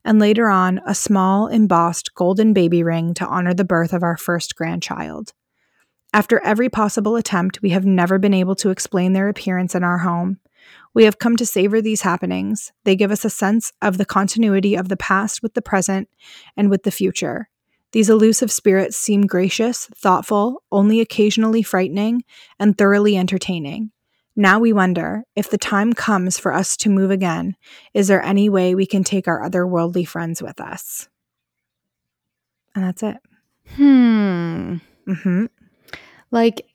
and 0.03 0.19
later 0.19 0.49
on, 0.49 0.81
a 0.85 0.93
small 0.93 1.47
embossed 1.47 2.13
golden 2.15 2.53
baby 2.53 2.83
ring 2.83 3.13
to 3.15 3.25
honor 3.25 3.53
the 3.53 3.65
birth 3.65 3.93
of 3.93 4.03
our 4.03 4.17
first 4.17 4.55
grandchild. 4.55 5.33
After 6.13 6.39
every 6.43 6.69
possible 6.69 7.15
attempt, 7.15 7.61
we 7.61 7.71
have 7.71 7.85
never 7.85 8.17
been 8.19 8.33
able 8.33 8.55
to 8.55 8.69
explain 8.69 9.13
their 9.13 9.29
appearance 9.29 9.75
in 9.75 9.83
our 9.83 9.99
home. 9.99 10.39
We 10.97 11.03
have 11.03 11.19
come 11.19 11.35
to 11.35 11.45
savor 11.45 11.79
these 11.79 12.01
happenings. 12.01 12.71
They 12.83 12.95
give 12.95 13.11
us 13.11 13.23
a 13.23 13.29
sense 13.29 13.71
of 13.83 13.99
the 13.99 14.03
continuity 14.03 14.73
of 14.73 14.89
the 14.89 14.97
past 14.97 15.43
with 15.43 15.53
the 15.53 15.61
present 15.61 16.09
and 16.57 16.71
with 16.71 16.81
the 16.81 16.89
future. 16.89 17.49
These 17.91 18.09
elusive 18.09 18.51
spirits 18.51 18.97
seem 18.97 19.27
gracious, 19.27 19.91
thoughtful, 19.95 20.63
only 20.71 20.99
occasionally 20.99 21.61
frightening, 21.61 22.23
and 22.59 22.75
thoroughly 22.75 23.15
entertaining. 23.15 23.91
Now 24.35 24.57
we 24.57 24.73
wonder 24.73 25.21
if 25.35 25.51
the 25.51 25.59
time 25.59 25.93
comes 25.93 26.39
for 26.39 26.51
us 26.51 26.75
to 26.77 26.89
move 26.89 27.11
again, 27.11 27.55
is 27.93 28.07
there 28.07 28.23
any 28.23 28.49
way 28.49 28.73
we 28.73 28.87
can 28.87 29.03
take 29.03 29.27
our 29.27 29.47
otherworldly 29.47 30.07
friends 30.07 30.41
with 30.41 30.59
us? 30.59 31.07
And 32.73 32.83
that's 32.83 33.03
it. 33.03 33.17
Hmm. 33.75 34.77
Mm-hmm. 35.07 35.45
Like, 36.31 36.65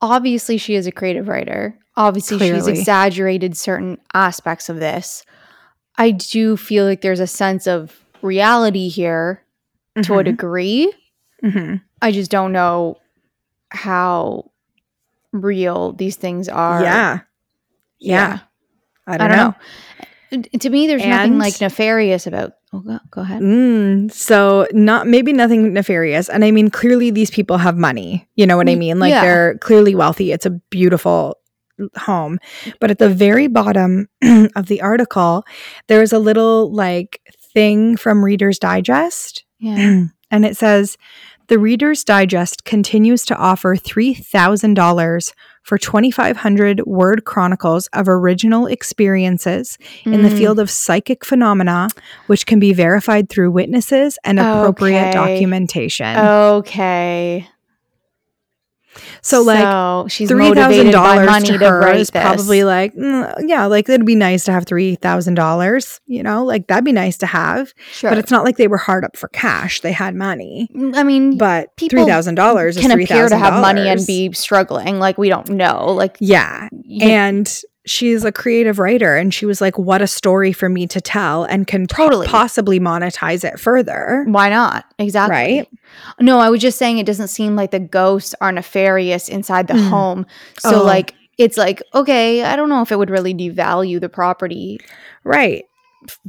obviously, 0.00 0.56
she 0.56 0.76
is 0.76 0.86
a 0.86 0.92
creative 0.92 1.26
writer. 1.26 1.80
Obviously, 1.96 2.38
she's 2.38 2.66
exaggerated 2.66 3.56
certain 3.56 3.98
aspects 4.12 4.68
of 4.68 4.78
this. 4.78 5.24
I 5.96 6.10
do 6.10 6.56
feel 6.56 6.84
like 6.84 7.00
there's 7.00 7.20
a 7.20 7.26
sense 7.26 7.66
of 7.66 8.04
reality 8.22 8.88
here 8.88 9.42
to 10.02 10.18
a 10.18 10.24
degree. 10.24 10.92
Mm-hmm. 11.42 11.76
I 12.02 12.12
just 12.12 12.30
don't 12.30 12.52
know 12.52 12.98
how 13.70 14.50
real 15.32 15.92
these 15.92 16.16
things 16.16 16.48
are. 16.48 16.82
Yeah. 16.82 17.20
Yeah. 17.98 18.40
I 19.06 19.14
I 19.14 19.16
don't, 19.16 19.28
don't, 19.28 19.38
know. 19.38 19.54
know. 20.32 20.58
To 20.60 20.70
me, 20.70 20.86
there's 20.86 21.04
nothing 21.04 21.38
like 21.38 21.60
nefarious 21.60 22.26
about. 22.26 22.52
Oh, 22.72 22.80
go, 22.80 22.98
go 23.10 23.20
ahead. 23.22 23.40
Mm, 23.40 24.12
so 24.12 24.66
not 24.72 25.06
maybe 25.06 25.32
nothing 25.32 25.72
nefarious. 25.72 26.28
And 26.28 26.44
I 26.44 26.50
mean 26.50 26.68
clearly 26.68 27.10
these 27.10 27.30
people 27.30 27.58
have 27.58 27.76
money. 27.78 28.28
You 28.34 28.46
know 28.46 28.56
what 28.56 28.68
I 28.68 28.74
mean? 28.74 28.98
Like 28.98 29.10
yeah. 29.10 29.22
they're 29.22 29.58
clearly 29.58 29.94
wealthy. 29.94 30.32
It's 30.32 30.44
a 30.44 30.50
beautiful 30.50 31.38
home. 31.96 32.38
But 32.80 32.90
at 32.90 32.98
the 32.98 33.08
very 33.08 33.46
bottom 33.48 34.08
of 34.56 34.66
the 34.66 34.80
article, 34.82 35.44
there's 35.88 36.12
a 36.12 36.18
little 36.18 36.72
like 36.72 37.20
thing 37.54 37.96
from 37.96 38.24
Reader's 38.24 38.58
Digest 38.58 39.44
Yeah. 39.58 40.04
and 40.30 40.44
it 40.44 40.56
says 40.56 40.96
the 41.48 41.58
Reader's 41.60 42.02
Digest 42.02 42.64
continues 42.64 43.24
to 43.26 43.36
offer 43.36 43.76
$3,000 43.76 45.32
for 45.62 45.78
2,500 45.78 46.80
word 46.86 47.24
chronicles 47.24 47.86
of 47.92 48.08
original 48.08 48.66
experiences 48.66 49.78
in 50.04 50.22
the 50.22 50.28
Mm. 50.28 50.38
field 50.38 50.58
of 50.60 50.70
psychic 50.70 51.24
phenomena, 51.24 51.88
which 52.26 52.46
can 52.46 52.58
be 52.58 52.72
verified 52.72 53.28
through 53.28 53.50
witnesses 53.50 54.18
and 54.24 54.38
appropriate 54.40 55.08
Okay. 55.08 55.12
documentation. 55.12 56.16
Okay. 56.16 57.48
So 59.22 59.42
like 59.42 59.60
so 59.60 60.06
she's 60.08 60.28
three 60.28 60.52
thousand 60.52 60.90
dollars 60.90 61.26
money 61.26 61.46
to 61.48 61.58
to, 61.58 61.68
her 61.68 61.80
write 61.80 61.96
is 62.00 62.10
this. 62.10 62.22
probably 62.22 62.64
like 62.64 62.94
mm, 62.94 63.34
yeah, 63.46 63.66
like 63.66 63.88
it'd 63.88 64.06
be 64.06 64.14
nice 64.14 64.44
to 64.44 64.52
have 64.52 64.64
three 64.66 64.96
thousand 64.96 65.34
dollars. 65.34 66.00
You 66.06 66.22
know, 66.22 66.44
like 66.44 66.66
that'd 66.68 66.84
be 66.84 66.92
nice 66.92 67.18
to 67.18 67.26
have. 67.26 67.72
sure. 67.92 68.10
But 68.10 68.18
it's 68.18 68.30
not 68.30 68.44
like 68.44 68.56
they 68.56 68.68
were 68.68 68.78
hard 68.78 69.04
up 69.04 69.16
for 69.16 69.28
cash; 69.28 69.80
they 69.80 69.92
had 69.92 70.14
money. 70.14 70.68
I 70.94 71.02
mean, 71.02 71.38
But 71.38 71.70
three 71.78 72.04
thousand 72.04 72.36
dollars 72.36 72.76
is 72.76 72.82
can 72.82 72.92
appear 72.92 73.28
to 73.28 73.36
have 73.36 73.60
money 73.60 73.88
and 73.88 74.04
be 74.06 74.32
struggling. 74.32 74.98
Like 74.98 75.18
we 75.18 75.28
don't 75.28 75.50
know. 75.50 75.92
Like 75.92 76.16
yeah. 76.20 76.68
you- 76.72 77.06
And 77.06 77.62
she's 77.86 78.24
a 78.24 78.32
creative 78.32 78.78
writer, 78.78 79.16
and 79.16 79.32
she 79.32 79.46
was 79.46 79.60
like, 79.60 79.78
"What 79.78 80.02
a 80.02 80.06
story 80.06 80.52
for 80.52 80.68
me 80.68 80.86
to 80.88 81.00
tell, 81.00 81.44
and 81.44 81.66
can 81.66 81.86
po- 81.86 82.04
Totally. 82.04 82.26
possibly 82.26 82.78
monetize 82.80 83.44
it 83.44 83.58
further." 83.58 84.24
why 84.28 84.50
not? 84.50 84.84
Exactly. 84.98 85.34
Right? 85.36 85.68
No, 86.20 86.38
I 86.40 86.50
was 86.50 86.60
just 86.60 86.78
saying 86.78 86.98
it 86.98 87.06
doesn't 87.06 87.28
seem 87.28 87.56
like 87.56 87.70
the 87.70 87.78
ghosts 87.80 88.34
are 88.40 88.52
nefarious 88.52 89.28
inside 89.28 89.68
the 89.68 89.74
Mm. 89.74 89.88
home. 89.88 90.26
So 90.58 90.82
Oh. 90.82 90.84
like 90.84 91.14
it's 91.38 91.56
like 91.56 91.82
okay, 91.94 92.42
I 92.44 92.56
don't 92.56 92.68
know 92.68 92.82
if 92.82 92.90
it 92.92 92.96
would 92.98 93.10
really 93.10 93.34
devalue 93.34 94.00
the 94.00 94.08
property. 94.08 94.80
Right. 95.24 95.64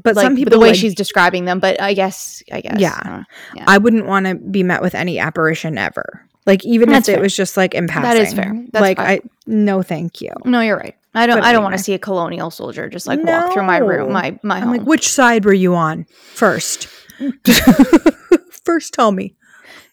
But 0.02 0.16
like 0.16 0.24
some 0.26 0.36
people 0.36 0.52
the 0.52 0.60
way 0.60 0.70
like, 0.70 0.78
she's 0.78 0.96
describing 0.96 1.46
them, 1.46 1.60
but 1.60 1.80
I 1.82 1.94
guess 1.94 2.42
I 2.52 2.62
guess 2.62 2.80
Yeah. 2.80 2.98
I 3.04 3.10
don't. 3.10 3.68
I 3.68 3.78
wouldn't 3.78 4.06
want 4.06 4.26
to 4.26 4.36
be 4.36 4.64
met 4.64 4.82
with 4.82 4.96
any 4.96 5.20
apparition 5.20 5.78
ever. 5.78 6.22
Like 6.48 6.66
even 6.66 6.90
That's 6.90 7.08
if 7.10 7.18
it 7.18 7.22
was 7.22 7.36
just 7.36 7.58
like 7.58 7.76
in 7.76 7.88
passing. 7.88 8.04
That 8.04 8.18
is 8.18 8.34
fair. 8.34 8.66
That's 8.72 8.82
like 8.82 8.98
fine. 8.98 9.06
I 9.06 9.20
no 9.46 9.84
thank 9.84 10.22
you. 10.22 10.32
No, 10.46 10.62
you're 10.62 10.78
right. 10.78 10.96
I 11.14 11.28
don't. 11.28 11.36
But 11.38 11.44
I 11.44 11.52
don't 11.52 11.64
want 11.64 11.78
to 11.78 11.84
see 11.84 11.94
a 11.94 12.00
colonial 12.00 12.50
soldier 12.50 12.88
just 12.90 13.06
like 13.06 13.20
walk 13.22 13.52
through 13.54 13.64
my 13.64 13.78
room, 13.80 14.08
No. 14.08 14.14
my 14.14 14.40
my 14.44 14.58
I'm 14.58 14.64
home. 14.64 14.78
like, 14.78 14.88
which 14.88 15.08
side 15.10 15.46
were 15.46 15.54
you 15.54 15.76
on 15.76 16.06
first? 16.34 16.88
first 18.64 18.94
tell 18.94 19.12
me. 19.12 19.36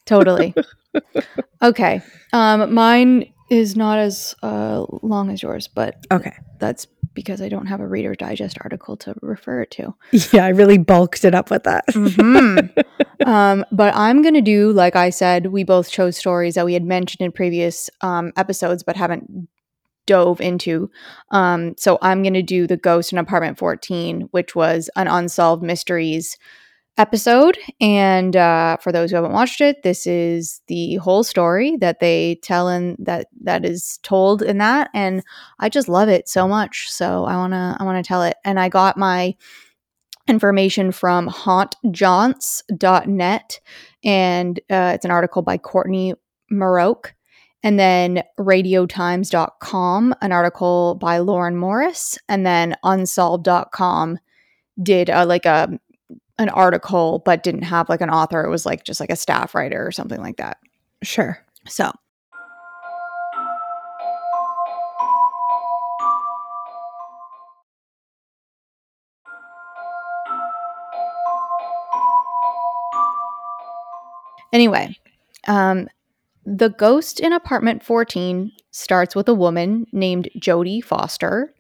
totally. 0.07 0.55
okay. 1.63 2.03
Um, 2.33 2.73
mine 2.75 3.33
is 3.51 3.77
not 3.77 3.99
as 3.99 4.35
uh, 4.43 4.85
long 5.03 5.31
as 5.31 5.43
yours, 5.43 5.69
but 5.69 5.97
Okay. 6.13 6.37
that's 6.59 6.87
because 7.15 7.41
I 7.41 7.49
don't 7.49 7.67
have 7.67 7.81
a 7.81 7.87
Reader 7.87 8.15
Digest 8.15 8.59
article 8.61 8.97
to 8.99 9.15
refer 9.23 9.63
it 9.63 9.71
to. 9.73 9.95
Yeah, 10.33 10.45
I 10.45 10.49
really 10.49 10.79
bulked 10.79 11.25
it 11.25 11.35
up 11.35 11.51
with 11.51 11.65
that. 11.65 11.87
Mhm. 11.89 12.85
um, 13.27 13.65
but 13.71 13.95
I'm 13.95 14.23
going 14.23 14.35
to 14.35 14.41
do, 14.41 14.73
like 14.73 14.97
I 14.97 15.11
said, 15.11 15.47
we 15.47 15.65
both 15.65 15.91
chose 15.91 16.17
stories 16.17 16.55
that 16.55 16.65
we 16.65 16.75
had 16.75 16.85
mentioned 16.85 17.25
in 17.25 17.33
previous 17.33 17.89
um, 18.01 18.33
episodes 18.37 18.83
but 18.83 18.97
haven't 18.97 19.49
dove 20.07 20.41
into. 20.41 20.91
Um, 21.31 21.75
so 21.79 21.99
I'm 22.03 22.23
going 22.23 22.35
to 22.35 22.43
do 22.43 22.67
The 22.67 22.77
Ghost 22.77 23.13
in 23.13 23.19
Apartment 23.19 23.59
14, 23.59 24.29
which 24.33 24.55
was 24.55 24.91
an 24.97 25.09
Unsolved 25.09 25.63
Mysteries 25.63 26.37
episode. 26.97 27.59
And 27.81 28.37
uh, 28.37 28.77
for 28.79 28.93
those 28.93 29.11
who 29.11 29.17
haven't 29.17 29.33
watched 29.33 29.61
it, 29.61 29.83
this 29.83 30.07
is 30.07 30.61
the 30.69 30.95
whole 30.97 31.25
story 31.25 31.77
that 31.79 31.99
they 32.01 32.39
tell 32.43 32.69
in 32.69 32.97
that 33.01 33.27
that 33.43 33.65
is 33.65 33.99
told 34.03 34.43
in 34.43 34.59
that. 34.59 34.91
And 34.95 35.23
I 35.59 35.69
just 35.69 35.89
love 35.89 36.09
it 36.09 36.29
so 36.29 36.47
much. 36.47 36.89
So 36.91 37.25
I 37.25 37.37
wanna 37.37 37.77
I 37.81 37.85
wanna 37.85 38.03
tell 38.03 38.23
it. 38.23 38.37
And 38.45 38.61
I 38.61 38.69
got 38.69 38.97
my 38.97 39.35
information 40.29 40.93
from 40.93 41.29
hauntjaunts.net 41.29 43.61
and 44.05 44.61
uh, 44.71 44.93
it's 44.95 45.05
an 45.05 45.11
article 45.11 45.43
by 45.43 45.59
Courtney 45.59 46.15
Maroke. 46.51 47.13
And 47.63 47.79
then 47.79 48.23
radiotimes.com, 48.39 50.15
an 50.21 50.33
article 50.33 50.97
by 50.97 51.19
Lauren 51.19 51.57
Morris, 51.57 52.19
and 52.29 52.45
then 52.45 52.77
unsolved.com 52.85 54.19
did 54.83 55.09
uh, 55.09 55.25
like 55.25 55.47
a 55.47 55.79
an 56.39 56.49
article 56.49 57.23
but 57.25 57.43
didn't 57.43 57.63
have 57.63 57.89
like 57.89 58.01
an 58.01 58.11
author. 58.11 58.45
It 58.45 58.51
was 58.51 58.67
like 58.67 58.85
just 58.85 59.01
like 59.01 59.11
a 59.11 59.17
staff 59.17 59.55
writer 59.55 59.87
or 59.87 59.93
something 59.93 60.21
like 60.21 60.37
that. 60.37 60.59
Sure. 61.03 61.39
So 61.69 61.93
anyway, 74.53 74.97
um, 75.47 75.89
the 76.47 76.71
ghost 76.71 77.21
in 77.21 77.33
apartment 77.33 77.85
14 77.85 78.53
starts 78.71 79.15
with 79.15 79.29
a 79.29 79.35
woman 79.35 79.87
named 79.93 80.31
Jodie 80.39 80.83
Foster. 80.83 81.53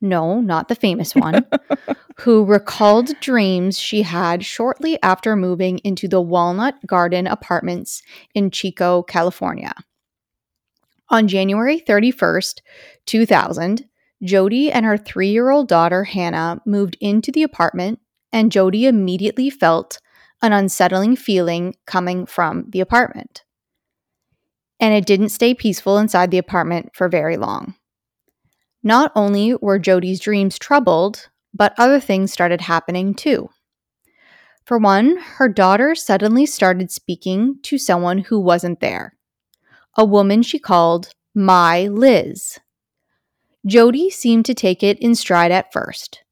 No, 0.00 0.40
not 0.40 0.68
the 0.68 0.74
famous 0.74 1.14
one, 1.14 1.46
who 2.20 2.44
recalled 2.44 3.18
dreams 3.20 3.78
she 3.78 4.02
had 4.02 4.44
shortly 4.44 4.98
after 5.02 5.36
moving 5.36 5.78
into 5.78 6.06
the 6.06 6.20
Walnut 6.20 6.74
Garden 6.86 7.26
apartments 7.26 8.02
in 8.34 8.50
Chico, 8.50 9.02
California. 9.02 9.72
On 11.08 11.28
January 11.28 11.80
31st, 11.80 12.60
2000, 13.06 13.88
Jody 14.22 14.72
and 14.72 14.84
her 14.84 14.96
three 14.96 15.28
year 15.28 15.50
old 15.50 15.68
daughter 15.68 16.04
Hannah 16.04 16.60
moved 16.66 16.96
into 17.00 17.30
the 17.30 17.42
apartment, 17.42 18.00
and 18.32 18.52
Jody 18.52 18.86
immediately 18.86 19.50
felt 19.50 20.00
an 20.42 20.52
unsettling 20.52 21.16
feeling 21.16 21.74
coming 21.86 22.26
from 22.26 22.66
the 22.70 22.80
apartment. 22.80 23.44
And 24.78 24.92
it 24.92 25.06
didn't 25.06 25.30
stay 25.30 25.54
peaceful 25.54 25.96
inside 25.96 26.30
the 26.30 26.38
apartment 26.38 26.90
for 26.94 27.08
very 27.08 27.36
long. 27.36 27.74
Not 28.86 29.10
only 29.16 29.52
were 29.56 29.80
Jody's 29.80 30.20
dreams 30.20 30.60
troubled, 30.60 31.28
but 31.52 31.74
other 31.76 31.98
things 31.98 32.32
started 32.32 32.60
happening 32.60 33.14
too. 33.14 33.50
For 34.64 34.78
one, 34.78 35.16
her 35.16 35.48
daughter 35.48 35.96
suddenly 35.96 36.46
started 36.46 36.92
speaking 36.92 37.58
to 37.64 37.78
someone 37.78 38.18
who 38.18 38.38
wasn't 38.38 38.78
there 38.78 39.14
a 39.96 40.04
woman 40.04 40.40
she 40.42 40.60
called 40.60 41.08
My 41.34 41.88
Liz. 41.88 42.60
Jody 43.66 44.08
seemed 44.08 44.44
to 44.44 44.54
take 44.54 44.84
it 44.84 45.00
in 45.00 45.16
stride 45.16 45.50
at 45.50 45.72
first. 45.72 46.22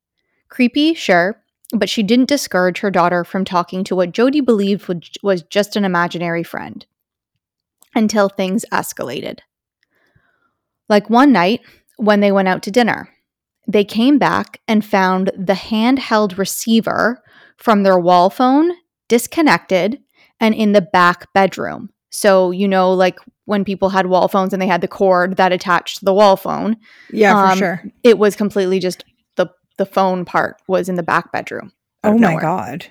Creepy, 0.49 0.95
sure, 0.95 1.43
but 1.73 1.89
she 1.89 2.05
didn't 2.05 2.29
discourage 2.29 2.79
her 2.79 2.91
daughter 2.91 3.25
from 3.25 3.45
talking 3.45 3.83
to 3.83 3.97
what 3.97 4.13
Jody 4.13 4.41
believed 4.41 4.87
was- 5.25 5.43
just 5.43 5.75
an 5.75 5.85
imaginary 5.85 6.45
friend. 6.45 6.87
Until 7.97 8.29
things 8.29 8.65
escalated. 8.71 9.41
Like 10.89 11.11
one 11.11 11.33
night 11.33 11.63
when 11.97 12.21
they 12.21 12.33
went 12.33 12.49
out 12.49 12.63
to 12.65 12.71
dinner, 12.71 13.09
they 13.67 13.85
came 13.85 14.19
back 14.19 14.61
and 14.69 14.85
found 14.85 15.31
the 15.37 15.55
handheld 15.55 16.37
receiver 16.39 17.23
from 17.57 17.83
their 17.83 17.99
wall 17.99 18.31
phone 18.31 18.73
disconnected 19.09 20.01
and 20.41 20.55
in 20.55 20.73
the 20.73 20.83
back 20.83 21.33
bedroom. 21.33 21.91
So, 22.11 22.51
you 22.51 22.69
know, 22.69 22.93
like 22.93 23.19
when 23.47 23.65
people 23.65 23.89
had 23.91 24.07
wall 24.07 24.29
phones 24.29 24.53
and 24.53 24.61
they 24.61 24.67
had 24.67 24.81
the 24.81 24.89
cord 24.89 25.37
that 25.37 25.53
attached 25.53 25.99
to 25.99 26.05
the 26.05 26.15
wall 26.15 26.37
phone, 26.37 26.77
Yeah, 27.11 27.35
for 27.35 27.53
Um, 27.53 27.59
sure. 27.59 27.83
it 28.03 28.19
was 28.19 28.37
completely 28.37 28.79
just 28.81 29.05
the 29.37 29.49
the 29.79 29.87
phone 29.87 30.25
part 30.25 30.57
was 30.69 30.89
in 30.89 30.95
the 30.97 31.03
back 31.03 31.33
bedroom. 31.33 31.73
Oh 32.03 32.13
my 32.13 32.29
nowhere. 32.29 32.41
god. 32.41 32.87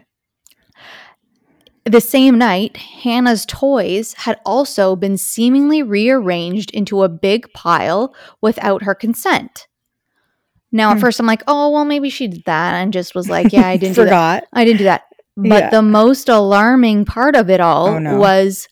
The 1.93 2.01
same 2.01 2.39
night, 2.39 2.75
Hannah's 2.77 3.45
toys 3.45 4.13
had 4.13 4.39
also 4.45 4.95
been 4.95 5.15
seemingly 5.15 5.83
rearranged 5.83 6.71
into 6.71 7.03
a 7.03 7.07
big 7.09 7.53
pile 7.53 8.15
without 8.41 8.81
her 8.81 8.95
consent. 8.95 9.67
Now, 10.71 10.89
at 10.89 10.95
Hmm. 10.95 11.01
first, 11.01 11.19
I'm 11.19 11.27
like, 11.27 11.43
oh, 11.47 11.69
well, 11.69 11.85
maybe 11.85 12.09
she 12.09 12.27
did 12.27 12.45
that 12.45 12.73
and 12.73 12.91
just 12.91 13.13
was 13.13 13.29
like, 13.29 13.53
yeah, 13.53 13.67
I 13.67 13.77
didn't 13.77 13.93
do 13.95 14.05
that. 14.05 14.07
Forgot. 14.09 14.43
I 14.53 14.65
didn't 14.65 14.79
do 14.79 14.83
that. 14.85 15.03
But 15.37 15.47
Yeah. 15.65 15.69
the 15.69 15.83
most 15.83 16.29
alarming 16.29 17.05
part 17.05 17.35
of 17.35 17.49
it 17.51 17.59
all 17.61 17.87
Oh, 17.89 17.99
no. 17.99 18.17
was 18.17 18.67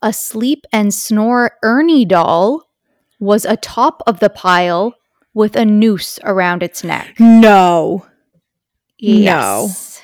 a 0.00 0.12
sleep 0.12 0.64
and 0.72 0.94
snore 0.94 1.52
Ernie 1.64 2.04
doll 2.04 2.62
was 3.18 3.44
atop 3.44 4.00
of 4.06 4.20
the 4.20 4.30
pile 4.30 4.94
with 5.34 5.56
a 5.56 5.64
noose 5.64 6.20
around 6.22 6.62
its 6.62 6.84
neck. 6.84 7.14
No. 7.18 8.06
Yes. 8.96 10.02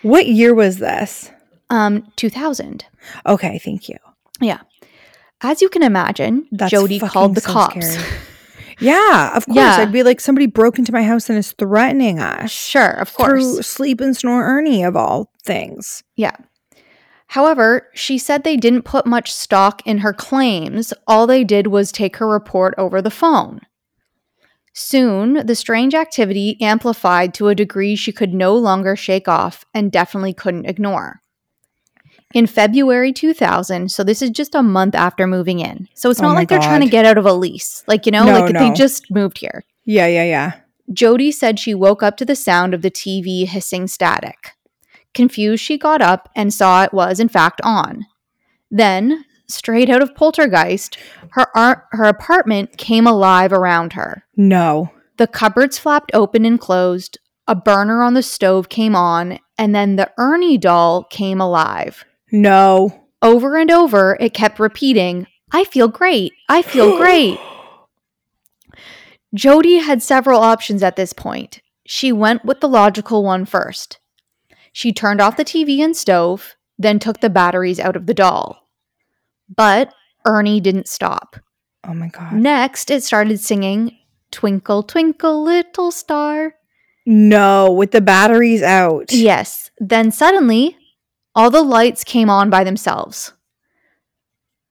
What 0.00 0.26
year 0.28 0.54
was 0.54 0.78
this? 0.78 1.30
Um, 1.70 2.10
2000. 2.16 2.84
Okay, 3.26 3.58
thank 3.58 3.88
you. 3.88 3.96
Yeah. 4.40 4.60
As 5.40 5.62
you 5.62 5.68
can 5.68 5.82
imagine, 5.82 6.48
That's 6.50 6.70
Jody 6.70 6.98
called 6.98 7.34
the 7.34 7.40
so 7.40 7.52
cops. 7.52 7.92
scary. 7.94 8.06
Yeah, 8.80 9.36
of 9.36 9.44
course. 9.46 9.56
Yeah. 9.56 9.76
I'd 9.78 9.90
be 9.90 10.04
like, 10.04 10.20
somebody 10.20 10.46
broke 10.46 10.78
into 10.78 10.92
my 10.92 11.02
house 11.02 11.28
and 11.28 11.36
is 11.36 11.50
threatening 11.50 12.20
us. 12.20 12.52
Sure, 12.52 12.90
of 12.90 13.12
course. 13.12 13.28
Through 13.28 13.62
sleep 13.62 14.00
and 14.00 14.16
snore 14.16 14.44
Ernie 14.44 14.84
of 14.84 14.94
all 14.94 15.32
things. 15.42 16.04
Yeah. 16.14 16.36
However, 17.26 17.88
she 17.92 18.18
said 18.18 18.44
they 18.44 18.56
didn't 18.56 18.82
put 18.82 19.04
much 19.04 19.32
stock 19.32 19.82
in 19.84 19.98
her 19.98 20.12
claims. 20.12 20.94
All 21.08 21.26
they 21.26 21.42
did 21.42 21.66
was 21.66 21.90
take 21.90 22.18
her 22.18 22.28
report 22.28 22.72
over 22.78 23.02
the 23.02 23.10
phone. 23.10 23.60
Soon, 24.72 25.44
the 25.44 25.56
strange 25.56 25.92
activity 25.92 26.56
amplified 26.60 27.34
to 27.34 27.48
a 27.48 27.54
degree 27.54 27.96
she 27.96 28.12
could 28.12 28.32
no 28.32 28.54
longer 28.54 28.94
shake 28.94 29.26
off 29.26 29.64
and 29.74 29.90
definitely 29.90 30.32
couldn't 30.32 30.66
ignore. 30.66 31.20
In 32.34 32.46
February 32.46 33.12
2000, 33.12 33.90
so 33.90 34.04
this 34.04 34.20
is 34.20 34.30
just 34.30 34.54
a 34.54 34.62
month 34.62 34.94
after 34.94 35.26
moving 35.26 35.60
in. 35.60 35.88
So 35.94 36.10
it's 36.10 36.20
Oh 36.20 36.24
not 36.24 36.30
my 36.30 36.40
like 36.40 36.48
they're 36.48 36.58
trying 36.58 36.82
to 36.82 36.88
get 36.88 37.06
out 37.06 37.16
of 37.16 37.24
a 37.24 37.32
lease. 37.32 37.82
Like, 37.86 38.04
you 38.04 38.12
know, 38.12 38.24
No, 38.24 38.32
like 38.40 38.54
they 38.54 38.70
just 38.72 39.10
moved 39.10 39.38
here. 39.38 39.64
Yeah, 39.86 40.06
yeah, 40.06 40.24
yeah. 40.24 40.52
Jody 40.92 41.32
said 41.32 41.58
she 41.58 41.74
woke 41.74 42.02
up 42.02 42.16
to 42.18 42.24
the 42.26 42.36
sound 42.36 42.74
of 42.74 42.82
the 42.82 42.90
TV 42.90 43.46
hissing 43.46 43.86
static. 43.86 44.52
Confused, 45.14 45.62
she 45.64 45.78
got 45.78 46.02
up 46.02 46.28
and 46.36 46.52
saw 46.52 46.84
it 46.84 46.92
was, 46.92 47.18
in 47.18 47.28
fact, 47.28 47.60
on. 47.64 48.06
Then, 48.70 49.24
straight 49.48 49.88
out 49.88 50.02
of 50.02 50.14
Poltergeist, 50.14 50.98
her 51.30 51.46
ar- 51.56 51.86
her 51.92 52.04
apartment 52.04 52.76
came 52.76 53.06
alive 53.06 53.52
around 53.52 53.94
her. 53.94 54.24
No. 54.36 54.90
The 55.16 55.26
cupboards 55.26 55.78
flapped 55.78 56.10
open 56.14 56.44
and 56.44 56.60
closed, 56.60 57.18
a 57.46 57.54
burner 57.54 58.02
on 58.02 58.12
the 58.12 58.22
stove 58.22 58.68
came 58.68 58.94
on, 58.94 59.38
and 59.56 59.74
then 59.74 59.96
the 59.96 60.10
Ernie 60.18 60.58
doll 60.58 61.04
came 61.04 61.40
alive. 61.40 62.04
No. 62.30 63.04
Over 63.20 63.56
and 63.56 63.70
over, 63.70 64.16
it 64.20 64.34
kept 64.34 64.60
repeating, 64.60 65.26
I 65.50 65.64
feel 65.64 65.88
great. 65.88 66.32
I 66.48 66.62
feel 66.62 66.96
great. 66.98 67.38
Jody 69.34 69.78
had 69.78 70.02
several 70.02 70.40
options 70.40 70.82
at 70.82 70.96
this 70.96 71.12
point. 71.12 71.60
She 71.86 72.12
went 72.12 72.44
with 72.44 72.60
the 72.60 72.68
logical 72.68 73.24
one 73.24 73.44
first. 73.44 73.98
She 74.72 74.92
turned 74.92 75.20
off 75.20 75.36
the 75.36 75.44
TV 75.44 75.78
and 75.80 75.96
stove, 75.96 76.54
then 76.78 76.98
took 76.98 77.20
the 77.20 77.30
batteries 77.30 77.80
out 77.80 77.96
of 77.96 78.06
the 78.06 78.14
doll. 78.14 78.68
But 79.54 79.92
Ernie 80.26 80.60
didn't 80.60 80.88
stop. 80.88 81.36
Oh 81.84 81.94
my 81.94 82.08
god. 82.08 82.34
Next, 82.34 82.90
it 82.90 83.02
started 83.02 83.40
singing, 83.40 83.96
Twinkle, 84.30 84.82
Twinkle, 84.82 85.42
Little 85.42 85.90
Star. 85.90 86.54
No, 87.06 87.72
with 87.72 87.92
the 87.92 88.02
batteries 88.02 88.62
out. 88.62 89.10
Yes. 89.12 89.70
Then 89.78 90.10
suddenly, 90.10 90.76
all 91.38 91.50
the 91.50 91.62
lights 91.62 92.04
came 92.04 92.28
on 92.28 92.50
by 92.50 92.64
themselves. 92.64 93.32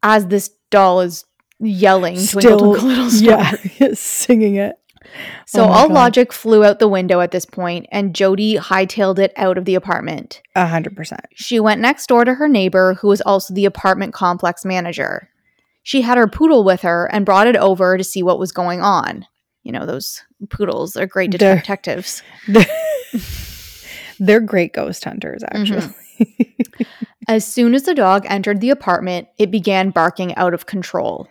As 0.04 0.28
this 0.28 0.50
doll 0.70 1.02
is 1.02 1.26
yelling, 1.60 2.16
Twinkle, 2.16 2.42
Still, 2.42 2.60
Twinkle, 2.60 2.88
Little 2.88 3.10
Star. 3.10 3.54
yeah, 3.80 3.90
singing 3.94 4.56
it. 4.56 4.76
So 5.46 5.64
Oh 5.64 5.68
all 5.70 5.88
God. 5.88 5.94
logic 5.94 6.34
flew 6.34 6.66
out 6.66 6.80
the 6.80 6.88
window 6.90 7.22
at 7.22 7.32
this 7.32 7.46
point, 7.46 7.88
and 7.92 8.14
Jody 8.14 8.58
hightailed 8.58 9.18
it 9.20 9.32
out 9.38 9.58
of 9.58 9.64
the 9.66 9.76
apartment. 9.76 10.42
A 10.56 10.68
hundred 10.68 10.96
percent. 10.98 11.22
She 11.34 11.60
went 11.62 11.80
next 11.82 12.08
door 12.08 12.26
to 12.26 12.34
her 12.36 12.48
neighbor, 12.50 12.96
who 12.96 13.08
was 13.08 13.22
also 13.22 13.54
the 13.54 13.64
apartment 13.66 14.14
complex 14.14 14.66
manager. 14.66 15.30
She 15.84 16.02
had 16.02 16.18
her 16.18 16.28
poodle 16.28 16.66
with 16.66 16.82
her 16.82 17.06
and 17.12 17.26
brought 17.26 17.48
it 17.48 17.56
over 17.56 17.98
to 17.98 18.04
see 18.04 18.22
what 18.22 18.38
was 18.40 18.52
going 18.52 18.82
on. 18.82 19.26
You 19.64 19.72
know, 19.72 19.86
those 19.86 20.22
poodles 20.50 20.98
are 20.98 21.08
great 21.08 21.32
They're- 21.32 21.56
detectives. 21.56 22.22
They're 24.20 24.40
great 24.42 24.74
ghost 24.74 25.04
hunters, 25.06 25.44
actually. 25.44 25.82
Mm-hmm. 25.82 26.02
As 27.28 27.46
soon 27.46 27.74
as 27.74 27.84
the 27.84 27.96
dog 27.96 28.26
entered 28.28 28.62
the 28.62 28.70
apartment, 28.70 29.28
it 29.38 29.52
began 29.52 29.90
barking 29.90 30.34
out 30.36 30.54
of 30.54 30.66
control. 30.66 31.28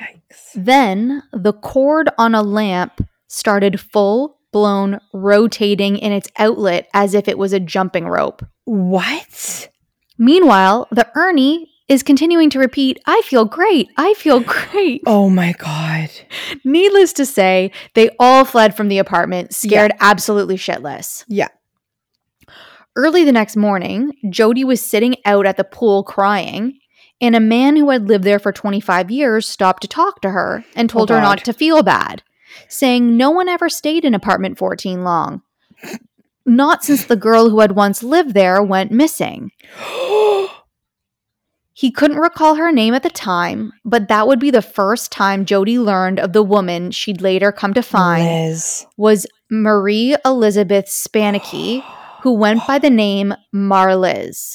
Yikes. 0.00 0.52
Then 0.54 1.22
the 1.32 1.52
cord 1.52 2.08
on 2.18 2.34
a 2.34 2.42
lamp 2.42 3.06
started 3.28 3.80
full 3.80 4.38
blown 4.52 5.00
rotating 5.12 5.96
in 5.96 6.12
its 6.12 6.28
outlet 6.38 6.88
as 6.94 7.12
if 7.12 7.28
it 7.28 7.36
was 7.36 7.52
a 7.52 7.60
jumping 7.60 8.06
rope. 8.06 8.44
What? 8.64 9.68
Meanwhile, 10.16 10.86
the 10.92 11.10
Ernie 11.16 11.70
is 11.88 12.02
continuing 12.02 12.48
to 12.50 12.58
repeat, 12.58 12.98
I 13.04 13.20
feel 13.22 13.44
great. 13.44 13.88
I 13.96 14.14
feel 14.14 14.40
great. 14.40 15.02
Oh 15.06 15.28
my 15.28 15.52
god. 15.52 16.10
Needless 16.64 17.12
to 17.14 17.26
say, 17.26 17.72
they 17.94 18.10
all 18.18 18.44
fled 18.44 18.76
from 18.76 18.88
the 18.88 18.98
apartment, 18.98 19.54
scared 19.54 19.92
absolutely 20.00 20.56
shitless. 20.56 21.24
Yeah. 21.28 21.48
Early 22.96 23.24
the 23.24 23.32
next 23.32 23.56
morning, 23.56 24.12
Jody 24.30 24.62
was 24.62 24.80
sitting 24.80 25.16
out 25.24 25.46
at 25.46 25.56
the 25.56 25.64
pool 25.64 26.04
crying, 26.04 26.78
and 27.20 27.34
a 27.34 27.40
man 27.40 27.74
who 27.74 27.90
had 27.90 28.06
lived 28.06 28.22
there 28.22 28.38
for 28.38 28.52
25 28.52 29.10
years 29.10 29.48
stopped 29.48 29.82
to 29.82 29.88
talk 29.88 30.20
to 30.20 30.30
her 30.30 30.64
and 30.76 30.90
oh, 30.90 30.92
told 30.92 31.10
Oh, 31.10 31.14
her 31.14 31.20
not 31.20 31.44
to 31.44 31.52
feel 31.52 31.82
bad, 31.82 32.22
saying 32.68 33.16
no 33.16 33.30
one 33.30 33.48
ever 33.48 33.68
stayed 33.68 34.04
in 34.04 34.14
apartment 34.14 34.58
14 34.58 35.02
long. 35.02 35.42
Not 36.46 36.84
since 36.84 37.04
the 37.04 37.16
girl 37.16 37.50
who 37.50 37.60
had 37.60 37.72
once 37.72 38.02
lived 38.02 38.34
there 38.34 38.62
went 38.62 38.92
missing. 38.92 39.50
He 41.76 41.90
couldn't 41.90 42.18
recall 42.18 42.54
her 42.54 42.70
name 42.70 42.94
at 42.94 43.02
the 43.02 43.10
time, 43.10 43.72
but 43.84 44.06
that 44.06 44.28
would 44.28 44.38
be 44.38 44.52
the 44.52 44.62
first 44.62 45.10
time 45.10 45.44
Jody 45.44 45.76
learned 45.76 46.20
of 46.20 46.32
the 46.32 46.42
woman 46.42 46.92
she'd 46.92 47.20
later 47.20 47.50
come 47.50 47.74
to 47.74 47.82
find 47.82 48.24
Liz. 48.24 48.86
was 48.96 49.26
Marie 49.50 50.14
Elizabeth 50.24 50.86
Spannhake, 50.86 51.82
who 52.24 52.32
went 52.32 52.66
by 52.66 52.78
the 52.78 52.88
name 52.88 53.34
Marliz. 53.54 54.54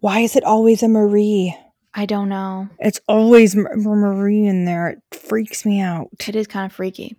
Why 0.00 0.20
is 0.20 0.34
it 0.34 0.42
always 0.44 0.82
a 0.82 0.88
Marie? 0.88 1.54
I 1.92 2.06
don't 2.06 2.30
know. 2.30 2.70
It's 2.78 3.00
always 3.06 3.54
M- 3.54 3.68
Marie 3.74 4.46
in 4.46 4.64
there. 4.64 4.88
It 4.88 5.02
freaks 5.12 5.66
me 5.66 5.78
out. 5.78 6.08
It 6.26 6.34
is 6.34 6.46
kind 6.46 6.64
of 6.64 6.74
freaky. 6.74 7.14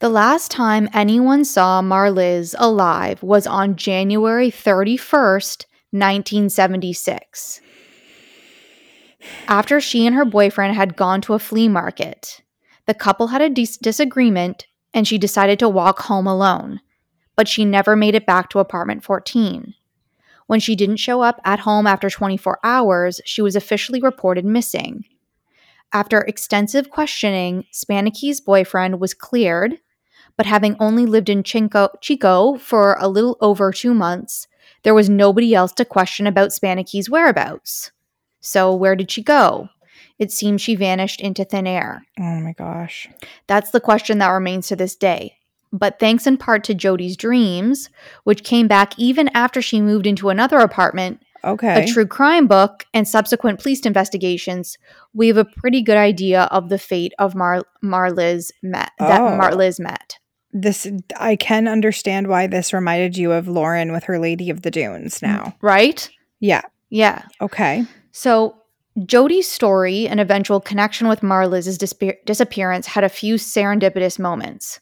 The 0.00 0.10
last 0.10 0.50
time 0.50 0.90
anyone 0.92 1.46
saw 1.46 1.80
Marliz 1.80 2.54
alive 2.58 3.22
was 3.22 3.46
on 3.46 3.76
January 3.76 4.50
31st, 4.50 5.64
1976. 5.92 7.62
After 9.48 9.80
she 9.80 10.06
and 10.06 10.14
her 10.14 10.26
boyfriend 10.26 10.74
had 10.76 10.96
gone 10.96 11.22
to 11.22 11.32
a 11.32 11.38
flea 11.38 11.68
market, 11.68 12.42
the 12.84 12.92
couple 12.92 13.28
had 13.28 13.40
a 13.40 13.48
dis- 13.48 13.78
disagreement 13.78 14.66
and 14.92 15.08
she 15.08 15.16
decided 15.16 15.58
to 15.60 15.68
walk 15.68 16.00
home 16.00 16.26
alone, 16.26 16.80
but 17.36 17.48
she 17.48 17.64
never 17.64 17.94
made 17.94 18.14
it 18.14 18.26
back 18.26 18.50
to 18.50 18.58
apartment 18.58 19.04
14. 19.04 19.74
When 20.46 20.60
she 20.60 20.76
didn't 20.76 20.96
show 20.96 21.22
up 21.22 21.40
at 21.44 21.60
home 21.60 21.86
after 21.86 22.08
24 22.08 22.60
hours, 22.62 23.20
she 23.24 23.42
was 23.42 23.56
officially 23.56 24.00
reported 24.00 24.44
missing. 24.44 25.04
After 25.92 26.20
extensive 26.20 26.90
questioning, 26.90 27.64
Spannhake's 27.72 28.40
boyfriend 28.40 29.00
was 29.00 29.14
cleared, 29.14 29.78
but 30.36 30.46
having 30.46 30.76
only 30.78 31.06
lived 31.06 31.28
in 31.28 31.42
Chico, 31.42 31.88
Chico 32.00 32.56
for 32.56 32.96
a 33.00 33.08
little 33.08 33.36
over 33.40 33.72
two 33.72 33.94
months, 33.94 34.46
there 34.82 34.94
was 34.94 35.08
nobody 35.08 35.54
else 35.54 35.72
to 35.72 35.84
question 35.84 36.26
about 36.26 36.50
Spannhake's 36.50 37.10
whereabouts. 37.10 37.92
So, 38.40 38.74
where 38.74 38.94
did 38.94 39.10
she 39.10 39.22
go? 39.22 39.68
It 40.18 40.30
seems 40.30 40.62
she 40.62 40.76
vanished 40.76 41.20
into 41.20 41.44
thin 41.44 41.66
air. 41.66 42.04
Oh 42.18 42.40
my 42.40 42.52
gosh. 42.52 43.08
That's 43.46 43.70
the 43.70 43.80
question 43.80 44.18
that 44.18 44.28
remains 44.28 44.68
to 44.68 44.76
this 44.76 44.94
day. 44.96 45.38
But 45.76 45.98
thanks 45.98 46.26
in 46.26 46.36
part 46.36 46.64
to 46.64 46.74
Jody's 46.74 47.16
dreams, 47.16 47.90
which 48.24 48.44
came 48.44 48.68
back 48.68 48.98
even 48.98 49.28
after 49.34 49.60
she 49.60 49.80
moved 49.80 50.06
into 50.06 50.28
another 50.30 50.58
apartment, 50.58 51.22
Okay. 51.44 51.84
a 51.84 51.86
true 51.86 52.06
crime 52.06 52.46
book, 52.46 52.86
and 52.94 53.06
subsequent 53.06 53.60
police 53.60 53.80
investigations, 53.86 54.78
we 55.14 55.28
have 55.28 55.36
a 55.36 55.44
pretty 55.44 55.82
good 55.82 55.96
idea 55.96 56.44
of 56.44 56.68
the 56.70 56.78
fate 56.78 57.12
of 57.18 57.34
Mar 57.34 57.62
Marliz 57.84 58.50
met 58.62 58.90
that 58.98 59.20
Oh. 59.20 59.38
Marliz 59.38 59.78
met. 59.78 60.18
this 60.52 60.86
I 61.18 61.36
can 61.36 61.68
understand 61.68 62.28
why 62.28 62.46
this 62.46 62.72
reminded 62.72 63.18
you 63.18 63.32
of 63.32 63.46
Lauren 63.46 63.92
with 63.92 64.04
her 64.04 64.18
Lady 64.18 64.48
of 64.48 64.62
the 64.62 64.70
Dunes 64.70 65.18
mm, 65.18 65.22
now. 65.22 65.54
Right? 65.60 66.08
Yeah. 66.40 66.62
Yeah. 66.88 67.22
Okay. 67.42 67.84
So 68.12 68.56
Jody's 69.04 69.46
story 69.46 70.08
and 70.08 70.18
eventual 70.18 70.60
connection 70.60 71.08
with 71.08 71.20
Marliz's 71.20 71.76
disappearance 72.24 72.86
had 72.86 73.04
a 73.04 73.10
few 73.10 73.34
serendipitous 73.34 74.18
moments. 74.18 74.80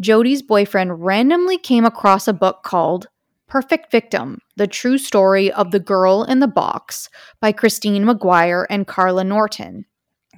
Jody's 0.00 0.42
boyfriend 0.42 1.04
randomly 1.04 1.58
came 1.58 1.84
across 1.84 2.26
a 2.26 2.32
book 2.32 2.62
called 2.62 3.06
Perfect 3.46 3.90
Victim 3.90 4.40
The 4.56 4.66
True 4.66 4.98
Story 4.98 5.52
of 5.52 5.70
the 5.70 5.80
Girl 5.80 6.24
in 6.24 6.40
the 6.40 6.48
Box 6.48 7.08
by 7.40 7.52
Christine 7.52 8.04
McGuire 8.04 8.66
and 8.68 8.86
Carla 8.86 9.24
Norton. 9.24 9.86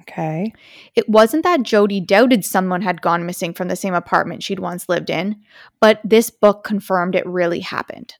Okay. 0.01 0.53
It 0.95 1.09
wasn't 1.09 1.43
that 1.43 1.63
Jody 1.63 1.99
doubted 1.99 2.45
someone 2.45 2.81
had 2.81 3.01
gone 3.01 3.25
missing 3.25 3.53
from 3.53 3.67
the 3.67 3.75
same 3.75 3.93
apartment 3.93 4.43
she'd 4.43 4.59
once 4.59 4.87
lived 4.87 5.09
in, 5.09 5.41
but 5.79 5.99
this 6.03 6.29
book 6.29 6.63
confirmed 6.63 7.15
it 7.15 7.25
really 7.25 7.59
happened. 7.59 8.13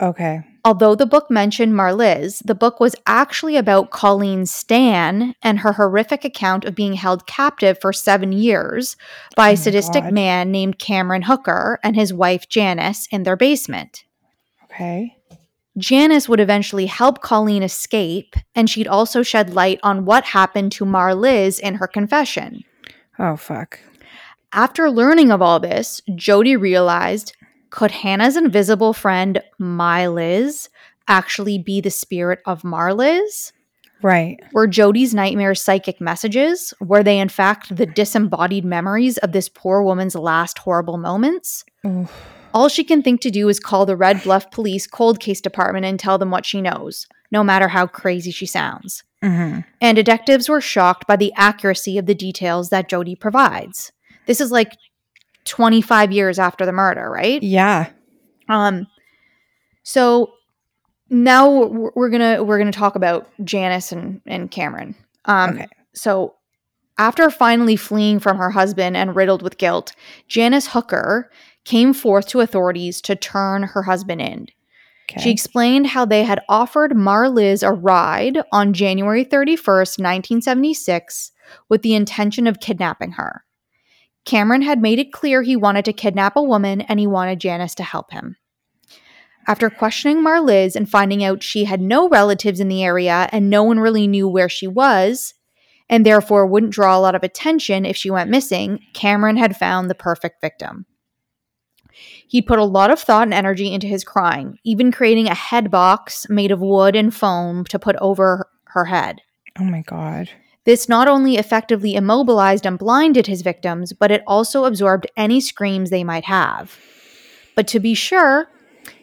Okay. 0.00 0.42
Although 0.66 0.96
the 0.96 1.06
book 1.06 1.30
mentioned 1.30 1.74
Marliz, 1.74 2.42
the 2.44 2.52
book 2.52 2.80
was 2.80 2.96
actually 3.06 3.54
about 3.54 3.92
Colleen 3.92 4.46
Stan 4.46 5.36
and 5.40 5.60
her 5.60 5.74
horrific 5.74 6.24
account 6.24 6.64
of 6.64 6.74
being 6.74 6.94
held 6.94 7.24
captive 7.24 7.78
for 7.80 7.92
seven 7.92 8.32
years 8.32 8.96
by 9.36 9.50
Oh 9.50 9.52
a 9.52 9.56
sadistic 9.56 10.02
God. 10.02 10.12
man 10.12 10.50
named 10.50 10.80
Cameron 10.80 11.22
Hooker 11.22 11.78
and 11.84 11.94
his 11.94 12.12
wife 12.12 12.48
Janice 12.48 13.06
in 13.12 13.22
their 13.22 13.36
basement. 13.36 14.02
Okay. 14.64 15.16
Janice 15.78 16.28
would 16.28 16.40
eventually 16.40 16.86
help 16.86 17.20
Colleen 17.22 17.62
escape, 17.62 18.34
and 18.56 18.68
she'd 18.68 18.88
also 18.88 19.22
shed 19.22 19.54
light 19.54 19.78
on 19.84 20.04
what 20.04 20.24
happened 20.24 20.72
to 20.72 20.84
Marliz 20.84 21.60
in 21.60 21.76
her 21.76 21.86
confession. 21.86 22.64
Oh 23.20 23.36
fuck. 23.36 23.78
After 24.52 24.90
learning 24.90 25.30
of 25.30 25.40
all 25.40 25.60
this, 25.60 26.02
Jody 26.16 26.56
realized 26.56 27.36
could 27.76 27.90
Hannah's 27.90 28.36
invisible 28.36 28.94
friend, 28.94 29.42
My 29.58 30.06
Liz, 30.08 30.70
actually 31.06 31.58
be 31.58 31.82
the 31.82 31.90
spirit 31.90 32.40
of 32.46 32.62
Marliz? 32.62 33.52
Right. 34.02 34.40
Were 34.52 34.66
Jody's 34.66 35.14
nightmares 35.14 35.60
psychic 35.60 36.00
messages? 36.00 36.72
Were 36.80 37.02
they, 37.02 37.18
in 37.18 37.28
fact, 37.28 37.76
the 37.76 37.84
disembodied 37.84 38.64
memories 38.64 39.18
of 39.18 39.32
this 39.32 39.50
poor 39.50 39.82
woman's 39.82 40.14
last 40.14 40.58
horrible 40.58 40.96
moments? 40.96 41.64
Oof. 41.86 42.10
All 42.54 42.68
she 42.70 42.82
can 42.82 43.02
think 43.02 43.20
to 43.20 43.30
do 43.30 43.46
is 43.50 43.60
call 43.60 43.84
the 43.84 43.96
Red 43.96 44.22
Bluff 44.22 44.50
Police 44.50 44.86
Cold 44.86 45.20
Case 45.20 45.42
Department 45.42 45.84
and 45.84 46.00
tell 46.00 46.16
them 46.16 46.30
what 46.30 46.46
she 46.46 46.62
knows, 46.62 47.06
no 47.30 47.44
matter 47.44 47.68
how 47.68 47.86
crazy 47.86 48.30
she 48.30 48.46
sounds. 48.46 49.04
hmm 49.22 49.60
And 49.82 49.96
detectives 49.96 50.48
were 50.48 50.62
shocked 50.62 51.06
by 51.06 51.16
the 51.16 51.32
accuracy 51.36 51.98
of 51.98 52.06
the 52.06 52.14
details 52.14 52.70
that 52.70 52.88
Jody 52.88 53.14
provides. 53.14 53.92
This 54.24 54.40
is 54.40 54.50
like 54.50 54.72
25 55.46 56.12
years 56.12 56.38
after 56.38 56.66
the 56.66 56.72
murder, 56.72 57.10
right? 57.10 57.42
Yeah. 57.42 57.90
Um 58.48 58.86
so 59.82 60.32
now 61.08 61.48
we're 61.64 61.90
we're 61.94 62.10
gonna 62.10 62.42
we're 62.42 62.58
gonna 62.58 62.72
talk 62.72 62.96
about 62.96 63.28
Janice 63.44 63.92
and 63.92 64.20
and 64.26 64.50
Cameron. 64.50 64.94
Um, 65.24 65.54
Okay. 65.54 65.68
So 65.94 66.34
after 66.98 67.30
finally 67.30 67.76
fleeing 67.76 68.18
from 68.18 68.38
her 68.38 68.50
husband 68.50 68.96
and 68.96 69.14
riddled 69.14 69.42
with 69.42 69.58
guilt, 69.58 69.92
Janice 70.28 70.68
Hooker 70.68 71.30
came 71.64 71.92
forth 71.92 72.26
to 72.28 72.40
authorities 72.40 73.00
to 73.02 73.16
turn 73.16 73.64
her 73.64 73.82
husband 73.82 74.20
in. 74.20 74.48
Okay. 75.10 75.22
She 75.22 75.30
explained 75.30 75.88
how 75.88 76.04
they 76.04 76.24
had 76.24 76.42
offered 76.48 76.92
Marliz 76.92 77.66
a 77.66 77.72
ride 77.72 78.38
on 78.50 78.72
January 78.72 79.24
31st, 79.24 79.98
1976, 80.00 81.32
with 81.68 81.82
the 81.82 81.94
intention 81.94 82.46
of 82.46 82.60
kidnapping 82.60 83.12
her. 83.12 83.44
Cameron 84.26 84.62
had 84.62 84.82
made 84.82 84.98
it 84.98 85.12
clear 85.12 85.42
he 85.42 85.56
wanted 85.56 85.84
to 85.86 85.92
kidnap 85.92 86.36
a 86.36 86.42
woman 86.42 86.82
and 86.82 87.00
he 87.00 87.06
wanted 87.06 87.40
Janice 87.40 87.74
to 87.76 87.84
help 87.84 88.10
him. 88.10 88.36
After 89.48 89.70
questioning 89.70 90.18
Marliz 90.18 90.74
and 90.74 90.90
finding 90.90 91.22
out 91.22 91.44
she 91.44 91.64
had 91.64 91.80
no 91.80 92.08
relatives 92.08 92.58
in 92.58 92.68
the 92.68 92.82
area 92.82 93.28
and 93.30 93.48
no 93.48 93.62
one 93.62 93.78
really 93.78 94.08
knew 94.08 94.28
where 94.28 94.48
she 94.48 94.66
was, 94.66 95.34
and 95.88 96.04
therefore 96.04 96.46
wouldn't 96.46 96.72
draw 96.72 96.98
a 96.98 97.00
lot 97.00 97.14
of 97.14 97.22
attention 97.22 97.86
if 97.86 97.96
she 97.96 98.10
went 98.10 98.28
missing, 98.28 98.80
Cameron 98.92 99.36
had 99.36 99.56
found 99.56 99.88
the 99.88 99.94
perfect 99.94 100.40
victim. 100.40 100.84
He'd 102.26 102.46
put 102.46 102.58
a 102.58 102.64
lot 102.64 102.90
of 102.90 102.98
thought 102.98 103.22
and 103.22 103.32
energy 103.32 103.72
into 103.72 103.86
his 103.86 104.02
crime, 104.02 104.58
even 104.64 104.90
creating 104.90 105.28
a 105.28 105.34
head 105.34 105.70
box 105.70 106.28
made 106.28 106.50
of 106.50 106.60
wood 106.60 106.96
and 106.96 107.14
foam 107.14 107.64
to 107.66 107.78
put 107.78 107.94
over 107.96 108.50
her 108.64 108.86
head. 108.86 109.20
oh 109.58 109.64
my 109.64 109.82
god. 109.82 110.28
This 110.66 110.88
not 110.88 111.06
only 111.06 111.36
effectively 111.36 111.94
immobilized 111.94 112.66
and 112.66 112.76
blinded 112.78 113.28
his 113.28 113.42
victims, 113.42 113.92
but 113.92 114.10
it 114.10 114.24
also 114.26 114.64
absorbed 114.64 115.06
any 115.16 115.40
screams 115.40 115.90
they 115.90 116.04
might 116.04 116.24
have. 116.24 116.78
But 117.54 117.68
to 117.68 117.80
be 117.80 117.94
sure, 117.94 118.50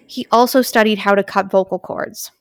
he 0.06 0.28
also 0.30 0.62
studied 0.62 1.00
how 1.00 1.16
to 1.16 1.24
cut 1.24 1.50
vocal 1.50 1.80
cords. 1.80 2.32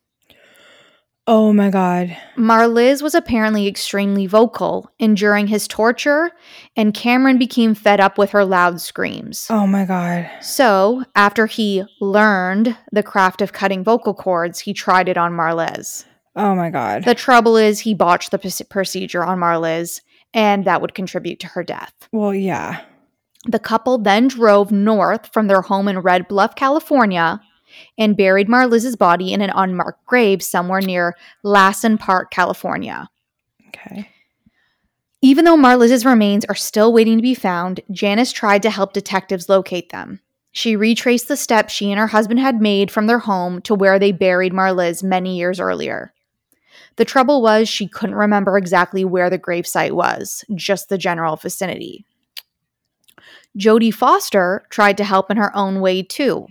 Oh 1.29 1.53
my 1.53 1.71
god. 1.71 2.17
Marliz 2.37 3.01
was 3.01 3.15
apparently 3.15 3.69
extremely 3.69 4.27
vocal, 4.27 4.91
enduring 4.99 5.47
his 5.47 5.69
torture, 5.69 6.33
and 6.77 6.93
Cameron 6.93 7.39
became 7.39 7.77
fed 7.77 8.01
up 8.01 8.19
with 8.19 8.31
her 8.31 8.45
loud 8.45 8.81
screams. 8.81 9.47
Oh 9.49 9.69
my 9.69 9.85
god. 9.85 10.29
So, 10.41 11.05
after 11.15 11.47
he 11.47 11.85
learned 12.01 12.77
the 12.91 13.05
craft 13.05 13.41
of 13.41 13.53
cutting 13.53 13.85
vocal 13.85 14.15
cords, 14.15 14.59
he 14.59 14.75
tried 14.75 15.09
it 15.09 15.17
on 15.17 15.31
Marliz. 15.31 16.07
Oh 16.35 16.55
my 16.55 16.71
god. 16.71 17.05
The 17.05 17.15
trouble 17.15 17.57
is, 17.57 17.81
he 17.81 17.95
botched 17.95 18.31
the 18.31 18.39
proce- 18.39 18.69
procedure 18.69 19.23
on 19.25 19.39
Marliz, 19.39 20.01
and 20.33 20.65
that 20.65 20.81
would 20.81 20.95
contribute 20.95 21.41
to 21.41 21.49
her 21.49 21.63
death. 21.63 21.93
well, 22.13 22.35
yeah. 22.35 22.83
The 23.45 23.59
couple 23.59 23.99
then 23.99 24.29
drove 24.29 24.71
north 24.71 25.33
from 25.33 25.49
their 25.49 25.63
home 25.63 25.89
in 25.89 25.99
Red 25.99 26.29
Bluff, 26.29 26.55
California, 26.55 27.41
and 27.99 28.17
buried 28.17 28.47
Marliz's 28.49 28.95
body 28.95 29.33
in 29.33 29.41
an 29.41 29.51
unmarked 29.55 30.07
grave 30.07 30.43
somewhere 30.43 30.81
near 30.81 31.17
Lassen 31.43 31.99
Park, 31.99 32.31
California. 32.31 33.09
Okay. 33.69 34.09
Even 35.23 35.45
though 35.45 35.57
Marliz's 35.57 36.05
remains 36.05 36.45
are 36.45 36.55
still 36.55 36.93
waiting 36.93 37.17
to 37.17 37.23
be 37.23 37.35
found, 37.35 37.81
Janice 37.91 38.33
tried 38.33 38.63
to 38.63 38.71
help 38.71 38.93
detectives 38.93 39.49
locate 39.49 39.91
them. 39.91 40.21
She 40.53 40.77
retraced 40.77 41.29
the 41.29 41.37
steps 41.37 41.73
she 41.73 41.91
and 41.91 41.99
her 41.99 42.09
husband 42.09 42.39
had 42.41 42.61
made 42.61 42.91
from 42.91 43.07
their 43.07 43.21
home 43.21 43.61
to 43.63 43.75
where 43.75 43.99
they 43.99 44.13
buried 44.13 44.53
Marliz 44.53 45.03
many 45.03 45.37
years 45.37 45.59
earlier. 45.59 46.13
The 46.97 47.05
trouble 47.05 47.43
was 47.43 47.69
she 47.69 47.89
couldn't 47.89 48.17
remember 48.17 48.57
exactly 48.57 49.05
where 49.05 49.29
the 49.31 49.39
gravesite 49.39 49.93
was, 49.93 50.45
just 50.55 50.89
the 50.89 50.99
general 50.99 51.37
vicinity. 51.37 52.05
Jodie 53.59 53.93
Foster 53.93 54.65
tried 54.71 54.97
to 54.99 55.05
help 55.05 55.31
in 55.31 55.37
her 55.37 55.55
own 55.57 55.81
way 55.81 56.03
too. 56.03 56.47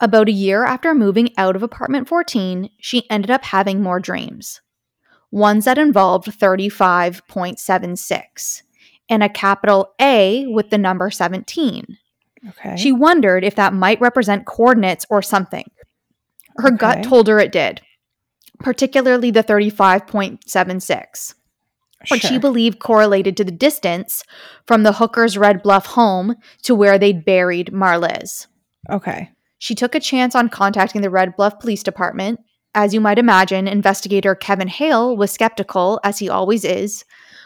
About 0.00 0.28
a 0.28 0.32
year 0.32 0.64
after 0.64 0.92
moving 0.94 1.30
out 1.36 1.54
of 1.56 1.62
apartment 1.62 2.08
14, 2.08 2.70
she 2.78 3.08
ended 3.10 3.30
up 3.30 3.44
having 3.44 3.82
more 3.82 4.00
dreams. 4.00 4.62
Ones 5.30 5.66
that 5.66 5.78
involved 5.78 6.28
35.76 6.28 8.62
and 9.08 9.22
a 9.22 9.28
capital 9.28 9.94
A 10.00 10.46
with 10.46 10.70
the 10.70 10.78
number 10.78 11.10
17. 11.10 11.98
Okay. 12.50 12.76
She 12.76 12.92
wondered 12.92 13.42
if 13.44 13.54
that 13.56 13.74
might 13.74 14.00
represent 14.00 14.46
coordinates 14.46 15.04
or 15.10 15.20
something. 15.22 15.70
Her 16.56 16.70
gut 16.70 17.02
told 17.02 17.26
her 17.28 17.38
it 17.40 17.52
did, 17.52 17.82
particularly 18.60 19.30
the 19.30 19.44
35.76 19.44 21.34
which 22.10 22.22
she 22.22 22.38
believed 22.38 22.80
correlated 22.80 23.36
to 23.36 23.44
the 23.44 23.52
distance 23.52 24.24
from 24.66 24.82
the 24.82 24.94
hooker's 24.94 25.38
Red 25.38 25.62
Bluff 25.62 25.86
home 25.86 26.36
to 26.62 26.74
where 26.74 26.98
they'd 26.98 27.24
buried 27.24 27.72
Marliz. 27.72 28.46
Okay. 28.90 29.30
She 29.58 29.74
took 29.74 29.94
a 29.94 30.00
chance 30.00 30.34
on 30.34 30.48
contacting 30.48 31.00
the 31.00 31.10
Red 31.10 31.36
Bluff 31.36 31.58
Police 31.58 31.82
Department. 31.82 32.40
As 32.74 32.92
you 32.92 33.00
might 33.00 33.18
imagine, 33.18 33.68
investigator 33.68 34.34
Kevin 34.34 34.68
Hale 34.68 35.16
was 35.16 35.32
skeptical, 35.32 36.00
as 36.04 36.18
he 36.18 36.28
always 36.28 36.64
is, 36.64 37.04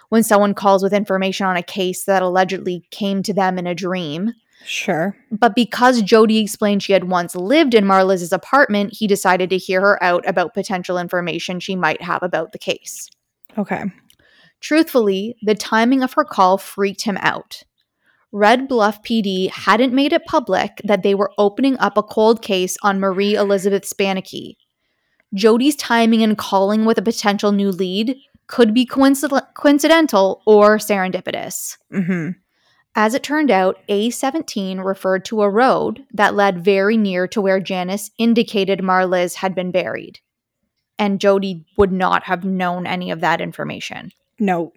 when 0.09 0.23
someone 0.23 0.55
calls 0.55 0.83
with 0.83 0.95
information 0.95 1.47
on 1.47 1.57
a 1.57 1.63
case 1.63 2.05
that 2.05 2.23
allegedly 2.23 2.85
came 2.91 3.23
to 3.23 3.35
them 3.35 3.59
in 3.59 3.67
a 3.67 3.75
dream. 3.75 4.33
Sure. 4.65 5.17
But 5.31 5.55
because 5.55 6.03
Jody 6.03 6.39
explained 6.39 6.83
she 6.83 6.93
had 6.93 7.05
once 7.05 7.35
lived 7.35 7.75
in 7.75 7.85
Marliz's 7.85 8.33
apartment, 8.33 8.93
he 8.93 9.07
decided 9.07 9.51
to 9.51 9.59
hear 9.59 9.81
her 9.81 10.03
out 10.03 10.29
about 10.29 10.55
potential 10.55 10.99
information 10.99 11.61
she 11.61 11.77
might 11.77 12.03
have 12.03 12.23
about 12.23 12.53
the 12.53 12.59
case. 12.59 13.09
Okay. 13.57 13.85
Truthfully, 14.61 15.37
the 15.43 15.55
timing 15.55 16.03
of 16.03 16.15
her 16.15 16.25
call 16.25 16.59
freaked 16.59 17.03
him 17.03 17.17
out. 17.21 17.63
Red 18.31 18.69
Bluff 18.69 19.03
PD 19.03 19.51
hadn't 19.51 19.95
made 19.95 20.13
it 20.13 20.27
public 20.27 20.83
that 20.85 21.03
they 21.03 21.15
were 21.15 21.33
opening 21.39 21.79
up 21.79 21.97
a 21.97 22.03
cold 22.03 22.43
case 22.43 22.77
on 22.83 23.01
Marie 23.01 23.35
Elizabeth 23.35 23.85
Spannhake. 23.85 24.57
Jody's 25.35 25.77
timing 25.77 26.23
and 26.23 26.37
calling 26.37 26.85
with 26.85 26.99
a 26.99 27.03
potential 27.03 27.53
new 27.53 27.71
lead 27.71 28.17
could 28.47 28.75
be 28.75 28.87
coincid- 28.87 29.55
coincidental 29.55 30.43
or 30.47 30.79
serendipitous. 30.79 31.77
Mm-hmm. 31.93 32.31
As 33.01 33.15
it 33.15 33.23
turned 33.23 33.53
out, 33.53 33.79
A17 33.89 34.85
referred 34.85 35.25
to 35.27 35.43
a 35.43 35.49
road 35.49 36.05
that 36.13 36.35
led 36.35 36.65
very 36.65 36.97
near 36.97 37.29
to 37.29 37.41
where 37.41 37.61
Janice 37.61 38.11
indicated 38.19 38.81
Marliz 38.81 39.35
had 39.35 39.55
been 39.55 39.71
buried. 39.71 40.19
And 40.99 41.21
Jody 41.21 41.65
would 41.77 41.93
not 41.93 42.25
have 42.25 42.43
known 42.45 42.89
any 42.89 43.13
of 43.13 43.21
that 43.21 43.41
information. 43.41 44.11
No. 44.41 44.73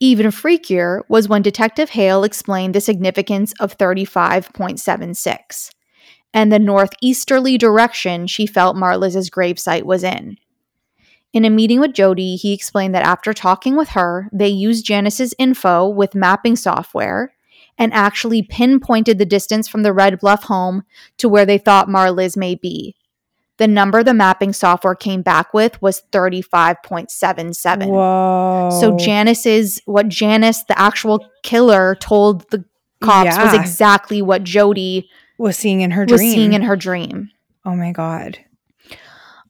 Even 0.00 0.32
freakier 0.32 1.02
was 1.08 1.28
when 1.28 1.42
Detective 1.42 1.90
Hale 1.90 2.24
explained 2.24 2.74
the 2.74 2.80
significance 2.80 3.54
of 3.60 3.78
35.76 3.78 5.70
and 6.34 6.50
the 6.50 6.58
northeasterly 6.58 7.56
direction 7.56 8.26
she 8.26 8.48
felt 8.48 8.76
Marliz's 8.76 9.30
gravesite 9.30 9.84
was 9.84 10.02
in. 10.02 10.38
In 11.32 11.44
a 11.44 11.50
meeting 11.50 11.80
with 11.80 11.92
Jody, 11.92 12.36
he 12.36 12.54
explained 12.54 12.94
that 12.94 13.04
after 13.04 13.34
talking 13.34 13.76
with 13.76 13.90
her, 13.90 14.28
they 14.32 14.48
used 14.48 14.86
Janice's 14.86 15.34
info 15.38 15.86
with 15.88 16.14
mapping 16.14 16.56
software 16.56 17.34
and 17.76 17.92
actually 17.92 18.42
pinpointed 18.42 19.18
the 19.18 19.26
distance 19.26 19.68
from 19.68 19.82
the 19.82 19.92
Red 19.92 20.18
Bluff 20.18 20.44
home 20.44 20.84
to 21.18 21.28
where 21.28 21.46
they 21.46 21.58
thought 21.58 21.88
Marliz 21.88 22.36
may 22.36 22.54
be. 22.54 22.96
The 23.58 23.68
number 23.68 24.02
the 24.02 24.14
mapping 24.14 24.52
software 24.52 24.94
came 24.94 25.22
back 25.22 25.52
with 25.52 25.82
was 25.82 26.02
35.77. 26.12 27.88
Whoa. 27.88 28.70
So 28.80 28.96
Janice's 28.96 29.80
what 29.84 30.08
Janice, 30.08 30.62
the 30.64 30.78
actual 30.78 31.28
killer, 31.42 31.96
told 31.96 32.48
the 32.50 32.64
cops 33.00 33.36
was 33.36 33.54
exactly 33.54 34.22
what 34.22 34.44
Jody 34.44 35.08
was 35.38 35.56
seeing 35.56 35.80
in 35.82 35.90
her 35.90 36.04
was 36.04 36.20
dream. 36.20 36.32
seeing 36.32 36.52
in 36.52 36.62
her 36.62 36.76
dream. 36.76 37.30
oh 37.64 37.74
my 37.74 37.92
god. 37.92 38.38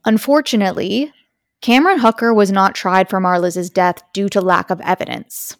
Unfortunately, 0.05 1.12
Cameron 1.61 1.98
Hooker 1.98 2.32
was 2.32 2.52
not 2.52 2.74
tried 2.74 3.09
for 3.09 3.20
Marliz's 3.20 3.70
death 3.70 4.02
due 4.12 4.28
to 4.28 4.40
lack 4.40 4.70
of 4.70 4.80
evidence. 4.80 5.56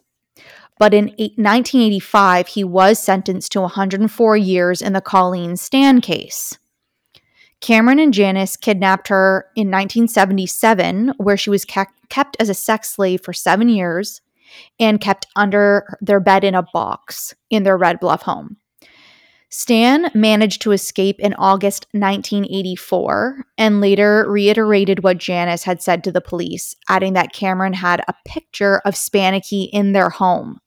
But 0.77 0.93
in 0.93 1.07
1985, 1.07 2.47
he 2.47 2.63
was 2.63 2.97
sentenced 2.99 3.51
to 3.51 3.61
104 3.61 4.37
years 4.37 4.81
in 4.81 4.93
the 4.93 5.01
Colleen 5.01 5.57
Stan 5.57 5.99
case. 5.99 6.57
Cameron 7.59 7.99
and 7.99 8.13
Janice 8.13 8.55
kidnapped 8.55 9.09
her 9.09 9.47
in 9.57 9.67
1977, 9.67 11.13
where 11.17 11.35
she 11.35 11.49
was 11.49 11.65
ke- 11.65 11.91
kept 12.07 12.37
as 12.39 12.47
a 12.47 12.53
sex 12.53 12.89
slave 12.89 13.21
for 13.21 13.33
seven 13.33 13.67
years 13.67 14.21
and 14.79 15.01
kept 15.01 15.27
under 15.35 15.97
their 15.99 16.21
bed 16.21 16.45
in 16.45 16.55
a 16.55 16.63
box 16.63 17.35
in 17.49 17.63
their 17.63 17.77
Red 17.77 17.99
Bluff 17.99 18.21
home. 18.21 18.55
Stan 19.49 20.11
managed 20.13 20.61
to 20.61 20.71
escape 20.71 21.19
in 21.19 21.33
August 21.35 21.87
1984 21.93 23.45
and 23.57 23.81
later 23.81 24.25
reiterated 24.29 25.03
what 25.03 25.17
Janice 25.17 25.63
had 25.63 25.81
said 25.81 26.03
to 26.03 26.11
the 26.11 26.21
police, 26.21 26.75
adding 26.87 27.13
that 27.13 27.33
Cameron 27.33 27.73
had 27.73 28.01
a 28.07 28.13
picture 28.25 28.79
of 28.85 28.93
Spannhake 28.93 29.69
in 29.73 29.93
their 29.93 30.09
home. 30.09 30.59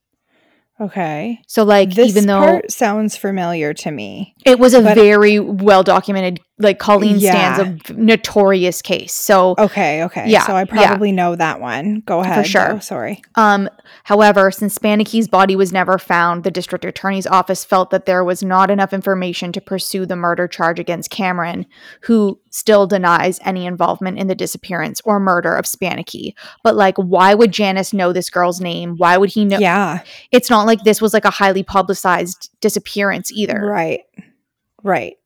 Okay. 0.80 1.38
So, 1.46 1.62
like, 1.62 1.94
This 1.94 2.08
even 2.08 2.26
though 2.26 2.40
part 2.40 2.72
sounds 2.72 3.16
familiar 3.16 3.72
to 3.74 3.90
me. 3.92 4.34
it 4.44 4.58
was 4.58 4.74
a 4.74 4.80
very 4.80 5.38
well 5.38 5.84
documented 5.84 6.40
like 6.58 6.78
Colleen 6.78 7.18
Yeah. 7.18 7.54
Stan's 7.54 7.90
a 7.90 7.92
notorious 7.94 8.82
case. 8.82 9.12
So 9.12 9.54
Okay, 9.58 10.04
okay. 10.04 10.28
Yeah, 10.28 10.46
So 10.46 10.54
I 10.54 10.60
yeah. 10.60 10.86
probably 10.86 11.10
know 11.10 11.34
that 11.34 11.60
one. 11.60 12.02
Go 12.06 12.20
ahead. 12.20 12.44
For 12.44 12.48
sure. 12.48 12.68
though, 12.74 12.78
Sorry. 12.78 13.22
Um, 13.34 13.68
however, 14.04 14.50
since 14.50 14.78
Spannhake's 14.78 15.28
body 15.28 15.56
was 15.56 15.72
never 15.72 15.98
found, 15.98 16.44
the 16.44 16.50
district 16.50 16.84
attorney's 16.84 17.26
office 17.26 17.64
felt 17.64 17.90
that 17.90 18.06
there 18.06 18.22
was 18.22 18.42
not 18.42 18.70
enough 18.70 18.92
information 18.92 19.50
to 19.52 19.60
pursue 19.60 20.06
the 20.06 20.14
murder 20.14 20.46
charge 20.46 20.78
against 20.78 21.10
Cameron, 21.10 21.66
who 22.02 22.38
still 22.50 22.86
denies 22.86 23.40
any 23.44 23.66
involvement 23.66 24.18
in 24.18 24.26
the 24.26 24.34
disappearance 24.34 25.00
or 25.04 25.18
murder 25.18 25.54
of 25.56 25.64
Spannhake. 25.64 26.34
But 26.62 26.76
like, 26.76 26.96
why 26.96 27.34
would 27.34 27.50
Janice 27.50 27.92
know 27.92 28.12
this 28.12 28.30
girl's 28.30 28.60
name? 28.60 28.96
Why 28.98 29.16
would 29.16 29.30
he 29.30 29.44
know? 29.44 29.58
Yeah. 29.58 30.00
It's 30.30 30.50
not 30.50 30.66
like 30.66 30.84
this 30.84 31.00
was 31.00 31.14
like 31.14 31.24
a 31.24 31.30
highly 31.30 31.62
publicized 31.62 32.50
disappearance 32.60 33.32
either. 33.32 33.58
Right. 33.64 34.02
Right. 34.82 35.16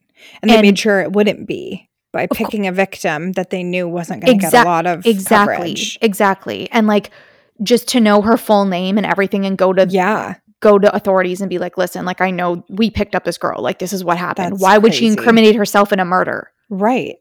And 0.42 0.50
they 0.50 0.54
And- 0.56 0.62
made 0.62 0.78
sure 0.78 1.00
it 1.00 1.12
wouldn't 1.12 1.46
be 1.46 1.88
by 2.12 2.26
picking 2.26 2.66
a 2.66 2.72
victim 2.72 3.32
that 3.32 3.50
they 3.50 3.62
knew 3.62 3.86
wasn't 3.88 4.24
going 4.24 4.38
to 4.38 4.40
get 4.40 4.46
Exact- 4.48 4.66
a 4.66 4.70
lot 4.70 4.86
of 4.86 5.04
Exactly. 5.06 5.54
coverage. 5.56 5.98
Exactly. 6.00 6.68
And 6.72 6.86
like, 6.86 7.10
just 7.62 7.88
to 7.88 8.00
know 8.00 8.22
her 8.22 8.36
full 8.36 8.64
name 8.64 8.96
and 8.96 9.06
everything 9.06 9.44
and 9.46 9.56
go 9.58 9.72
to 9.72 9.86
Yeah. 9.88 10.34
go 10.62 10.78
to 10.78 10.94
authorities 10.94 11.40
and 11.42 11.50
be 11.50 11.58
like, 11.58 11.76
listen, 11.76 12.04
like 12.06 12.20
I 12.22 12.30
know 12.30 12.64
we 12.70 12.90
picked 12.90 13.14
up 13.14 13.24
this 13.24 13.36
girl. 13.38 13.60
Like 13.62 13.78
this 13.78 13.92
is 13.92 14.02
what 14.02 14.16
happened. 14.18 14.52
That's 14.52 14.62
Why 14.62 14.78
would 14.78 14.94
she 14.94 15.06
incriminate 15.06 15.54
herself 15.54 15.92
in 15.92 16.00
a 16.00 16.04
murder? 16.04 16.50
Right. 16.70 17.16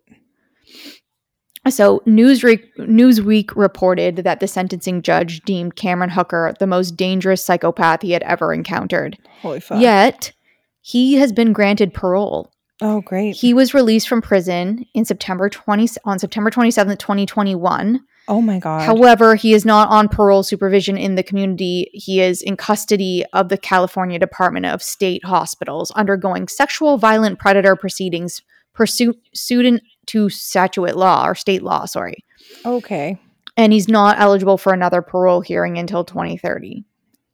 So 1.69 2.01
Newsweek, 2.07 2.63
Newsweek 2.79 3.55
reported 3.55 4.17
that 4.17 4.39
the 4.39 4.47
sentencing 4.47 5.01
judge 5.01 5.41
deemed 5.41 5.75
Cameron 5.75 6.11
Hooker 6.11 6.53
the 6.59 6.67
most 6.67 6.91
dangerous 6.95 7.43
psychopath 7.43 8.03
he 8.03 8.11
had 8.11 8.23
ever 8.23 8.53
encountered. 8.53 9.17
Holy 9.41 9.59
fuck. 9.59 9.81
Yet 9.81 10.31
he 10.81 11.15
has 11.15 11.33
been 11.33 11.53
granted 11.53 11.93
parole. 11.93 12.51
Oh, 12.81 13.01
great. 13.01 13.35
He 13.37 13.53
was 13.53 13.73
released 13.73 14.07
from 14.09 14.21
prison 14.21 14.85
in 14.93 15.05
September 15.05 15.49
20 15.49 15.87
on 16.03 16.19
September 16.19 16.51
27th, 16.51 16.99
2021. 16.99 18.01
oh 18.27 18.41
my 18.41 18.59
God. 18.59 18.81
However, 18.81 19.35
he 19.35 19.53
is 19.53 19.63
not 19.65 19.87
on 19.89 20.09
parole 20.09 20.43
supervision 20.43 20.97
in 20.97 21.15
the 21.15 21.23
community. 21.23 21.89
He 21.93 22.19
is 22.21 22.41
in 22.41 22.57
custody 22.57 23.23
of 23.33 23.47
the 23.49 23.57
California 23.57 24.19
Department 24.19 24.65
of 24.65 24.83
State 24.83 25.23
Hospitals, 25.23 25.91
undergoing 25.91 26.47
sexual 26.49 26.97
violent 26.97 27.39
predator 27.39 27.75
proceedings 27.77 28.41
pursuant 28.73 29.81
to 30.07 30.29
statute 30.29 30.95
law 30.97 31.25
or 31.27 31.33
state 31.35 31.63
law. 31.63 31.85
Sorry, 31.85 32.25
okay. 32.65 33.17
and 33.57 33.71
he's 33.71 33.87
not 33.87 34.19
eligible 34.19 34.57
for 34.57 34.73
another 34.73 35.01
parole 35.01 35.41
hearing 35.41 35.77
until 35.77 36.03
2030. 36.03 36.83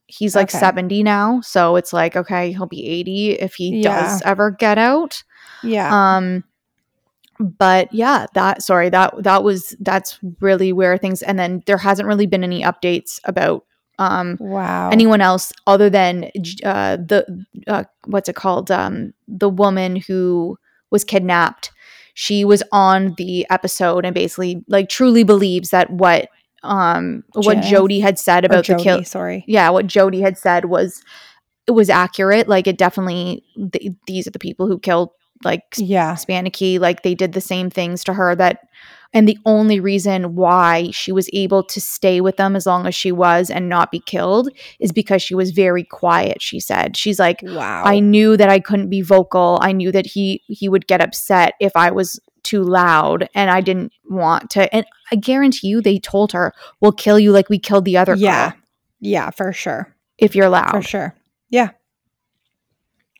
He's 0.05 0.35
like 0.35 0.49
Okay. 0.49 0.59
70 0.59 1.03
now, 1.03 1.39
so 1.41 1.77
it's 1.77 1.93
like 1.93 2.15
okay, 2.15 2.51
he'll 2.51 2.65
be 2.67 2.85
80 2.85 3.31
if 3.39 3.55
he 3.55 3.81
does 3.81 4.21
ever 4.23 4.51
get 4.51 4.77
out. 4.77 5.23
Yeah. 5.63 6.15
Um 6.15 6.43
but 7.39 7.91
yeah, 7.91 8.27
that 8.33 8.61
sorry, 8.61 8.89
that 8.89 9.13
that 9.23 9.43
was 9.43 9.75
that's 9.79 10.19
really 10.39 10.71
where 10.71 10.97
things 10.97 11.21
and 11.21 11.39
then 11.39 11.63
there 11.65 11.77
hasn't 11.77 12.07
really 12.07 12.27
been 12.27 12.43
any 12.43 12.61
updates 12.61 13.19
about 13.23 13.65
um 13.99 14.37
wow. 14.39 14.89
anyone 14.89 15.21
else 15.21 15.51
other 15.67 15.89
than 15.89 16.25
uh 16.63 16.97
the 16.97 17.45
uh 17.67 17.83
what's 18.05 18.29
it 18.29 18.35
called 18.35 18.71
um 18.71 19.13
the 19.27 19.49
woman 19.49 19.95
who 19.95 20.57
was 20.91 21.03
kidnapped. 21.03 21.71
She 22.13 22.45
was 22.45 22.61
on 22.71 23.15
the 23.17 23.47
episode 23.49 24.05
and 24.05 24.13
basically 24.13 24.63
like 24.67 24.89
truly 24.89 25.23
believes 25.23 25.69
that 25.69 25.89
what 25.89 26.29
um 26.63 27.23
what 27.33 27.61
Jody 27.61 28.01
had 28.01 28.19
said 28.19 28.45
about 28.45 28.67
the 28.67 28.75
kill 28.75 29.03
Sorry. 29.03 29.43
yeah, 29.47 29.69
what 29.69 29.87
Jody 29.87 30.21
had 30.21 30.37
said 30.37 30.65
was 30.65 31.01
it 31.65 31.71
was 31.71 31.89
accurate. 31.89 32.47
Like 32.47 32.67
it 32.67 32.77
definitely 32.77 33.43
th- 33.71 33.93
these 34.05 34.27
are 34.27 34.31
the 34.31 34.39
people 34.39 34.67
who 34.67 34.77
killed 34.77 35.09
like 35.43 35.63
Yeah. 35.77 36.15
Spannhake, 36.15 36.79
like 36.79 37.03
they 37.03 37.15
did 37.15 37.33
the 37.33 37.41
same 37.41 37.69
things 37.69 38.03
to 38.05 38.13
her 38.13 38.35
that 38.35 38.59
and 39.13 39.27
the 39.27 39.37
only 39.45 39.81
reason 39.81 40.35
why 40.35 40.89
she 40.91 41.11
was 41.11 41.29
able 41.33 41.63
to 41.63 41.81
stay 41.81 42.21
with 42.21 42.37
them 42.37 42.55
as 42.55 42.65
long 42.65 42.87
as 42.87 42.95
she 42.95 43.11
was 43.11 43.49
and 43.49 43.67
not 43.67 43.91
be 43.91 43.99
killed 43.99 44.47
is 44.79 44.93
because 44.93 45.21
she 45.21 45.35
was 45.35 45.51
very 45.51 45.83
quiet, 45.83 46.41
she 46.41 46.61
said. 46.61 46.95
She's 46.95 47.19
like 47.19 47.39
Wow. 47.43 47.83
I 47.85 47.99
knew 47.99 48.37
that 48.37 48.49
I 48.49 48.59
couldn't 48.59 48.89
be 48.89 49.01
vocal. 49.01 49.59
I 49.61 49.73
knew 49.73 49.91
that 49.91 50.05
he 50.05 50.41
he 50.47 50.69
would 50.69 50.87
get 50.87 51.01
upset 51.01 51.55
if 51.59 51.73
I 51.75 51.91
was 51.91 52.19
too 52.43 52.63
loud 52.63 53.29
and 53.35 53.51
I 53.51 53.61
didn't 53.61 53.91
want 54.09 54.49
to 54.51 54.73
and 54.73 54.85
I 55.11 55.15
guarantee 55.17 55.67
you 55.67 55.81
they 55.81 55.99
told 55.99 56.31
her, 56.31 56.53
"We'll 56.79 56.91
kill 56.93 57.19
you 57.19 57.31
like 57.31 57.49
we 57.49 57.59
killed 57.59 57.85
the 57.85 57.97
other 57.97 58.15
yeah. 58.15 58.51
girl 58.51 58.59
Yeah, 59.01 59.29
for 59.31 59.51
sure. 59.51 59.93
if 60.17 60.35
you're 60.35 60.49
loud." 60.49 60.71
For 60.71 60.81
sure. 60.81 61.15
Yeah. 61.49 61.71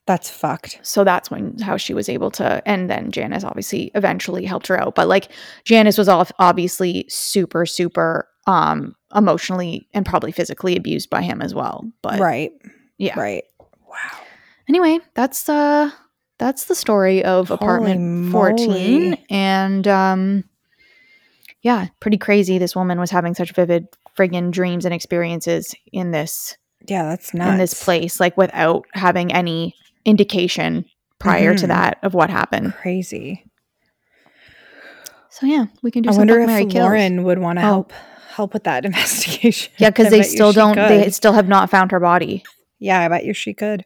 That's 0.07 0.29
fucked. 0.29 0.79
so 0.81 1.03
that's 1.03 1.29
when 1.31 1.57
how 1.59 1.77
she 1.77 1.93
was 1.93 2.09
able 2.09 2.31
to 2.31 2.61
and 2.67 2.89
then 2.89 3.11
janice 3.11 3.43
obviously 3.43 3.91
eventually 3.95 4.43
helped 4.45 4.67
her 4.67 4.77
out 4.79 4.95
but 4.95 5.07
like 5.07 5.29
janice 5.63 5.97
was 5.97 6.09
off 6.09 6.31
obviously 6.39 7.05
super 7.07 7.65
super 7.65 8.27
um 8.47 8.95
emotionally 9.15 9.87
and 9.93 10.05
probably 10.05 10.31
physically 10.31 10.75
abused 10.75 11.09
by 11.09 11.21
him 11.21 11.41
as 11.41 11.53
well 11.53 11.85
but 12.01 12.19
right. 12.19 12.51
yeah 12.97 13.17
Right. 13.17 13.43
Wow. 13.87 14.19
anyway 14.67 14.99
that's 15.13 15.47
uh 15.47 15.91
that's 16.39 16.65
the 16.65 16.75
story 16.75 17.23
of 17.23 17.49
Holy 17.49 17.55
apartment 17.55 18.31
14 18.31 18.67
moly. 19.11 19.25
and 19.29 19.87
um 19.87 20.43
yeah 21.61 21.87
pretty 21.99 22.17
crazy 22.17 22.57
this 22.57 22.75
woman 22.75 22.99
was 22.99 23.11
having 23.11 23.33
such 23.35 23.53
vivid 23.53 23.87
friggin 24.17 24.51
dreams 24.51 24.83
and 24.83 24.93
experiences 24.93 25.75
in 25.93 26.11
this 26.11 26.57
Yeah, 26.87 27.03
that's 27.03 27.33
nuts. 27.33 27.51
in 27.51 27.57
this 27.59 27.83
place 27.83 28.19
like 28.19 28.35
without 28.35 28.85
having 28.93 29.31
any 29.31 29.75
indication 30.05 30.85
prior 31.19 31.53
to 31.55 31.65
Mhm. 31.65 31.69
that 31.69 31.97
of 32.03 32.13
what 32.13 32.29
happened 32.29 32.73
Crazy. 32.73 33.45
So 35.29 35.45
yeah, 35.45 35.65
we 35.81 35.91
can 35.91 36.03
do 36.03 36.09
I 36.11 36.13
wonder 36.15 36.39
if 36.39 36.49
Kills. 36.49 36.73
Lauren 36.73 37.23
would 37.23 37.39
want 37.39 37.59
to 37.59 37.63
Oh. 37.63 37.67
help 37.67 37.93
help 38.35 38.53
with 38.53 38.63
that 38.63 38.85
investigation. 38.85 39.71
Yeah, 39.77 39.89
because 39.89 40.09
they 40.09 40.23
still 40.23 40.51
don't. 40.53 40.75
They 40.75 41.09
still 41.09 41.33
have 41.33 41.47
not 41.47 41.69
found 41.69 41.91
her 41.91 41.99
body. 41.99 42.43
Yeah, 42.79 42.99
I 43.01 43.07
bet 43.07 43.25
you 43.25 43.33
she 43.33 43.53
could. 43.53 43.85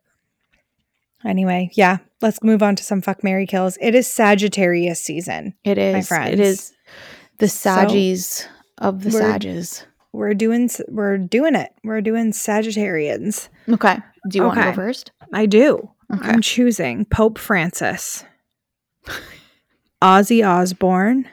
Anyway, 1.26 1.70
yeah, 1.74 1.98
let's 2.22 2.42
move 2.44 2.62
on 2.62 2.76
to 2.76 2.84
some 2.84 3.02
fuck 3.02 3.24
Mary 3.24 3.48
kills. 3.48 3.78
It 3.82 3.96
is 3.96 4.08
Sagittarius 4.08 5.02
season. 5.02 5.56
It 5.64 5.78
is. 5.78 6.06
It 6.06 6.08
friends. 6.08 6.40
is 6.40 6.74
the 7.40 7.48
So, 7.48 7.72
of 8.78 9.04
the 9.04 9.10
we're- 9.10 9.32
Sages. 9.34 9.86
We're 10.14 10.34
doing 10.34 10.70
we're 10.88 11.18
doing 11.18 11.56
it. 11.56 11.72
We're 11.84 12.02
doing 12.02 12.32
Sagittarians. 12.32 13.50
Okay. 13.68 13.98
Do 14.30 14.38
you 14.38 14.44
want 14.46 14.58
to 14.60 14.64
go 14.66 14.74
first? 14.74 15.12
I 15.34 15.46
do. 15.46 15.90
Okay. 16.14 16.30
I'm 16.30 16.42
choosing 16.42 17.06
Pope 17.06 17.38
Francis, 17.40 18.24
Ozzy 20.02 20.46
Osbourne, 20.48 21.28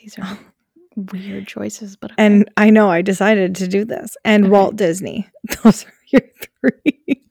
These 0.00 0.18
are 0.18 0.38
weird 0.96 1.46
choices, 1.48 1.96
but 1.96 2.12
and 2.18 2.48
I 2.56 2.70
know 2.70 2.88
I 2.90 3.02
decided 3.02 3.54
to 3.56 3.68
do 3.68 3.84
this, 3.84 4.16
and 4.24 4.44
Okay. 4.44 4.50
Walt 4.50 4.76
Disney. 4.76 5.28
Those 5.64 5.84
are 5.86 5.92
your 6.08 6.22
three. 6.60 7.22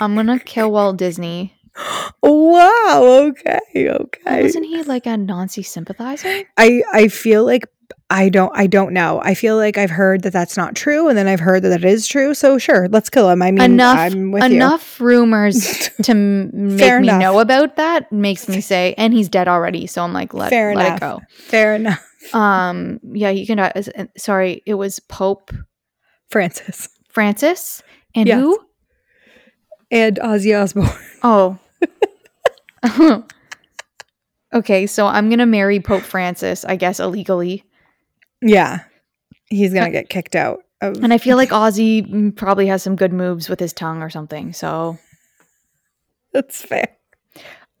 I'm 0.00 0.14
gonna 0.14 0.38
kill 0.38 0.70
Walt 0.72 0.96
Disney. 0.96 1.54
wow. 2.22 3.02
Okay. 3.28 3.58
Okay. 3.76 4.42
Wasn't 4.42 4.64
he 4.66 4.82
like 4.84 5.06
a 5.06 5.16
Nazi 5.16 5.62
sympathizer? 5.62 6.42
I 6.56 6.82
I 6.92 7.08
feel 7.08 7.44
like 7.44 7.66
I 8.10 8.30
don't 8.30 8.50
I 8.54 8.66
don't 8.66 8.94
know. 8.94 9.20
I 9.22 9.34
feel 9.34 9.56
like 9.56 9.76
I've 9.76 9.90
heard 9.90 10.22
that 10.22 10.32
that's 10.32 10.56
not 10.56 10.74
true, 10.74 11.08
and 11.08 11.18
then 11.18 11.26
I've 11.28 11.40
heard 11.40 11.62
that 11.64 11.72
it 11.72 11.84
is 11.84 12.06
true. 12.06 12.32
So 12.32 12.56
sure, 12.56 12.88
let's 12.88 13.10
kill 13.10 13.28
him. 13.28 13.42
I 13.42 13.50
mean, 13.50 13.60
enough 13.62 13.98
I'm 13.98 14.30
with 14.32 14.44
enough 14.44 14.98
rumors 14.98 15.90
to 16.04 16.14
make 16.14 16.78
Fair 16.80 17.00
me 17.00 17.08
enough. 17.08 17.20
know 17.20 17.38
about 17.40 17.76
that 17.76 18.10
makes 18.10 18.48
me 18.48 18.62
say, 18.62 18.94
and 18.96 19.12
he's 19.12 19.28
dead 19.28 19.46
already. 19.46 19.86
So 19.86 20.02
I'm 20.02 20.14
like, 20.14 20.32
let 20.32 20.48
Fair 20.48 20.74
let 20.74 20.86
enough. 20.86 20.96
it 20.96 21.00
go. 21.00 21.20
Fair 21.36 21.74
enough, 21.74 22.34
Um, 22.34 22.98
yeah, 23.12 23.28
you 23.28 23.46
can. 23.46 23.58
Uh, 23.58 23.72
uh, 23.76 24.04
sorry, 24.16 24.62
it 24.64 24.74
was 24.74 25.00
Pope 25.00 25.52
Francis 26.30 26.88
Francis 27.10 27.82
and 28.14 28.26
Yes. 28.26 28.40
who? 28.40 28.58
and 29.90 30.16
Ozzy 30.22 30.58
Osbourne. 30.58 30.88
Oh. 31.22 31.58
okay, 34.54 34.86
so 34.86 35.06
I'm 35.06 35.28
gonna 35.30 35.46
marry 35.46 35.80
Pope 35.80 36.02
Francis, 36.02 36.64
I 36.64 36.76
guess 36.76 37.00
illegally, 37.00 37.64
yeah, 38.42 38.80
he's 39.48 39.72
gonna 39.74 39.90
get 39.90 40.08
kicked 40.08 40.36
out. 40.36 40.60
Of, 40.80 41.02
and 41.02 41.12
I 41.12 41.18
feel 41.18 41.36
like 41.36 41.48
Ozzy 41.50 42.08
mm, 42.08 42.36
probably 42.36 42.66
has 42.68 42.82
some 42.82 42.94
good 42.96 43.12
moves 43.12 43.48
with 43.48 43.58
his 43.60 43.72
tongue 43.72 44.02
or 44.02 44.10
something. 44.10 44.52
So, 44.52 44.96
that's 46.32 46.62
fair. 46.62 46.88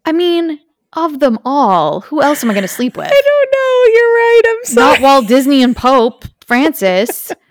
I 0.04 0.12
mean, 0.12 0.58
of 0.94 1.20
them 1.20 1.38
all, 1.44 2.00
who 2.00 2.22
else 2.22 2.42
am 2.42 2.50
I 2.50 2.54
gonna 2.54 2.66
sleep 2.68 2.96
with? 2.96 3.06
I 3.06 3.22
don't 3.24 3.50
know. 3.52 3.94
You're 3.94 4.12
right. 4.14 4.40
I'm 4.46 4.64
sorry. 4.64 4.92
Not 4.94 5.00
Walt 5.02 5.28
Disney 5.28 5.62
and 5.62 5.76
Pope 5.76 6.24
Francis. 6.46 7.30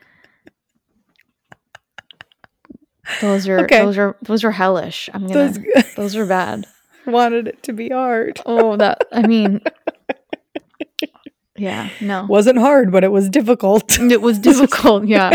Those 3.21 3.47
are 3.47 3.59
Okay. 3.61 3.79
those 3.79 3.97
are 3.97 4.17
those 4.21 4.43
are 4.43 4.51
hellish. 4.51 5.09
I'm 5.13 5.25
gonna 5.27 5.53
Those 5.53 5.59
those 5.95 6.15
are 6.17 6.25
bad. 6.25 6.65
wanted 7.05 7.47
it 7.47 7.63
to 7.63 7.71
be 7.73 7.87
hard. 7.87 8.41
Oh, 8.45 8.75
that 8.75 9.07
I 9.13 9.25
mean, 9.25 9.61
yeah, 11.57 11.89
no, 12.01 12.25
Wasn't 12.29 12.57
hard, 12.59 12.91
but 12.91 13.03
it 13.03 13.11
was 13.11 13.29
difficult. 13.29 13.99
it 13.99 14.21
was 14.21 14.39
difficult. 14.39 15.05
Yeah. 15.07 15.33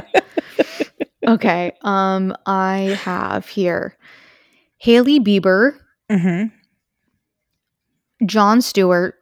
Okay. 1.27 1.73
Um, 1.83 2.35
I 2.47 2.99
have 3.05 3.47
here 3.49 3.97
Hailey 4.79 5.21
Bieber, 5.21 5.77
Mm-hmm. 6.11 6.55
Jon 8.27 8.61
Stewart, 8.61 9.15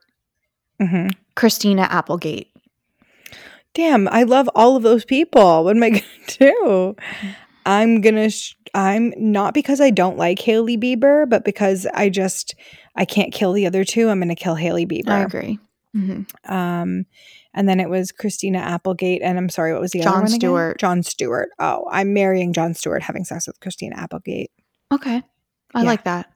hmm 0.81 1.09
Christina 1.37 1.83
Applegate. 1.91 2.49
Damn, 3.75 4.09
I 4.09 4.25
love 4.25 4.49
all 4.55 4.77
of 4.77 4.83
those 4.83 5.05
people. 5.05 5.65
What 5.65 5.77
am 5.77 5.83
I 5.83 5.91
gonna 5.91 6.05
do? 6.39 6.97
I'm 7.67 8.01
gonna. 8.01 8.31
Sh- 8.31 8.55
I'm 8.75 9.13
not 9.17 9.53
because 9.55 9.81
I 9.81 9.91
don't 9.91 10.17
like 10.17 10.39
Hailey 10.41 10.77
Bieber, 10.79 11.29
but 11.29 11.45
because 11.45 11.87
I 11.95 12.09
just 12.09 12.55
I 12.97 13.05
can't 13.05 13.33
kill 13.33 13.53
the 13.53 13.67
other 13.67 13.85
two. 13.85 14.09
I'm 14.09 14.21
gonna 14.21 14.35
kill 14.35 14.55
Hailey 14.55 14.87
Bieber. 14.87 15.11
I 15.11 15.21
agree. 15.23 15.59
Mhm. 15.97 16.27
Um, 16.49 17.05
and 17.53 17.69
then 17.69 17.81
it 17.81 17.89
was 17.91 18.13
Christina 18.13 18.59
Applegate, 18.59 19.23
and 19.23 19.37
I'm 19.39 19.49
sorry, 19.49 19.73
what 19.73 19.81
was 19.81 19.91
the 19.91 20.01
Jon 20.01 20.09
other 20.09 20.17
one? 20.21 20.27
again? 20.29 20.41
Stewart. 20.41 20.79
Jon 20.79 21.03
Stewart. 21.03 21.49
Oh, 21.59 21.87
I'm 21.91 22.13
marrying 22.15 22.53
Jon 22.53 22.75
Stewart, 22.75 23.03
having 23.03 23.25
sex 23.25 23.47
with 23.47 23.59
Christina 23.61 23.97
Applegate. 23.97 24.51
Okay. 24.93 25.23
I 25.75 25.81
Yeah. 25.83 25.87
like 25.89 26.05
that. 26.05 26.31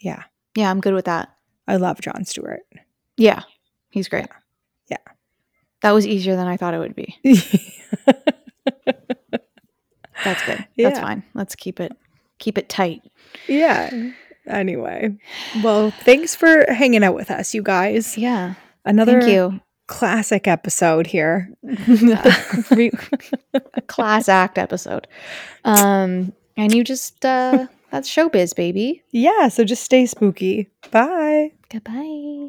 Yeah, 0.00 0.22
Yeah, 0.54 0.70
I'm 0.70 0.80
good 0.80 0.94
with 0.94 1.04
that. 1.06 1.28
I 1.66 1.76
love 1.76 2.00
Jon 2.00 2.24
Stewart. 2.24 2.60
Yeah. 3.16 3.42
He's 3.90 4.08
great. 4.08 4.26
Yeah. 4.88 4.96
That 5.82 5.92
was 5.92 6.06
easier 6.06 6.36
than 6.36 6.46
I 6.46 6.56
thought 6.56 6.74
it 6.74 6.78
would 6.78 6.94
be. 6.96 7.16
That's 10.24 10.42
good. 10.44 10.58
That's 10.58 10.68
Yeah. 10.76 11.00
fine. 11.00 11.22
Let's 11.34 11.54
keep 11.54 11.80
it 11.80 11.92
keep 12.38 12.56
it 12.58 12.68
tight. 12.68 13.02
yeah. 13.48 13.90
Anyway, 14.46 15.16
well, 15.62 15.90
thanks 15.90 16.34
for 16.34 16.64
hanging 16.72 17.02
out 17.04 17.14
with 17.14 17.30
us, 17.30 17.52
you 17.54 17.62
guys. 17.62 18.16
Yeah. 18.16 18.54
Another 18.84 19.20
Thank 19.20 19.32
you. 19.32 19.60
classic 19.86 20.46
episode 20.46 21.06
here. 21.06 21.50
Re- 21.62 22.90
class 23.86 24.28
act 24.28 24.58
episode. 24.58 25.06
Um 25.64 26.32
and 26.56 26.74
you 26.74 26.84
just 26.84 27.24
uh 27.24 27.66
that's 27.90 28.10
showbiz, 28.10 28.54
baby. 28.54 29.02
Yeah, 29.10 29.48
so 29.48 29.64
just 29.64 29.82
stay 29.82 30.04
spooky. 30.06 30.68
Bye. 30.90 31.52
Goodbye. 31.70 32.48